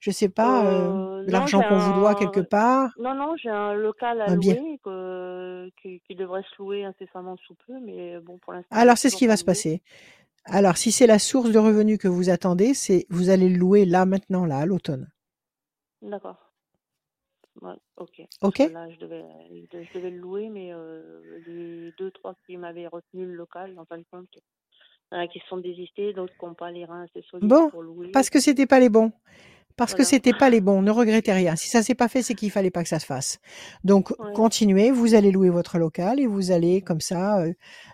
[0.00, 3.72] je sais pas, euh, Euh, l'argent qu'on vous doit quelque part, non, non, j'ai un
[3.74, 4.56] local à un bien.
[4.56, 5.70] louer que...
[5.80, 9.16] qui, qui devrait se louer incessamment sous peu, mais bon, pour l'instant, Alors c'est ce
[9.16, 9.82] qui va se passer.
[10.44, 13.84] Alors si c'est la source de revenus que vous attendez, c'est vous allez le louer
[13.84, 15.08] là maintenant, là, à l'automne.
[16.02, 16.36] D'accord.
[17.60, 18.22] Ouais, ok.
[18.42, 19.24] Que là, je devais,
[19.72, 23.84] je devais le louer, mais euh, les deux, trois qui m'avaient retenu le local, en
[23.84, 24.28] fin de compte,
[25.12, 27.82] a qui se sont désistés, d'autres qui n'ont pas les reins assez solides Bon, pour
[27.82, 28.10] louer.
[28.10, 29.12] parce que c'était pas les bons.
[29.76, 30.08] Parce que Voilà.
[30.10, 30.82] c'était pas les bons.
[30.82, 31.56] Ne regrettez rien.
[31.56, 33.38] Si ça s'est pas fait, c'est qu'il fallait pas que ça se fasse.
[33.84, 34.32] Donc Ouais.
[34.34, 34.90] continuez.
[34.90, 37.52] Vous allez louer votre local et vous allez comme ça euh,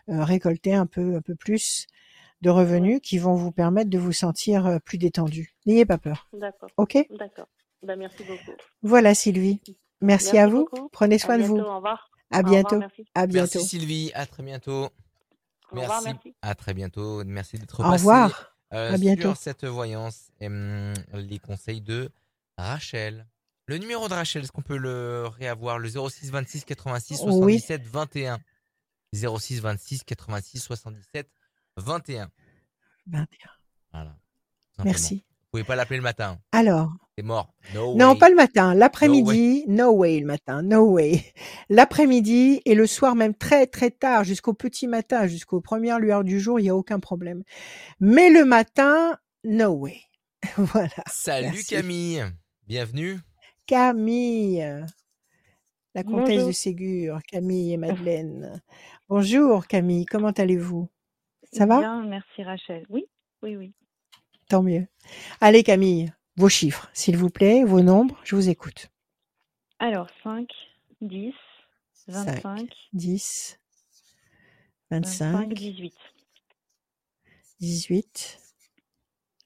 [0.08, 1.86] euh, récolter un peu, un peu plus
[2.40, 5.54] de revenus qui vont vous permettre de vous sentir euh, plus détendu.
[5.66, 6.28] N'ayez pas peur.
[6.32, 6.70] D'accord.
[6.76, 6.96] Ok?
[7.18, 7.48] D'accord.
[7.82, 8.56] Ben, merci beaucoup.
[8.82, 9.60] Voilà Sylvie.
[9.66, 10.68] Merci, Merci à vous.
[10.70, 10.88] beaucoup.
[10.90, 11.56] Prenez À soin de bientôt.
[11.56, 11.62] vous.
[11.70, 12.10] Au revoir.
[12.30, 12.52] À Au revoir.
[12.52, 12.78] bientôt.
[12.78, 13.04] Merci.
[13.14, 13.60] À Merci bientôt.
[13.66, 14.88] Sylvie, à très bientôt.
[15.72, 16.02] Au revoir.
[16.02, 16.36] Merci, Merci.
[16.42, 17.24] à très bientôt.
[17.24, 18.54] Merci d'être Au passé revoir.
[18.74, 19.22] euh, À bientôt.
[19.22, 22.10] sur cette voyance et hum, les conseils de
[22.56, 23.26] Rachel.
[23.66, 25.78] Le numéro de Rachel, est-ce qu'on peut le réavoir?
[25.78, 27.58] Le 06 26 86 Oui.
[27.60, 28.38] 77 21.
[29.12, 31.28] 06 26 86 77
[31.80, 32.30] 21.
[33.06, 33.26] 21.
[33.92, 34.16] Voilà.
[34.84, 35.24] Merci.
[35.28, 36.38] Vous pouvez pas l'appeler le matin.
[36.52, 37.54] Alors, C'est mort.
[37.74, 38.18] No non, way.
[38.18, 38.68] pas le matin.
[38.68, 38.78] No way.
[38.78, 41.24] L'après-midi, no way le matin, no way.
[41.70, 46.38] L'après-midi et le soir même très très tard, jusqu'au petit matin, jusqu'aux premières lueurs du
[46.38, 47.42] jour, il n'y a aucun problème.
[48.00, 50.00] Mais le matin, no way.
[50.56, 50.90] voilà.
[51.06, 51.66] Salut Merci.
[51.66, 52.24] Camille.
[52.66, 53.18] Bienvenue.
[53.66, 54.84] Camille,
[55.94, 56.52] la comtesse de.
[56.52, 58.62] Ségur, Camille et Madeleine.
[59.08, 60.88] Bonjour Camille, comment allez-vous?
[61.52, 61.78] Ça va?
[61.78, 62.84] Bien, merci Rachel.
[62.88, 63.06] Oui,
[63.42, 63.72] oui, oui.
[64.48, 64.86] Tant mieux.
[65.40, 68.90] Allez Camille, vos chiffres, s'il vous plaît, vos nombres, je vous écoute.
[69.78, 70.50] Alors, 5,
[71.00, 71.32] 10,
[71.94, 73.60] 5, 25, 10,
[74.90, 75.94] 25, 25, 18.
[77.60, 78.38] 18.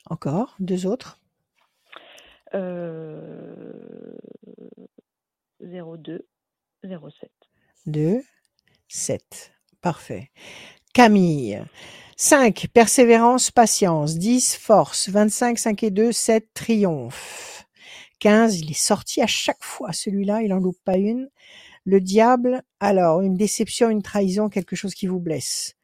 [0.07, 1.19] Encore, deux autres?
[2.55, 4.17] Euh,
[5.61, 6.27] 02,
[6.85, 7.31] 07.
[7.87, 8.23] 2,
[8.89, 9.53] 7.
[9.81, 10.31] Parfait.
[10.93, 11.65] Camille.
[12.19, 14.19] 5, persévérance, patience.
[14.19, 15.09] 10, force.
[15.09, 17.65] 25, 5 et 2, 7, triomphe.
[18.19, 21.31] 15, il est sorti à chaque fois, celui-là, il n'en loupe pas une.
[21.85, 25.77] Le diable, alors, une déception, une trahison, quelque chose qui vous blesse.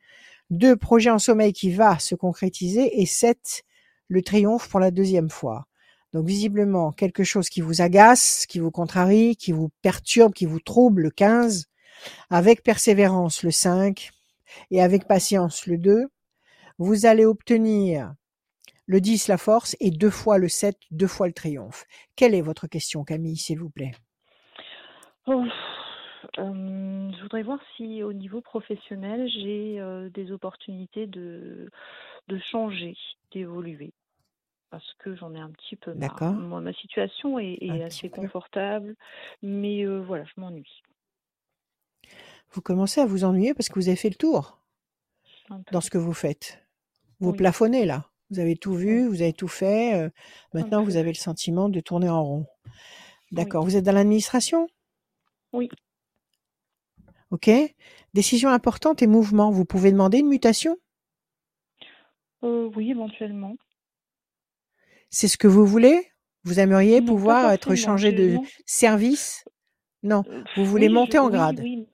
[0.51, 3.01] 2, projet en sommeil qui va se concrétiser.
[3.01, 3.65] Et 7,
[4.09, 5.69] le triomphe pour la deuxième fois.
[6.13, 10.61] Donc, visiblement, quelque chose qui vous agace, qui vous contrarie, qui vous perturbe, qui vous
[10.61, 11.65] trouble, le 15
[12.31, 14.11] avec persévérance le 5
[14.71, 16.07] et avec patience le 2,
[16.79, 18.15] vous allez obtenir
[18.87, 21.85] le 10 la force et deux fois le 7, deux fois le triomphe.
[22.17, 23.93] Quelle est votre question Camille, s'il vous plaît?
[25.27, 25.45] Oh,
[26.39, 31.71] euh, je voudrais voir si au niveau professionnel, j'ai euh, des opportunités de,
[32.29, 32.97] de changer,
[33.33, 33.93] d'évoluer.
[34.71, 36.11] Parce que j'en ai un petit peu marre.
[36.11, 36.33] D'accord.
[36.33, 38.23] Moi, ma situation est, assez peu.
[38.23, 38.97] confortable,
[39.43, 40.83] mais euh, voilà, je m'ennuie
[42.53, 44.61] Vous commencez à vous ennuyer parce que vous avez fait le tour
[45.73, 46.59] dans ce que vous faites.
[47.21, 47.37] Vous Oui.
[47.37, 48.11] plafonnez là.
[48.31, 49.95] Vous avez tout vu, vous avez tout fait.
[49.95, 50.11] euh,
[50.53, 52.47] Maintenant, vous avez le sentiment de tourner en rond.
[52.67, 52.73] Oui.
[53.33, 53.65] D'accord.
[53.65, 54.67] Vous êtes dans l'administration?
[55.53, 55.69] Oui.
[57.31, 57.51] Ok.
[58.15, 59.51] Décision importante et mouvement.
[59.51, 60.77] Vous pouvez demander une mutation?
[62.45, 63.57] Euh, oui, éventuellement.
[65.11, 66.11] C'est ce que vous voulez?
[66.45, 69.45] Vous aimeriez Non, pouvoir être changé de non, service?
[70.03, 70.23] Non.
[70.29, 71.61] euh, Vous voulez oui, monter je, en grade?
[71.63, 71.87] oui,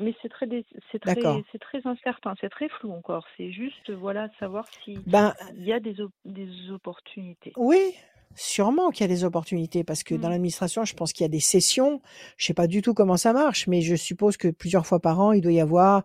[0.00, 0.46] mais c'est très,
[0.90, 1.22] c'est très,
[1.52, 3.26] c'est très incertain, c'est très flou encore.
[3.36, 7.52] C'est juste, voilà, savoir si Ben il y a des, op- des opportunités.
[7.56, 7.94] oui,
[8.36, 10.32] sûrement qu'il y a des opportunités parce que dans Mm.
[10.32, 12.00] l'administration, je pense qu'il y a des sessions.
[12.36, 15.20] Je sais pas du tout comment ça marche, mais je suppose que plusieurs fois par
[15.20, 16.04] an, il doit y avoir,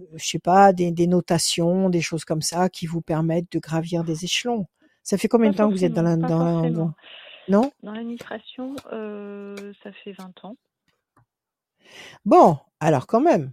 [0.00, 3.58] euh, je sais pas, des, des notations, des choses comme ça qui vous permettent de
[3.58, 4.66] gravir des échelons.
[5.02, 6.92] Ça fait combien de temps que vous êtes dans la, dans-
[7.48, 7.72] non?
[7.82, 10.56] Dans l'administration, euh, ça fait 20 ans.
[12.24, 13.52] Bon, alors quand même.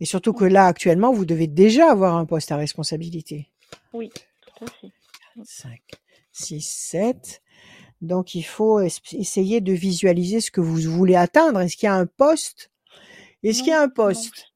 [0.00, 3.48] Et surtout que là, actuellement, vous devez déjà avoir un poste à responsabilité.
[3.92, 4.92] oui, tout à fait.
[5.44, 5.80] 5,
[6.32, 7.42] 6, 7.
[8.00, 11.60] Donc, il faut es- essayer de visualiser ce que vous voulez atteindre.
[11.60, 12.70] Est-ce qu'il y a un poste?
[13.42, 13.92] Est-ce qu'il y a un non.
[13.92, 14.52] poste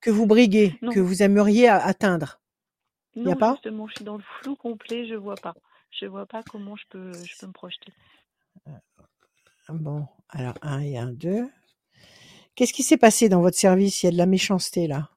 [0.00, 0.92] que vous briguez, Non.
[0.92, 2.40] que vous aimeriez a- atteindre?
[3.16, 3.52] Y a Non, pas?
[3.54, 5.54] justement, je suis dans le flou complet, je vois pas.
[5.90, 7.92] Je vois pas comment je peux, je peux me projeter.
[9.68, 11.48] Bon, alors 1 et 1, 2.
[12.54, 14.02] Qu'est-ce qui s'est passé dans votre service?
[14.02, 15.10] Il y a de la méchanceté là.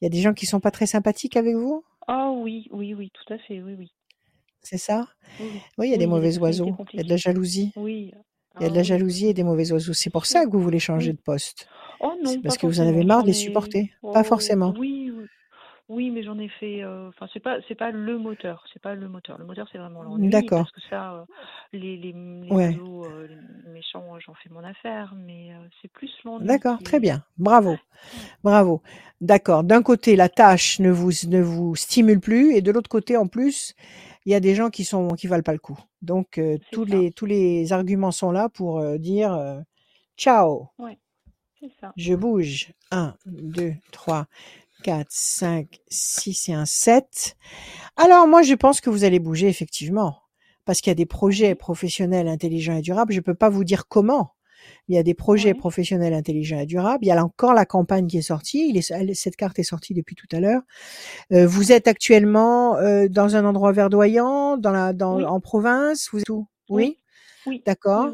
[0.00, 1.82] Il y a des gens qui sont pas très sympathiques avec vous?
[2.06, 3.92] Ah oui, oui, oui, tout à fait, oui, oui.
[4.62, 5.08] C'est ça?
[5.78, 6.76] Oui, il y a des mauvais oiseaux.
[6.92, 7.72] Il y a de la jalousie.
[7.76, 8.12] Oui.
[8.60, 9.92] Il y a de Ah la jalousie et des mauvais oiseaux.
[9.92, 11.68] C'est pour ça que vous voulez changer de poste?
[12.00, 13.90] Oh non, C'est parce que vous en avez marre de les supporter?
[14.12, 14.74] Pas Oh forcément.
[14.78, 15.24] oui, oui.
[15.88, 16.82] Oui, mais j'en ai fait.
[16.82, 18.64] euh, Enfin, c'est pas, c'est pas le moteur.
[18.72, 19.38] C'est pas le moteur.
[19.38, 20.28] Le moteur, c'est vraiment l'ennui.
[20.30, 20.62] D'accord.
[20.62, 21.24] Parce que ça, euh,
[21.72, 22.68] les, les, les Ouais.
[22.76, 23.28] oiseaux, euh,
[23.64, 25.14] les méchants, j'en fais mon affaire.
[25.16, 27.22] Mais euh, c'est plus l'ennui D'accord, très bien.
[27.38, 27.70] Bravo.
[27.70, 27.78] Ouais.
[28.42, 28.82] Bravo.
[29.20, 29.62] D'accord.
[29.62, 33.28] D'un côté, la tâche ne vous, ne vous stimule plus et de l'autre côté, en
[33.28, 33.74] plus,
[34.24, 35.78] il y a des gens qui sont, qui valent pas le coup.
[36.02, 36.96] Donc, euh, tous ça.
[36.96, 39.60] les, tous les arguments sont là pour euh, dire, euh,
[40.16, 40.68] ciao.
[40.78, 40.98] Ouais,
[41.80, 41.92] ça.
[41.96, 42.72] Je bouge.
[42.92, 44.26] 1, 2, 3,
[44.86, 47.36] 4, 5, 6 et un 7.
[47.96, 50.18] Alors moi, je pense que vous allez bouger effectivement.
[50.64, 53.12] Parce qu'il y a des projets professionnels intelligents et durables.
[53.12, 54.34] Je peux pas vous dire comment.
[54.86, 57.04] Il y a des projets professionnels intelligents et durables.
[57.04, 58.68] Il y a encore la campagne qui est sortie.
[58.68, 60.62] Il est, elle- cette carte est sortie depuis tout à l'heure.
[61.32, 66.10] Euh, vous êtes actuellement euh, dans un endroit verdoyant, dans la, dans, Oui, en province.
[66.12, 66.46] Vous êtes où?
[66.68, 66.98] Oui, Oui, oui,
[67.46, 68.12] oui, d'accord.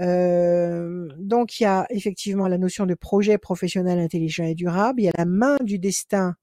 [0.00, 5.00] Euh, donc il y a effectivement la notion de projet professionnel intelligent et durable.
[5.00, 6.34] Il y a la main du destin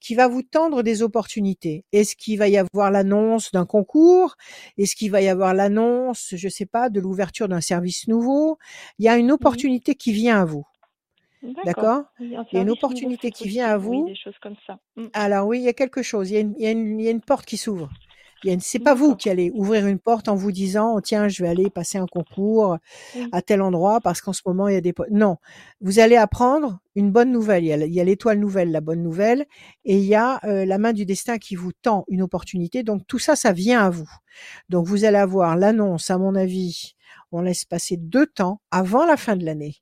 [0.00, 1.84] qui va vous tendre des opportunités.
[1.92, 4.36] Est-ce qu'il va y avoir l'annonce d'un concours?
[4.76, 8.58] Est-ce qu'il va y avoir l'annonce, je sais pas, de l'ouverture d'un service nouveau?
[8.98, 10.64] Il y a une Oui, opportunité qui vient à vous,
[11.64, 12.04] d'accord.
[12.20, 13.78] Il y a une nouveau, opportunité qui vient à.
[13.78, 14.08] Oui, vous.
[14.08, 14.78] des choses comme ça.
[14.96, 15.06] Mm.
[15.12, 16.30] Alors oui, il y a quelque chose.
[16.30, 17.88] Il y a une, il y a une, il y a une porte qui s'ouvre.
[18.60, 21.48] C'est pas vous qui allez ouvrir une porte en vous disant, oh, tiens, je vais
[21.48, 22.76] aller passer un concours
[23.14, 25.36] Oui, à tel endroit parce qu'en ce moment il y a des non.
[25.80, 27.64] Vous allez apprendre une bonne nouvelle.
[27.64, 29.46] Il y a, il y a l'étoile nouvelle la bonne nouvelle
[29.84, 32.82] et il y a euh, la main du destin qui vous tend une opportunité.
[32.82, 34.10] Donc tout ça ça vient à vous.
[34.68, 36.94] Donc vous allez avoir l'annonce à mon avis
[37.32, 39.76] on laisse passer deux temps avant la fin de l'année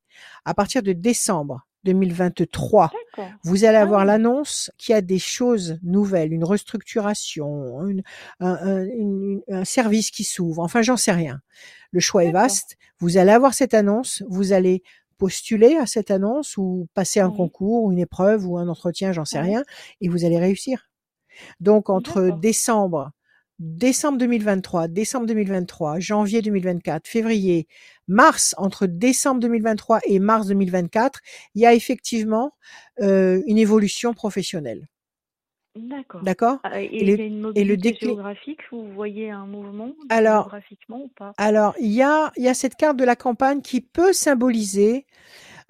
[0.44, 3.30] à partir de décembre 2023 d'accord.
[3.44, 8.02] vous allez Ah avoir oui, l'annonce qu'il y a des choses nouvelles, une restructuration, une-
[8.40, 10.62] un, un- une- un service qui s'ouvre.
[10.62, 11.40] Enfin, j'en sais rien.
[11.92, 12.76] Le choix est vaste.
[12.98, 14.22] Vous allez avoir cette annonce.
[14.28, 14.82] Vous allez
[15.18, 19.12] postuler à cette annonce ou passer un Oui, concours ou une épreuve ou un entretien,
[19.12, 19.62] j'en sais oui, rien,
[20.00, 20.88] et vous allez réussir.
[21.60, 23.10] Donc, entre décembre,
[23.60, 27.68] décembre 2023, décembre 2023, janvier 2024, février,
[28.08, 31.20] mars, entre décembre 2023 et mars 2024,
[31.54, 32.54] il y a effectivement
[33.02, 34.88] euh, une évolution professionnelle.
[35.76, 36.22] D'accord.
[36.22, 36.60] D'accord?
[36.62, 38.20] Ah, Et Et il y a le, et le déclic.
[38.20, 41.34] géographique, vous voyez un mouvement Alors, géographiquement ou pas?
[41.38, 45.06] alors, il y a, il y a cette carte de la campagne qui peut symboliser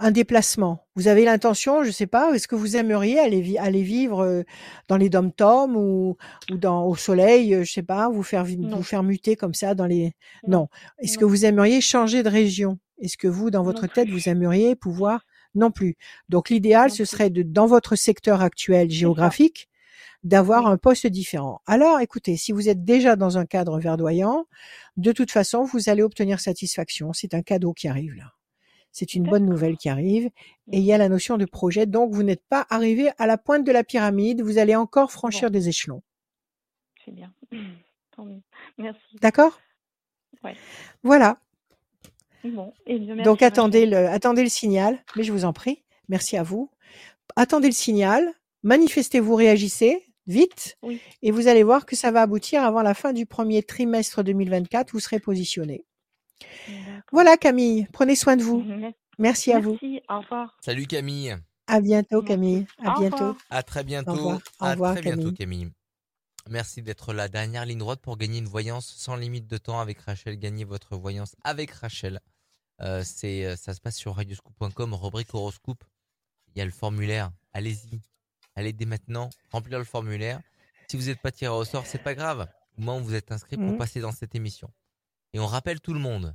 [0.00, 0.86] un déplacement.
[0.96, 4.42] Vous avez l'intention, je sais pas, est-ce que vous aimeriez aller, vi- aller vivre euh,
[4.88, 6.16] dans les dom-toms ou,
[6.50, 9.86] ou dans, au soleil, euh, je sais pas, vous faire, vous muter comme ça dans
[9.86, 10.12] les...
[10.48, 10.68] non, Non.
[10.98, 12.78] Est-ce que vous aimeriez changer de région?
[12.98, 15.24] Est-ce que vous, dans non votre tête, vous aimeriez pouvoir...
[15.54, 15.96] Non plus.
[16.28, 19.68] Donc, l'idéal, ce serait de, dans votre secteur actuel géographique,
[20.22, 21.60] d'avoir un poste différent.
[21.66, 24.46] Alors, écoutez, si vous êtes déjà dans un cadre verdoyant,
[24.96, 27.12] de toute façon, vous allez obtenir satisfaction.
[27.12, 28.32] C'est un cadeau qui arrive là.
[28.92, 30.26] C'est une bonne nouvelle qui arrive.
[30.72, 31.86] Et il y a la notion de projet.
[31.86, 34.42] Donc, vous n'êtes pas arrivé à la pointe de la pyramide.
[34.42, 36.02] Vous allez encore Bon, franchir des échelons.
[37.04, 37.32] c'est bien.
[38.16, 38.42] Tant mieux.
[38.78, 39.00] Merci.
[39.20, 39.60] D'accord?
[40.42, 40.54] Ouais.
[41.02, 41.38] Voilà.
[42.44, 44.98] Bon, et bien Donc, attendez le, attendez le signal.
[45.16, 45.82] Mais je vous en prie.
[46.08, 46.70] Merci à vous.
[47.36, 48.32] Attendez le signal.
[48.62, 50.78] Manifestez-vous, réagissez vite.
[50.82, 54.22] Oui, Et vous allez voir que ça va aboutir avant la fin du premier trimestre
[54.22, 54.92] 2024.
[54.92, 55.84] Vous serez positionné.
[57.12, 57.86] Voilà, Camille.
[57.92, 58.62] Prenez soin de vous.
[58.62, 59.72] Mer- Merci à vous.
[59.82, 60.56] Merci, au revoir.
[60.64, 61.36] Salut Camille.
[61.66, 62.22] À bientôt.
[62.22, 62.66] Camille.
[62.84, 63.16] À Au bientôt.
[63.16, 63.36] revoir.
[63.50, 64.12] À très Au bientôt.
[64.12, 64.40] revoir.
[64.60, 65.70] Au À très bientôt Camille.
[66.48, 70.00] Merci d'être la dernière ligne droite pour gagner une voyance sans limite de temps avec
[70.00, 70.38] Rachel.
[70.38, 72.20] Gagnez votre voyance avec Rachel.
[72.80, 75.84] Euh, c'est, euh, ça se passe sur radioscoop.com, rubrique horoscope.
[76.54, 77.30] Il y a le formulaire.
[77.52, 78.00] Allez-y.
[78.56, 80.40] Allez dès maintenant remplir le formulaire.
[80.90, 82.48] Si vous n'êtes pas tiré au sort, c'est pas grave.
[82.78, 83.76] Au moins, vous êtes inscrit pour Mhm.
[83.78, 84.70] passer dans cette émission.
[85.32, 86.34] Et on rappelle tout le monde,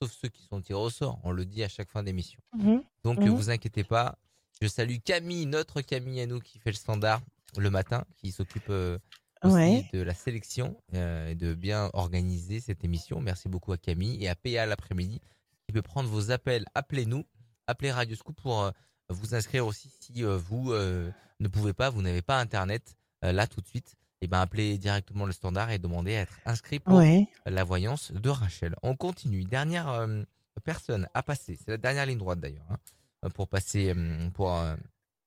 [0.00, 1.20] sauf ceux qui sont tirés au sort.
[1.24, 2.40] On le dit à chaque fin d'émission.
[2.56, 2.82] Mhm.
[3.04, 3.28] Donc, Mhm.
[3.28, 4.18] euh, vous inquiétez pas.
[4.62, 7.20] Je salue Camille, notre Camille à nous qui fait le standard
[7.56, 8.98] le matin, qui s'occupe euh,
[9.42, 9.88] aussi Ouais.
[9.92, 13.20] de la sélection euh, et de bien organiser cette émission.
[13.20, 15.20] Merci beaucoup à Camille et à PA l'après-midi
[15.66, 16.64] qui peut prendre vos appels.
[16.74, 17.24] Appelez-nous,
[17.66, 18.70] appelez Radio Scoop pour euh,
[19.08, 23.60] vous inscrire aussi si euh, vous ne pouvez pas, vous n'avez pas Internet là tout
[23.60, 23.96] de suite.
[24.20, 27.26] Eh ben, appelez directement le standard et demandez à être inscrit pour Ouais.
[27.46, 28.74] la voyance de Rachel.
[28.82, 29.44] On continue.
[29.44, 30.22] Dernière euh,
[30.64, 31.56] personne à passer.
[31.56, 32.66] C'est la dernière ligne droite d'ailleurs.
[32.70, 34.74] hein, pour passer, euh, pour euh,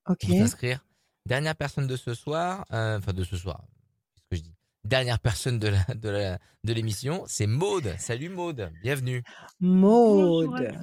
[0.07, 0.25] Ok.
[0.25, 0.83] vous inscrire.
[1.25, 3.63] Dernière personne de ce soir, euh, enfin de ce soir,
[4.13, 7.95] qu'est-ce que je dis Dernière personne de la, de la, de l'émission, c'est Maude.
[7.99, 9.23] Salut Maude, bienvenue,
[9.61, 10.73] Maude.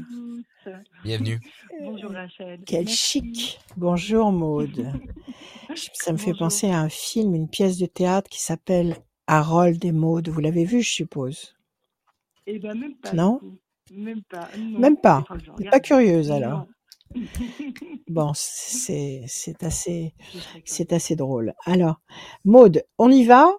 [1.04, 1.38] bienvenue.
[1.82, 2.60] Bonjour Rachel.
[2.64, 2.96] Quel Merci.
[2.96, 3.60] chic.
[3.76, 4.90] Bonjour Maude.
[5.92, 8.96] Ça me fait penser à un film, une pièce de théâtre qui s'appelle
[9.26, 10.30] Harold et Maude.
[10.30, 11.54] Vous l'avez vu, je suppose.
[12.46, 13.12] Eh ben même pas.
[13.12, 13.38] Non.
[13.92, 14.48] Même pas.
[14.58, 14.78] Non.
[14.78, 15.24] Même pas.
[15.70, 16.66] Pas curieuse alors.
[17.14, 17.22] Non.
[18.08, 19.24] Bon, c'est
[19.60, 20.14] assez
[20.64, 21.54] c'est assez drôle.
[21.66, 22.00] Alors,
[22.46, 23.52] Maude, on y va?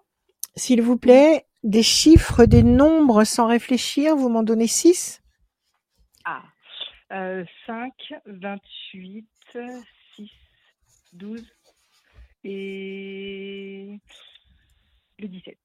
[0.55, 4.15] S'il vous plaît, des chiffres, des nombres sans réfléchir.
[4.15, 5.21] Vous m'en donnez 6
[6.25, 6.43] Ah.
[7.11, 7.91] Euh, 5,
[8.25, 9.27] 28,
[10.15, 10.29] 6,
[11.13, 11.45] 12
[12.43, 13.99] et
[15.19, 15.57] le 17.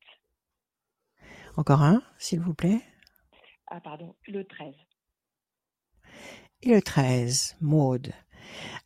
[1.57, 2.81] Encore un, s'il vous plaît.
[3.69, 4.75] Ah pardon, le 13.
[6.63, 8.13] Et le 13, Maude.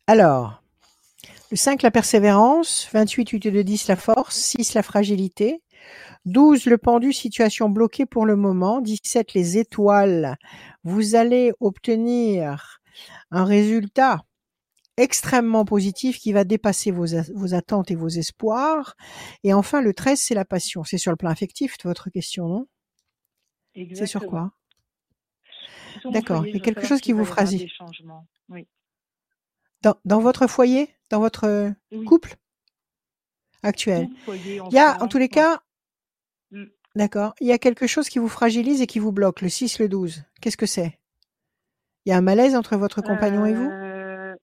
[0.07, 0.61] Alors,
[1.51, 2.89] le 5, la persévérance.
[2.93, 4.35] 28, 8 de 10, la force.
[4.37, 5.61] 6, la fragilité.
[6.25, 8.81] 12, le pendu, situation bloquée pour le moment.
[8.81, 10.37] 17, les étoiles.
[10.83, 12.79] Vous allez obtenir
[13.31, 14.23] un résultat
[14.97, 18.95] extrêmement positif qui va dépasser vos, attentes et vos espoirs.
[19.43, 20.83] Et enfin, le 13, c'est la passion.
[20.83, 22.67] C'est sur le plan affectif, votre question, non?
[23.93, 24.51] C'est sur quoi?
[26.05, 26.45] D'accord.
[26.45, 27.25] Il y a quelque chose qui vous.
[28.49, 28.67] Oui.
[29.81, 30.89] dans, dans votre foyer?
[31.09, 32.05] Dans votre Oui.
[32.05, 32.35] couple?
[33.63, 34.09] Actuel?
[34.25, 35.61] Foyer, Il y a, en tous les cas,
[36.51, 36.65] Mm.
[36.95, 39.79] d'accord, il y a quelque chose qui vous fragilise et qui vous bloque, le 6,
[39.79, 40.23] le 12.
[40.41, 40.99] Qu'est-ce que c'est?
[42.05, 43.69] Il y a un malaise entre votre compagnon et vous?
[43.69, 44.35] Euh,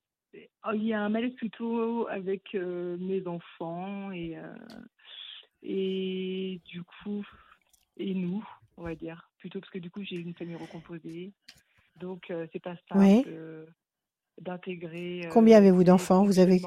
[0.65, 4.55] oh, Il y a un malaise plutôt avec euh, mes enfants et, euh,
[5.61, 7.25] et du coup,
[7.97, 8.45] et nous,
[8.77, 9.29] on va dire.
[9.39, 11.31] Plutôt parce que du coup, j'ai une famille recomposée.
[11.97, 13.25] Donc, c'est pas simple Oui.
[14.41, 15.27] d'intégrer.
[15.33, 16.23] Combien avez-vous d'enfants?
[16.23, 16.61] Vous avez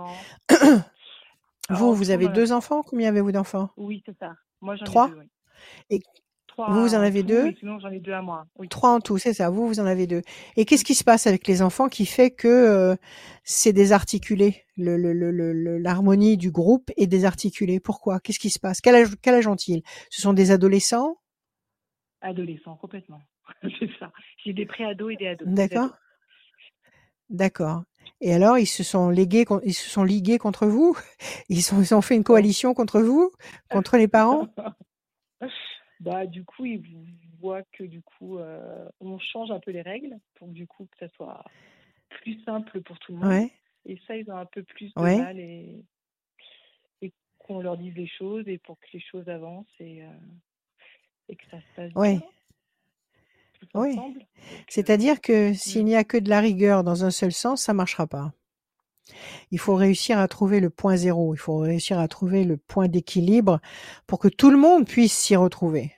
[1.71, 2.83] vous, vous avez deux enfants?
[2.83, 3.71] Combien avez-vous d'enfants?
[3.77, 4.35] Oui, c'est ça.
[4.63, 5.19] Moi, j'en Trois ai deux.
[5.19, 5.27] oui.
[5.91, 6.01] Et
[6.47, 8.47] Trois vous, vous en en avez tout, deux sinon, j'en ai deux à moi.
[8.57, 8.69] Oui.
[8.69, 9.51] Trois en tout, c'est ça.
[9.51, 10.23] Vous, vous en avez deux.
[10.57, 12.97] Et qu'est-ce qui se passe avec les enfants qui fait que euh,
[13.45, 17.81] c'est désarticulé le, le, le, le- le- L'harmonie du groupe est désarticulée?
[17.81, 18.21] Pourquoi?
[18.21, 18.81] Qu'est-ce qui se passe?
[18.81, 19.83] Quel âge, quel âge ont-ils?
[20.11, 21.17] Ce sont des adolescents?
[22.21, 23.21] Adolescents, complètement.
[23.63, 24.13] c'est ça.
[24.45, 25.49] J'ai des pré-ados et des ados.
[25.49, 25.97] D'accord.
[27.31, 27.83] D'accord.
[28.23, 30.97] Et alors, ils se sont légués, con- ils se sont ligués contre vous?
[31.49, 33.33] Ils, sont, ils ont fait une coalition contre vous?
[33.69, 34.49] Contre les parents?
[36.01, 36.83] Bah, du coup, ils
[37.41, 40.87] voient que du coup, euh, on change un peu les règles pour que du coup,
[40.87, 41.45] que ça soit
[42.09, 43.29] plus simple pour tout le monde.
[43.29, 43.51] Ouais.
[43.87, 45.17] Et ça, ils ont un peu plus de Ouais.
[45.17, 45.85] mal et,
[47.03, 50.09] et qu'on leur dise les choses et pour que les choses avancent et, euh,
[51.29, 52.15] et que ça se passe Ouais.
[52.19, 52.23] bien
[53.75, 53.91] Oui.
[53.93, 54.21] ensemble.
[54.21, 57.73] Euh, C'est-à-dire que s'il n'y a que de la rigueur dans un seul sens, ça
[57.75, 58.33] marchera pas.
[59.51, 61.35] Il faut réussir à trouver le point zéro.
[61.35, 63.61] Il faut réussir à trouver le point d'équilibre
[64.07, 65.93] pour que tout le monde puisse s'y retrouver.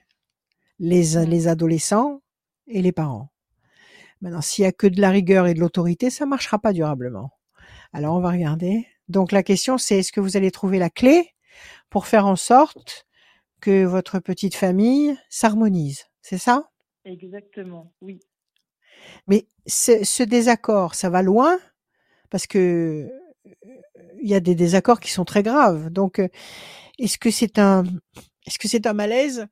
[0.79, 1.23] Les, Mm.
[1.29, 2.21] les adolescents
[2.67, 3.29] et les parents.
[4.21, 7.31] Maintenant, s'il y a que de la rigueur et de l'autorité, ça marchera pas durablement.
[7.93, 8.87] Alors, on va regarder.
[9.07, 11.33] Donc, la question, c'est est-ce que vous allez trouver la clé
[11.89, 13.05] pour faire en sorte
[13.61, 16.05] que votre petite famille s'harmonise?
[16.21, 16.69] C'est ça?
[17.05, 18.19] Exactement, oui.
[19.27, 21.57] Mais ce, ce désaccord, ça va loin?
[22.29, 23.09] Parce que euh,
[24.21, 25.89] il y a des désaccords qui sont très graves.
[25.89, 26.27] Donc, euh,
[26.99, 27.83] est-ce que c'est un,
[28.47, 29.47] est-ce que c'est un malaise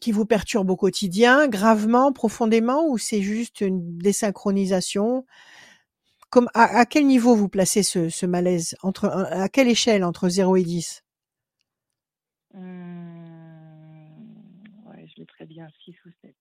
[0.00, 5.24] qui vous perturbe au quotidien, gravement, profondément, ou c'est juste une désynchronisation?
[6.28, 10.28] Comme à, à quel niveau vous placez ce, ce malaise entre à quelle échelle entre
[10.28, 11.02] 0 et 10
[12.54, 13.13] Hum,
[15.46, 16.34] bien 6 ou 7.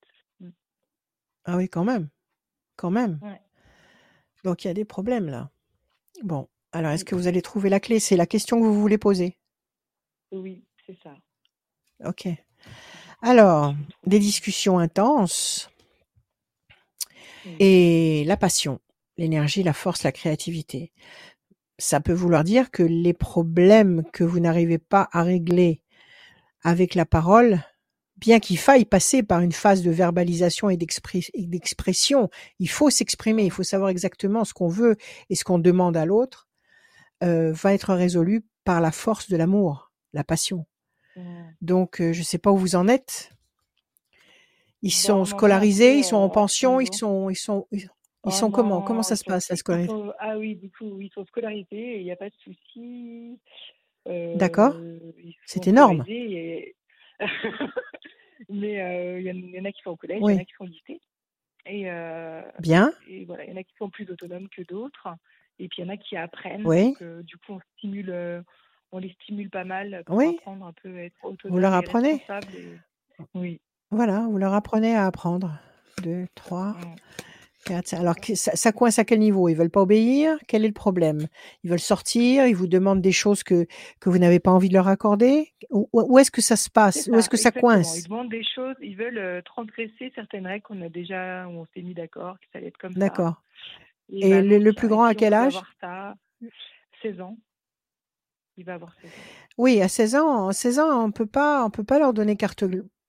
[1.45, 2.09] Ah oui, quand même,
[2.77, 3.19] quand même.
[3.21, 3.41] Ouais.
[4.43, 5.51] Donc il y a des problèmes là.
[6.23, 7.99] Bon, alors est-ce que vous allez trouver la clé?
[7.99, 9.37] C'est la question que vous voulez poser.
[10.31, 11.15] Oui, c'est ça.
[12.05, 12.27] Ok.
[13.21, 13.73] Alors,
[14.05, 15.69] des discussions intenses
[17.45, 17.55] Oui.
[17.59, 18.81] et la passion,
[19.17, 20.91] l'énergie, la force, la créativité.
[21.77, 25.81] Ça peut vouloir dire que les problèmes que vous n'arrivez pas à régler
[26.63, 27.61] avec la parole,
[28.23, 32.29] bien qu'il faille passer par une phase de verbalisation et d'expression,
[32.59, 34.95] il faut s'exprimer, il faut savoir exactement ce qu'on veut
[35.29, 36.47] et ce qu'on demande à l'autre,
[37.21, 40.65] euh, va être résolu par la force de l'amour, la passion.
[41.17, 41.53] Hum.
[41.59, 43.31] Donc, euh, je ne sais pas où vous en êtes.
[44.81, 47.89] Ils sont scolarisés, ils sont en en pension, ils sont, ils sont, ils
[48.23, 48.79] Oh sont comment?
[48.79, 49.91] non, Comment ça se passe la scolarité?
[49.91, 53.37] sont- ah oui, du coup, ils sont scolarisés il n'y a pas de souci.
[54.07, 54.75] Euh, D'accord.
[55.17, 56.05] ils C'est énorme.
[56.07, 56.75] et-
[58.49, 60.33] Mais euh, il y, en- il y en a qui sont au collège, il Oui.
[60.33, 61.01] y en a qui sont au lycée.
[61.65, 62.91] Et, euh, Bien.
[63.07, 65.07] et voilà, il y en a qui sont plus autonomes que d'autres.
[65.59, 66.65] Et puis il y en a qui apprennent.
[66.67, 66.87] Oui.
[66.89, 68.43] Donc, euh, du coup, on stimule,
[68.91, 70.35] on les stimule pas mal pour Oui.
[70.37, 72.21] apprendre un peu à être autonomes leur et apprenez.
[72.57, 72.77] et-
[73.33, 73.61] Oui.
[73.91, 75.57] Voilà, vous leur apprenez à apprendre.
[76.01, 76.95] Deux, trois, Mm.
[77.93, 79.47] Alors, ça, ça coince à quel niveau?
[79.49, 80.37] Ils veulent pas obéir?
[80.47, 81.27] Quel est le problème?
[81.63, 82.45] Ils veulent sortir?
[82.47, 83.65] Ils vous demandent des choses que,
[83.99, 85.53] que vous n'avez pas envie de leur accorder?
[85.69, 87.07] Où, où est-ce que ça se passe?
[87.11, 87.99] Où est-ce que ça coince?
[87.99, 91.65] Ils demandent des choses, ils veulent euh, transgresser certaines règles qu'on a déjà, où on
[91.73, 92.99] s'est mis d'accord, que ça allait être comme ça.
[92.99, 93.41] D'accord.
[94.11, 95.57] Et, Et bah le, plus grand à quel âge?
[95.79, 96.15] ça
[97.01, 97.37] 16 ans.
[98.57, 99.13] Il va avoir 16 ans.
[99.57, 102.35] Oui, à 16 ans, à 16 ans, on peut pas, on peut pas leur donner
[102.35, 102.63] carte,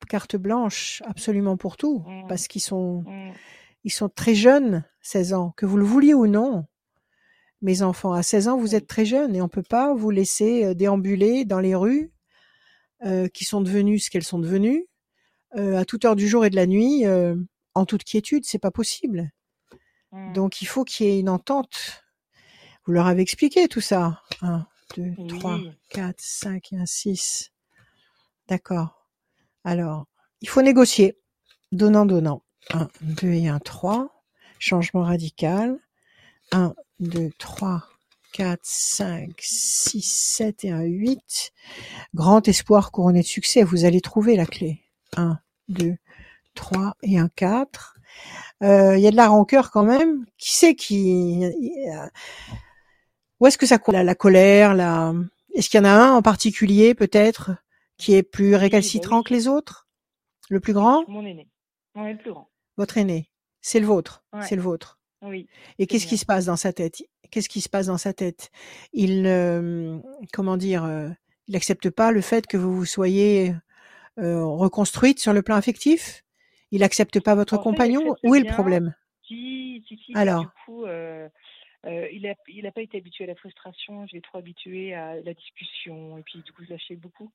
[0.08, 2.26] carte blanche absolument pour tout, Mm.
[2.28, 3.32] parce qu'ils sont, Mm.
[3.84, 6.64] Ils sont très jeunes, 16 ans, que vous le vouliez ou non.
[7.62, 10.64] Mes enfants, à 16 ans, vous êtes très jeunes et on peut pas vous laisser
[10.64, 12.12] euh, déambuler dans les rues
[13.04, 14.86] euh, qui sont devenues ce qu'elles sont devenues
[15.56, 17.36] euh, à toute heure du jour et de la nuit euh,
[17.74, 19.30] en toute quiétude, c'est pas possible.
[20.12, 20.32] Mm.
[20.32, 22.04] Donc il faut qu'il y ait une entente.
[22.84, 24.22] Vous leur avez expliqué tout ça.
[24.42, 24.66] 1,
[24.96, 25.70] 2, 3, Oui.
[25.90, 27.52] 4, 5 et un 6.
[28.48, 29.08] D'accord.
[29.64, 30.06] Alors,
[30.40, 31.18] il faut négocier.
[31.72, 32.43] Donnant, donnant.
[32.72, 34.10] 1, 2 et un 3.
[34.58, 35.78] Changement radical.
[36.52, 37.82] 1, 2, 3,
[38.32, 41.52] 4, 5, 6, 7 et un 8.
[42.14, 43.62] Grand espoir couronné de succès.
[43.62, 44.82] Vous allez trouver la clé.
[45.16, 45.38] 1,
[45.68, 45.96] 2,
[46.54, 47.94] 3 et un 4.
[48.62, 50.24] Euh, Il y a de la rancœur quand même.
[50.38, 51.44] Qui c'est qui...
[51.44, 52.06] euh,
[53.40, 55.12] Où est-ce que ça la, la colère la...
[55.54, 57.52] Est-ce qu'il y en a un en particulier peut-être
[57.96, 59.24] qui est plus Oui, récalcitrant oui.
[59.24, 59.88] que les autres?
[60.50, 61.04] Le plus grand?
[61.08, 61.48] Mon aîné.
[61.94, 62.48] Ouais, le plus grand.
[62.76, 63.30] Votre aîné
[63.60, 64.24] C'est le vôtre.
[64.32, 64.42] Ouais.
[64.42, 64.98] C'est le vôtre.
[65.22, 65.48] Oui.
[65.78, 67.02] Et qu'est-ce qui se passe dans sa tête?
[67.30, 68.50] Qu'est-ce qui se passe dans sa tête?
[68.92, 69.98] Il, euh,
[70.32, 71.08] comment dire, euh,
[71.48, 73.54] il n'accepte pas le fait que vous vous soyez
[74.18, 76.24] euh, reconstruite sur le plan affectif?
[76.70, 78.16] Il n'accepte pas votre En compagnon?
[78.22, 78.94] Où est le problème?
[79.26, 80.12] Si, si, si.
[80.14, 81.28] Alors du coup, euh,
[81.84, 84.06] il n'a il a pas été habitué à la frustration.
[84.06, 86.18] Je l'ai trop habitué à la discussion.
[86.18, 87.30] Et puis, du coup, je lâchais beaucoup.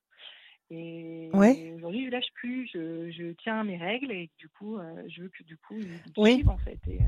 [0.72, 1.74] Et Ouais.
[1.78, 2.68] aujourd'hui, je lâche plus.
[2.74, 4.12] Je, je tiens à mes règles.
[4.12, 6.44] Et du coup, euh, je veux que, du coup, il me Oui.
[6.48, 6.80] en fait.
[6.88, 7.06] Et, euh,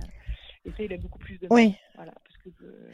[0.65, 1.55] et ça, il a beaucoup plus de mal.
[1.55, 1.75] Oui.
[1.95, 2.13] Voilà.
[2.23, 2.89] Parce que, euh,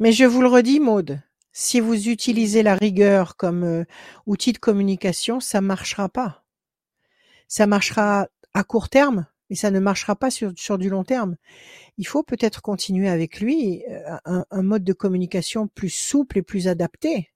[0.00, 1.20] Mais je vous le redis, Maude,
[1.52, 3.84] si vous utilisez la rigueur comme euh,
[4.26, 6.44] outil de communication, ça marchera pas.
[7.48, 11.36] Ça marchera à court terme, mais ça ne marchera pas sur, sur du long terme.
[11.98, 16.42] Il faut peut-être continuer avec lui euh, un, un mode de communication plus souple et
[16.42, 17.30] plus adapté.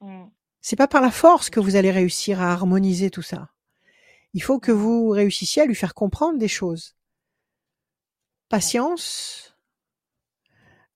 [0.00, 0.30] mm,
[0.60, 3.48] C'est pas par la force que vous allez réussir à harmoniser tout ça.
[4.34, 6.94] Il faut que vous réussissiez à lui faire comprendre des choses.
[8.48, 9.56] Patience,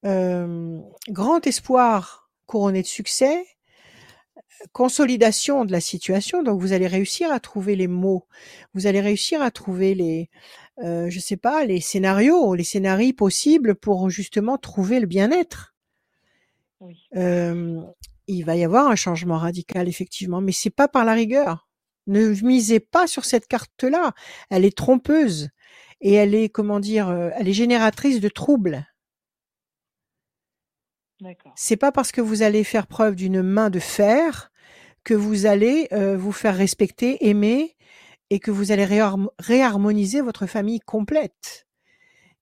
[0.04, 3.46] euh, grand espoir couronné de succès,
[4.72, 6.42] consolidation de la situation.
[6.42, 8.26] Donc vous allez réussir à trouver les mots,
[8.74, 10.30] vous allez réussir à trouver les,
[10.82, 15.74] euh, je sais pas, les scénarios, les scénarios possibles pour justement trouver le bien-être.
[16.80, 17.08] oui.
[17.16, 17.80] Euh,
[18.28, 21.68] il va y avoir un changement radical effectivement, mais c'est pas par la rigueur.
[22.06, 24.12] Ne misez pas sur cette carte-là.
[24.50, 25.48] Elle est trompeuse
[26.00, 28.86] et elle est comment dire, euh, elle est génératrice de troubles.
[31.54, 34.50] C'est pas parce que vous allez faire preuve d'une main de fer
[35.04, 37.76] que vous allez euh, vous faire respecter, aimer
[38.30, 41.66] et que vous allez réharm- réharmoniser votre famille complète.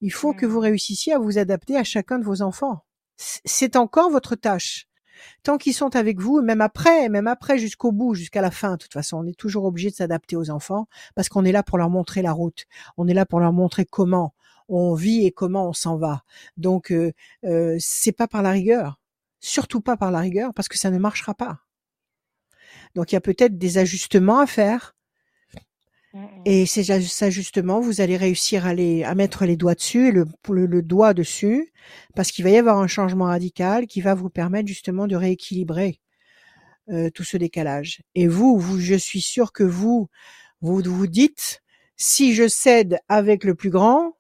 [0.01, 2.85] Il faut que vous Mm, réussissiez à vous adapter à chacun de vos enfants.
[3.17, 4.89] C'est encore votre tâche.
[5.43, 8.77] Tant qu'ils sont avec vous, même après, même après jusqu'au bout, jusqu'à la fin, de
[8.77, 11.79] toute façon, on est toujours obligé de s'adapter aux enfants parce qu'on est là pour
[11.79, 12.67] leur montrer la route.
[12.97, 14.35] On est là pour leur montrer comment
[14.69, 16.25] on vit et comment on s'en va.
[16.57, 17.13] Donc, euh,
[17.45, 19.01] euh, c'est pas par la rigueur,
[19.41, 21.61] surtout pas par la rigueur, parce que ça ne marchera pas.
[22.95, 24.95] Donc, il y a peut-être des ajustements à faire.
[26.45, 30.13] Et ces aj- ajustements, vous allez réussir à, les, à mettre les doigts dessus, et
[30.13, 31.73] le, le, le doigt dessus,
[32.15, 36.01] parce qu'il va y avoir un changement radical qui va vous permettre justement de rééquilibrer
[36.91, 38.03] euh, tout ce décalage.
[38.15, 40.09] Et vous, vous, je suis sûre que vous,
[40.61, 41.63] vous vous dites,
[41.97, 44.17] si je cède avec le plus grand,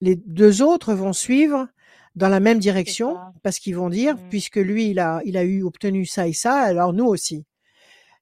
[0.00, 1.68] les deux autres vont suivre
[2.14, 3.32] dans la même C'est direction, ça.
[3.42, 6.32] parce qu'ils vont dire, Mm, puisque lui, il a, il a eu obtenu ça et
[6.32, 7.44] ça, alors nous aussi.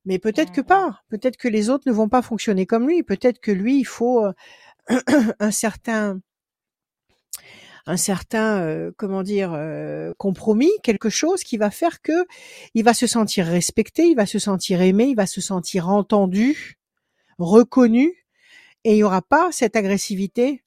[0.04, 1.02] Mais peut-être que pas.
[1.08, 3.02] Peut-être que les autres ne vont pas fonctionner comme lui.
[3.02, 4.32] Peut-être que lui, il faut euh,
[5.40, 6.20] un certain,
[7.86, 12.26] un certain, euh, comment dire, euh, compromis, quelque chose qui va faire que
[12.74, 16.78] il va se sentir respecté, il va se sentir aimé, il va se sentir entendu,
[17.38, 18.26] reconnu,
[18.84, 20.62] et il y aura pas cette agressivité,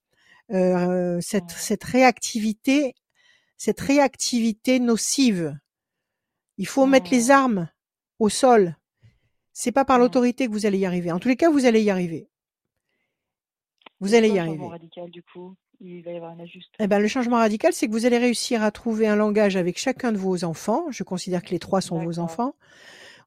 [0.52, 2.96] euh, cette, cette réactivité,
[3.58, 5.58] cette réactivité nocive
[6.58, 7.70] Il faut mettre les armes
[8.20, 8.76] au sol.
[9.60, 10.02] C'est pas par Hmm.
[10.02, 11.12] l'autorité que vous allez y arriver.
[11.12, 12.28] En tous les cas, vous allez y arriver.
[14.00, 14.68] Vous allez y quoi le changement arriver.
[14.70, 16.76] radical du coup Il va y avoir un ajustement?
[16.80, 19.80] Eh ben, le changement radical, c'est que vous allez réussir à trouver un langage avec
[19.80, 20.86] chacun de vos enfants.
[20.92, 22.54] Je considère que les trois sont vos enfants.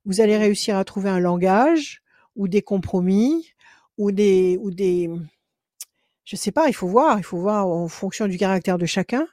[0.05, 2.01] Vous allez réussir à trouver un langage
[2.37, 3.53] ou des compromis
[3.99, 5.11] ou des ou des
[6.25, 9.27] je sais pas, il faut voir, il faut voir en fonction du caractère de chacun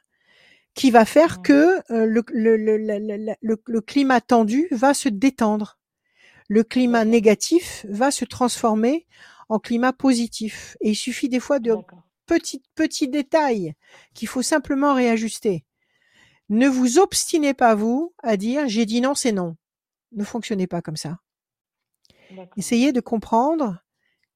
[0.74, 1.42] qui va faire Hmm.
[1.42, 5.78] que euh, le, le, le- le climat tendu va se détendre.
[6.48, 9.06] Le climat négatif va se transformer
[9.48, 10.76] en climat positif.
[10.80, 11.74] Et il suffit des fois de
[12.26, 13.74] petits, petits détails
[14.14, 15.64] qu'il faut simplement réajuster.
[16.48, 19.56] Ne vous obstinez pas, vous, à dire j'ai dit non, c'est non.
[20.12, 21.18] Ne fonctionnez pas comme ça.
[22.56, 23.82] Essayez de comprendre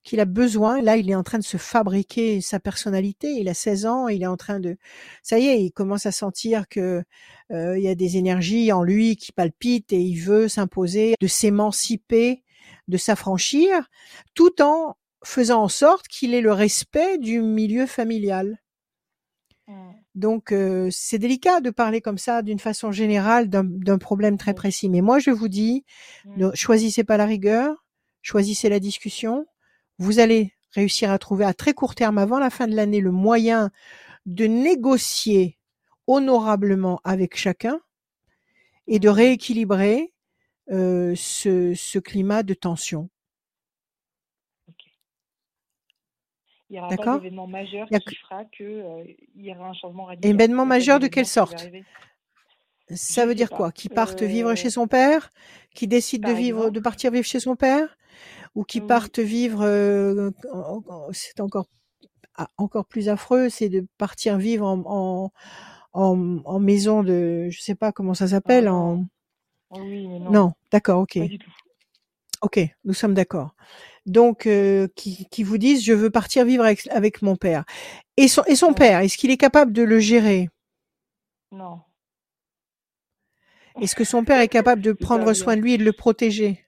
[0.02, 3.54] qu'il a besoin, là il est en train de se fabriquer sa personnalité, il a
[3.54, 4.76] 16 ans, il est en train de
[5.22, 7.02] ça y est, il commence à sentir que
[7.50, 11.26] euh, il y a des énergies en lui qui palpitent et il veut s'imposer, de
[11.26, 12.42] s'émanciper,
[12.88, 13.88] de s'affranchir
[14.34, 18.58] tout en faisant en sorte qu'il ait le respect du milieu familial.
[19.68, 19.92] Hmm.
[20.14, 24.88] Donc euh, c'est délicat de parler comme ça d'une façon générale d'un problème très précis.
[24.88, 25.84] Mais moi je vous dis,
[26.36, 26.54] ne Hmm.
[26.54, 27.84] choisissez pas la rigueur,
[28.22, 29.46] choisissez la discussion.
[29.98, 33.10] Vous allez réussir à trouver à très court terme, avant la fin de l'année, le
[33.12, 33.70] moyen
[34.26, 35.58] de négocier
[36.06, 37.80] honorablement avec chacun
[38.86, 40.12] et de rééquilibrer
[40.70, 43.10] euh, ce, ce climat de tension.
[46.70, 49.04] Il n'y aura pas d'événement majeur Il y a qui fera que euh,
[49.36, 50.30] y aura un changement radical.
[50.30, 51.68] Événement majeur de quelle sorte?
[52.94, 53.56] Ça veut dire pas.
[53.56, 53.72] quoi?
[53.72, 55.30] Qui partent vivre Euh, chez son père?
[55.74, 57.98] Qui décident de vivre, de partir vivre chez son père?
[58.54, 60.30] Ou qui partent vivre euh,
[61.12, 61.66] C'est encore
[62.36, 65.32] ah, encore plus affreux, c'est de partir vivre en, en,
[65.92, 69.06] en, en maison de, je sais pas comment ça Ah s'appelle, en
[69.70, 71.50] Oh oui, mais non, non, d'accord, ok, pas du tout.
[72.42, 73.54] ok, nous sommes d'accord.
[74.06, 77.64] Donc euh, qui, qui vous disent je veux partir vivre avec, avec mon père.
[78.16, 78.74] Et son et son Ouais.
[78.74, 80.50] père, est-ce qu'il est capable de le gérer?
[81.52, 81.84] Non.
[83.80, 86.64] Est-ce que son père est capable de prendre soin de lui et de le protéger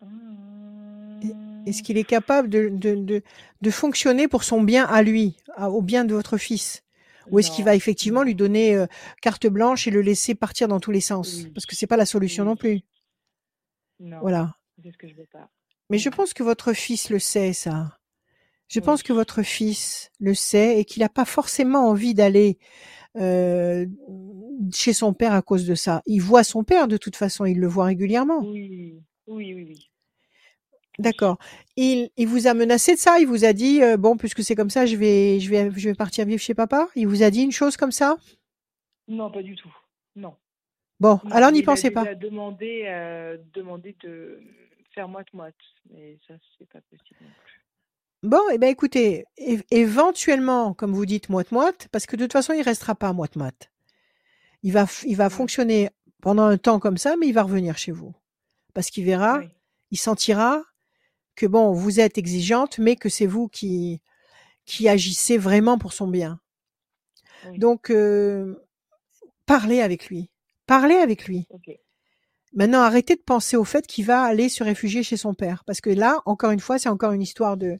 [0.00, 1.51] Hmm.
[1.66, 3.22] Est-ce qu'il est capable de, de, de,
[3.60, 6.82] de fonctionner pour son bien à lui, à- au bien de votre fils?
[7.30, 8.86] Ou est-ce qu'il va effectivement lui donner euh,
[9.20, 11.44] carte blanche et le laisser partir dans tous les sens?
[11.54, 12.80] Parce que c'est pas la solution non plus.
[14.00, 14.56] Non, Voilà.
[14.82, 15.48] c'est ce que je veux pas.
[15.88, 17.98] Mais je pense que votre fils le sait, ça.
[18.68, 18.84] Je Oui.
[18.86, 22.58] pense que votre fils le sait et qu'il n'a pas forcément envie d'aller
[23.16, 23.86] euh,
[24.72, 26.02] chez son père à cause de ça.
[26.06, 28.40] Il voit son père de toute façon, il le voit régulièrement.
[28.40, 28.96] Oui,
[29.28, 29.90] oui, oui, oui.
[30.98, 31.38] D'accord.
[31.76, 33.18] Il, il vous a menacé de ça?
[33.18, 35.88] Il vous a dit euh, bon, puisque c'est comme ça, je vais, je vais, je
[35.88, 36.88] vais partir vivre chez papa?
[36.94, 38.16] Il vous a dit une chose comme ça?
[39.08, 39.74] Non, pas du tout.
[40.16, 40.34] Non.
[41.00, 42.02] Bon, Non, alors n'y il a pensez pas.
[42.04, 44.40] déjà demandé, euh, demandé de
[44.94, 45.56] faire moite-moite.
[45.90, 47.60] Mais ça, c'est pas possible non plus.
[48.22, 49.24] Bon, eh ben écoutez,
[49.72, 53.72] éventuellement, comme vous dites, moite-moite, parce que de toute façon, il restera pas moite-moite.
[54.62, 55.90] Il va, il va fonctionner
[56.20, 58.14] pendant un temps comme ça, mais il va revenir chez vous.
[58.74, 59.48] Parce qu'il verra, Oui.
[59.90, 60.62] il sentira
[61.34, 64.00] que bon, vous êtes exigeante, mais que c'est vous qui,
[64.66, 66.40] qui agissez vraiment pour son bien.
[67.44, 67.58] Oui.
[67.58, 68.56] Donc, euh,
[69.46, 70.30] parlez avec lui.
[70.66, 71.48] Parlez avec lui.
[72.54, 75.64] Maintenant, arrêtez de penser au fait qu'il va aller se réfugier chez son père.
[75.64, 77.78] Parce que là, encore une fois, c'est encore une histoire de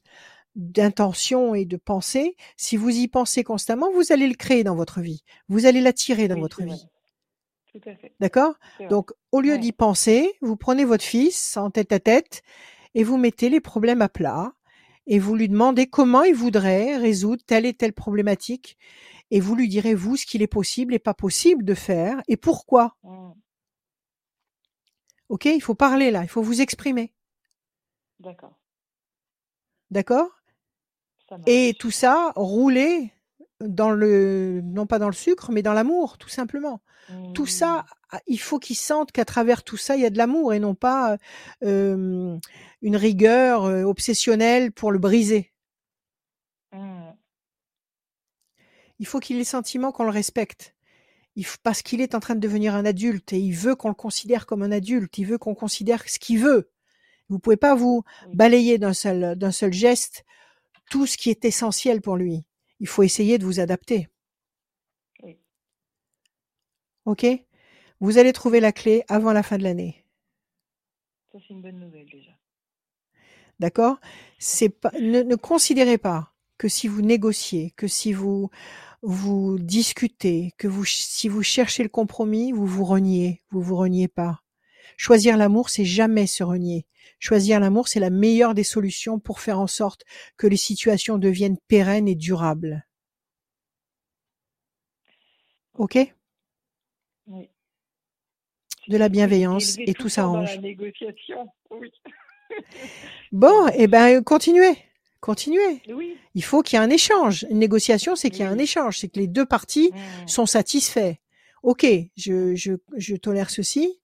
[0.55, 2.37] d'intention et de pensée.
[2.59, 5.25] Si vous y pensez constamment, vous allez le créer dans votre vie.
[5.49, 6.87] Vous allez l'attirer dans Oui, votre vie.
[7.73, 8.13] Tout à fait.
[8.21, 8.55] D'accord?
[8.91, 9.59] Donc, au lieu Ouais.
[9.59, 12.43] d'y penser, vous prenez votre fils en tête à tête
[12.95, 14.53] et vous mettez les problèmes à plat
[15.07, 18.79] et vous lui demandez comment il voudrait résoudre telle et telle problématique
[19.31, 22.37] et vous lui direz, vous, ce qu'il est possible et pas possible de faire et
[22.37, 22.97] pourquoi.
[23.03, 23.33] Hmm.
[25.31, 27.15] OK Il faut parler là, il faut vous exprimer.
[28.21, 28.59] D'accord.
[29.91, 30.29] D'accord?
[31.47, 33.13] Et tout ça, rouler
[33.67, 36.83] dans le, non pas dans le sucre, mais dans l'amour, tout simplement.
[37.35, 37.95] Tout ça, Hmm.
[38.11, 40.61] ah, il faut qu'ils sentent qu'à travers tout ça, il y a de l'amour et
[40.61, 41.19] non pas
[41.65, 42.39] euh,
[42.81, 45.53] une rigueur obsessionnelle pour le briser.
[46.73, 47.13] Hmm.
[48.99, 50.75] Il faut qu'il ait le sentiment qu'on le respecte.
[51.35, 53.95] Il parce qu'il est en train de devenir un adulte et il veut qu'on le
[53.95, 55.19] considère comme un adulte.
[55.19, 56.71] Il veut qu'on considère ce qu'il veut.
[57.29, 60.25] Vous pouvez pas vous balayer d'un seul, d'un seul geste
[60.91, 62.45] tout ce qui est essentiel pour lui.
[62.83, 64.09] Il faut essayer de vous adapter.
[65.23, 65.39] Oui.
[67.05, 67.25] OK?
[68.01, 70.05] Vous allez trouver la clé avant la fin de l'année.
[71.31, 72.33] Ça, c'est une bonne nouvelle déjà.
[73.61, 74.01] D'accord?
[75.01, 78.51] Ne, ne considérez pas que si vous négociez, que si vous
[79.03, 84.09] vous discutez, que vous, si vous cherchez le compromis, vous vous reniez, vous vous reniez
[84.09, 84.42] pas.
[84.97, 86.87] Choisir l'amour, c'est jamais se renier.
[87.19, 90.05] Choisir l'amour, c'est la meilleure des solutions pour faire en sorte
[90.37, 92.85] que les situations deviennent pérennes et durables.
[95.75, 95.99] Ok?
[97.29, 97.49] Oui.
[98.89, 100.59] De la bienveillance et tout s'arrange.
[101.71, 101.93] Oui.
[103.33, 104.77] Bon, eh ben, continuez.
[105.21, 105.81] Continuez.
[105.89, 106.19] Oui.
[106.35, 107.47] Il faut qu'il y ait un échange.
[107.49, 108.99] Une négociation, c'est qu'il y a un échange.
[108.99, 110.29] C'est que les deux parties Mm.
[110.29, 111.15] sont satisfaits.
[111.63, 111.87] Ok,
[112.17, 114.02] je, je, je tolère ceci,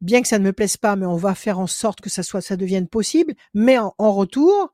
[0.00, 2.22] bien que ça ne me plaise pas, mais on va faire en sorte que ça
[2.22, 3.34] soit, ça devienne possible.
[3.54, 4.72] Mais en, en retour,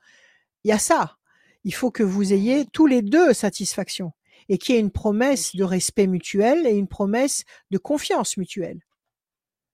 [0.65, 1.17] il y a ça.
[1.65, 4.13] Il faut que vous ayez tous les deux satisfaction
[4.49, 8.81] et qu'il y ait une promesse de respect mutuel et une promesse de confiance mutuelle.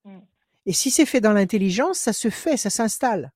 [0.05, 0.21] Mm.
[0.67, 3.33] Et si c'est fait dans l'intelligence, ça se fait, ça s'installe.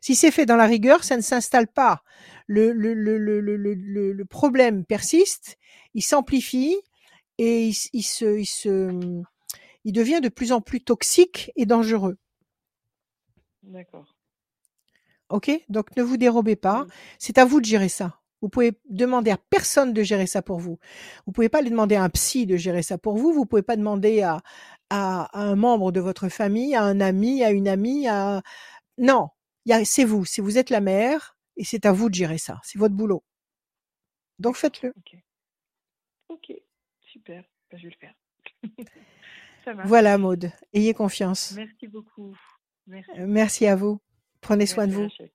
[0.00, 2.02] Si c'est fait dans la rigueur, ça ne s'installe pas.
[2.46, 5.58] Le, le, le, le, le, le, le problème persiste,
[5.94, 6.76] il s'amplifie
[7.38, 9.22] et il, se, il se,
[9.84, 12.18] il devient de plus en plus toxique et dangereux.
[13.62, 14.16] D'accord.
[15.28, 15.50] Ok?
[15.68, 16.84] Donc ne vous dérobez pas.
[16.84, 16.92] Oui.
[17.18, 18.18] C'est à vous de gérer ça.
[18.42, 20.78] Vous pouvez demander à personne de gérer ça pour vous.
[21.26, 23.32] Vous pouvez pas aller demander à un psy de gérer ça pour vous.
[23.32, 24.40] Vous pouvez pas demander à,
[24.90, 28.42] à, à un membre de votre famille, à un ami, à une amie, à
[28.98, 29.28] non.
[29.84, 30.24] C'est vous.
[30.24, 32.60] C'est vous êtes la mère et c'est à vous de gérer ça.
[32.64, 33.22] C'est votre boulot.
[34.40, 34.92] Donc faites-le.
[34.96, 35.16] Ok.
[36.28, 36.52] Ok.
[37.00, 37.44] Super.
[37.70, 38.14] Ben, je vais le faire.
[39.64, 39.72] Ça.
[39.84, 40.50] Voilà, Maude.
[40.72, 41.52] Ayez confiance.
[41.52, 42.36] Merci beaucoup.
[42.86, 43.10] Merci.
[43.18, 44.00] Euh, Merci à vous.
[44.40, 45.02] Prenez soin de vous.
[45.02, 45.30] Rachel.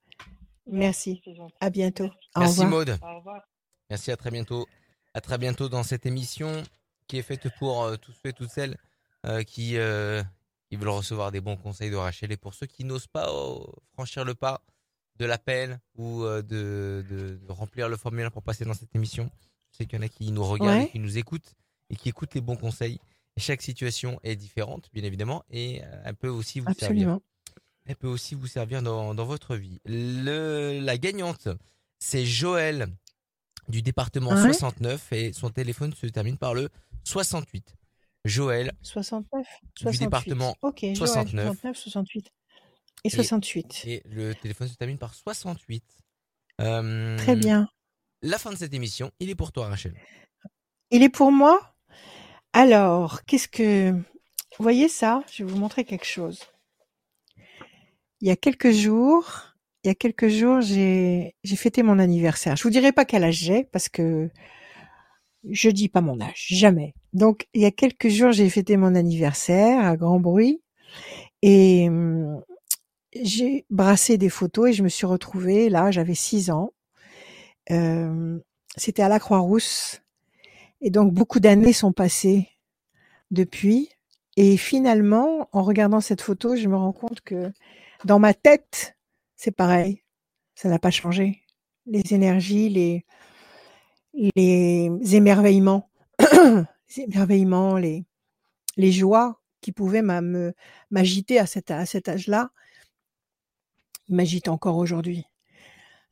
[0.65, 1.21] Merci.
[1.61, 2.03] À bientôt.
[2.05, 2.17] Merci.
[2.35, 2.69] Au Merci revoir.
[2.69, 2.99] Maude.
[3.01, 3.41] Au revoir.
[3.89, 4.65] Merci, à très bientôt.
[5.13, 6.61] À très bientôt dans cette émission
[7.07, 8.77] qui est faite pour euh, tous ceux et toutes celles
[9.25, 10.21] euh, qui, euh,
[10.69, 13.59] qui veulent recevoir des bons conseils de Rachel et pour ceux qui n'osent pas euh,
[13.93, 14.61] franchir le pas
[15.15, 19.31] de l'appel ou euh, de, de- de remplir le formulaire pour passer dans cette émission.
[19.71, 20.83] Je sais qu'il y en a qui nous regardent Ouais.
[20.85, 21.55] et qui nous écoutent
[21.89, 22.99] et qui écoutent les bons conseils.
[23.37, 27.21] Et chaque situation est différente, bien évidemment, et euh, elle peut aussi vous servir Absolument.
[27.85, 29.79] elle peut aussi vous servir dans, dans votre vie.
[29.85, 31.47] Le, la gagnante,
[31.99, 32.87] c'est Joël
[33.69, 34.41] du département Ouais?
[34.53, 36.69] 69 et son téléphone se termine par le
[37.03, 37.75] 68.
[38.25, 39.45] Joël 69,
[39.75, 39.99] du 68.
[39.99, 41.45] département Ok, Joël, 69.
[41.45, 42.31] 69, 68.
[43.03, 43.81] Et 68.
[43.85, 45.83] et le téléphone se termine par 68.
[46.59, 47.69] Euh, Très bien.
[48.23, 49.93] La fin de cette émission, il est pour toi Rachel.
[50.89, 51.75] Il est pour moi?
[52.53, 53.91] Alors, qu'est-ce que...
[53.91, 56.41] Vous voyez ça Je vais vous montrer quelque chose.
[58.21, 59.53] Il y a quelques jours,
[59.83, 62.55] il y a quelques jours, j'ai fêté mon anniversaire.
[62.55, 64.29] Je vous dirai pas quel âge j'ai parce que
[65.49, 66.93] je dis pas mon âge, jamais.
[67.13, 70.61] Donc, il y a quelques jours, j'ai fêté mon anniversaire à grand bruit
[71.43, 72.41] et hum,
[73.21, 76.71] j'ai brassé des photos et je me suis retrouvée là, j'avais six ans.
[77.71, 78.39] Euh,
[78.77, 80.01] C'était à la Croix-Rousse
[80.81, 82.49] et donc beaucoup d'années sont passées
[83.31, 83.89] depuis.
[84.35, 87.51] Et finalement, en regardant cette photo, je me rends compte que
[88.05, 88.95] dans ma tête,
[89.35, 90.03] c'est pareil.
[90.55, 91.41] Ça n'a pas changé.
[91.87, 93.05] Les énergies, les,
[94.35, 95.89] les émerveillements,
[96.19, 98.05] les émerveillements, les,
[98.75, 100.03] les joies qui pouvaient
[100.91, 102.51] m'agiter à cet, à cet âge-là,
[104.09, 105.25] m'agitent encore aujourd'hui.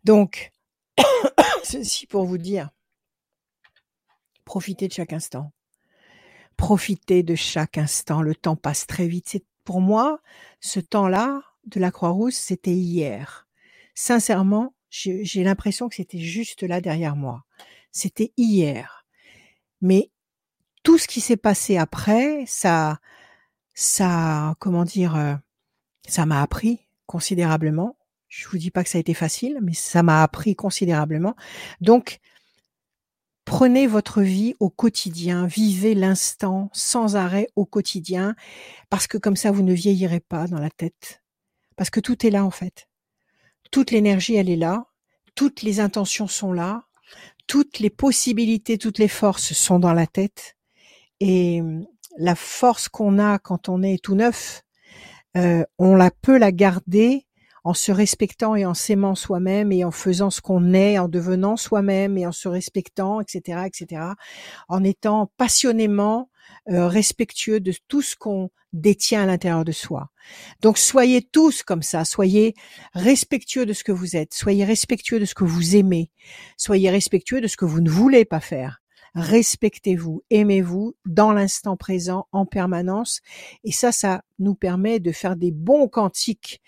[0.04, 0.52] Donc,
[1.64, 2.70] ceci pour vous dire,
[4.46, 5.52] profitez de chaque instant.
[6.58, 8.22] Profitez de chaque instant.
[8.22, 9.28] Le temps passe très vite.
[9.28, 10.20] C'est pour moi,
[10.62, 13.48] ce temps-là de la Croix-Rousse, c'était hier.
[13.96, 17.44] Sincèrement, j'ai j'ai l'impression que c'était juste là derrière moi.
[17.92, 19.06] C'était hier.
[19.82, 20.12] Mais
[20.84, 23.00] tout ce qui s'est passé après, ça,
[23.74, 25.36] ça, comment dire, euh,
[26.08, 27.98] ça m'a appris considérablement.
[28.28, 31.36] Je vous dis pas que ça a été facile, mais ça m'a appris considérablement.
[31.82, 32.20] Donc,
[33.46, 38.36] prenez votre vie au quotidien, vivez l'instant sans arrêt au quotidien,
[38.90, 41.22] parce que comme ça, vous ne vieillirez pas dans la tête.
[41.76, 42.88] Parce que tout est là, en fait.
[43.72, 44.88] Toute l'énergie, elle est là.
[45.36, 46.84] Toutes les intentions sont là.
[47.48, 50.56] Toutes les possibilités, toutes les forces sont dans la tête.
[51.20, 51.86] Et hum,
[52.18, 54.64] la force qu'on a quand on est tout neuf,
[55.38, 57.26] euh, on la peut la garder
[57.66, 61.58] en se respectant et en s'aimant soi-même et en faisant ce qu'on est, en devenant
[61.58, 64.04] soi-même et en se respectant, etc., etc.,
[64.70, 66.30] en étant passionnément
[66.70, 70.10] euh, respectueux de tout ce qu'on détient à l'intérieur de soi.
[70.62, 72.54] Donc soyez tous comme ça, soyez
[72.94, 76.12] respectueux de ce que vous êtes, soyez respectueux de ce que vous aimez,
[76.58, 78.85] soyez respectueux de ce que vous ne voulez pas faire.
[79.16, 83.22] Respectez-vous, aimez-vous dans l'instant présent en permanence.
[83.64, 86.62] Et ça, ça nous permet de faire des bons quantiques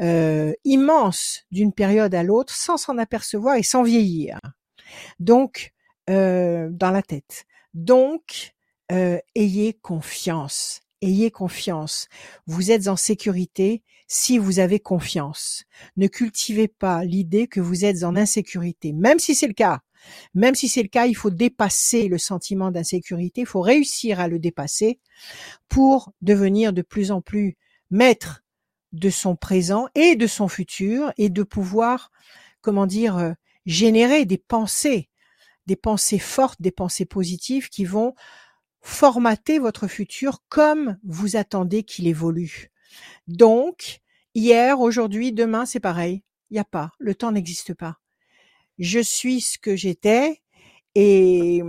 [0.00, 4.38] euh, immenses d'une période à l'autre sans s'en apercevoir et sans vieillir.
[5.20, 5.72] Donc,
[6.08, 7.44] euh, dans la tête.
[7.74, 8.54] Donc,
[8.90, 10.80] euh, ayez confiance.
[11.02, 12.08] Ayez confiance.
[12.46, 15.64] Vous êtes en sécurité si vous avez confiance.
[15.96, 19.80] Ne cultivez pas l'idée que vous êtes en insécurité, même si c'est le cas.
[20.34, 24.28] Même si c'est le cas, il faut dépasser le sentiment d'insécurité, il faut réussir à
[24.28, 24.98] le dépasser
[25.68, 27.56] pour devenir de plus en plus
[27.90, 28.42] maître
[28.92, 32.10] de son présent et de son futur et de pouvoir,
[32.60, 33.32] comment dire, euh,
[33.66, 35.08] générer des pensées,
[35.66, 38.14] des pensées fortes, des pensées positives qui vont
[38.80, 42.72] formater votre futur comme vous attendez qu'il évolue.
[43.28, 44.00] Donc,
[44.34, 46.24] hier, aujourd'hui, demain, c'est pareil.
[46.50, 46.90] Il n'y a pas.
[46.98, 48.01] Le temps n'existe pas.
[48.78, 50.42] Je suis ce que j'étais
[50.94, 51.62] et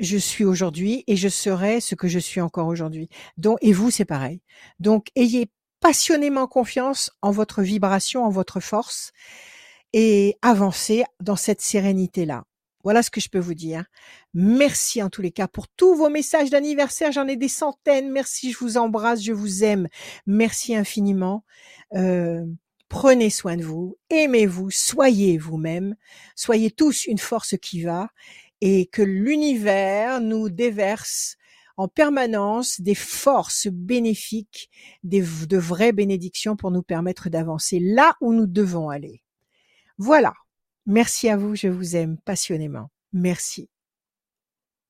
[0.00, 3.08] je suis aujourd'hui et je serai ce que je suis encore aujourd'hui.
[3.36, 4.40] Donc, et vous, c'est pareil.
[4.80, 9.12] Donc, ayez passionnément confiance en votre vibration, en votre force
[9.92, 12.44] et avancez dans cette sérénité-là.
[12.84, 13.84] Voilà ce que je peux vous dire.
[14.34, 17.12] Merci en tous les cas pour tous vos messages d'anniversaire.
[17.12, 18.10] J'en ai des centaines.
[18.10, 19.88] Merci, je vous embrasse, je vous aime.
[20.26, 21.44] Merci infiniment.
[21.94, 22.44] Euh,
[22.88, 25.96] prenez soin de vous, aimez-vous, soyez vous-même,
[26.34, 28.08] soyez tous une force qui va
[28.60, 31.36] et que l'univers nous déverse
[31.76, 34.68] en permanence des forces bénéfiques,
[35.04, 39.22] de vraies bénédictions pour nous permettre d'avancer là où nous devons aller.
[39.96, 40.34] Voilà.
[40.86, 42.90] Merci à vous, je vous aime passionnément.
[43.12, 43.68] Merci.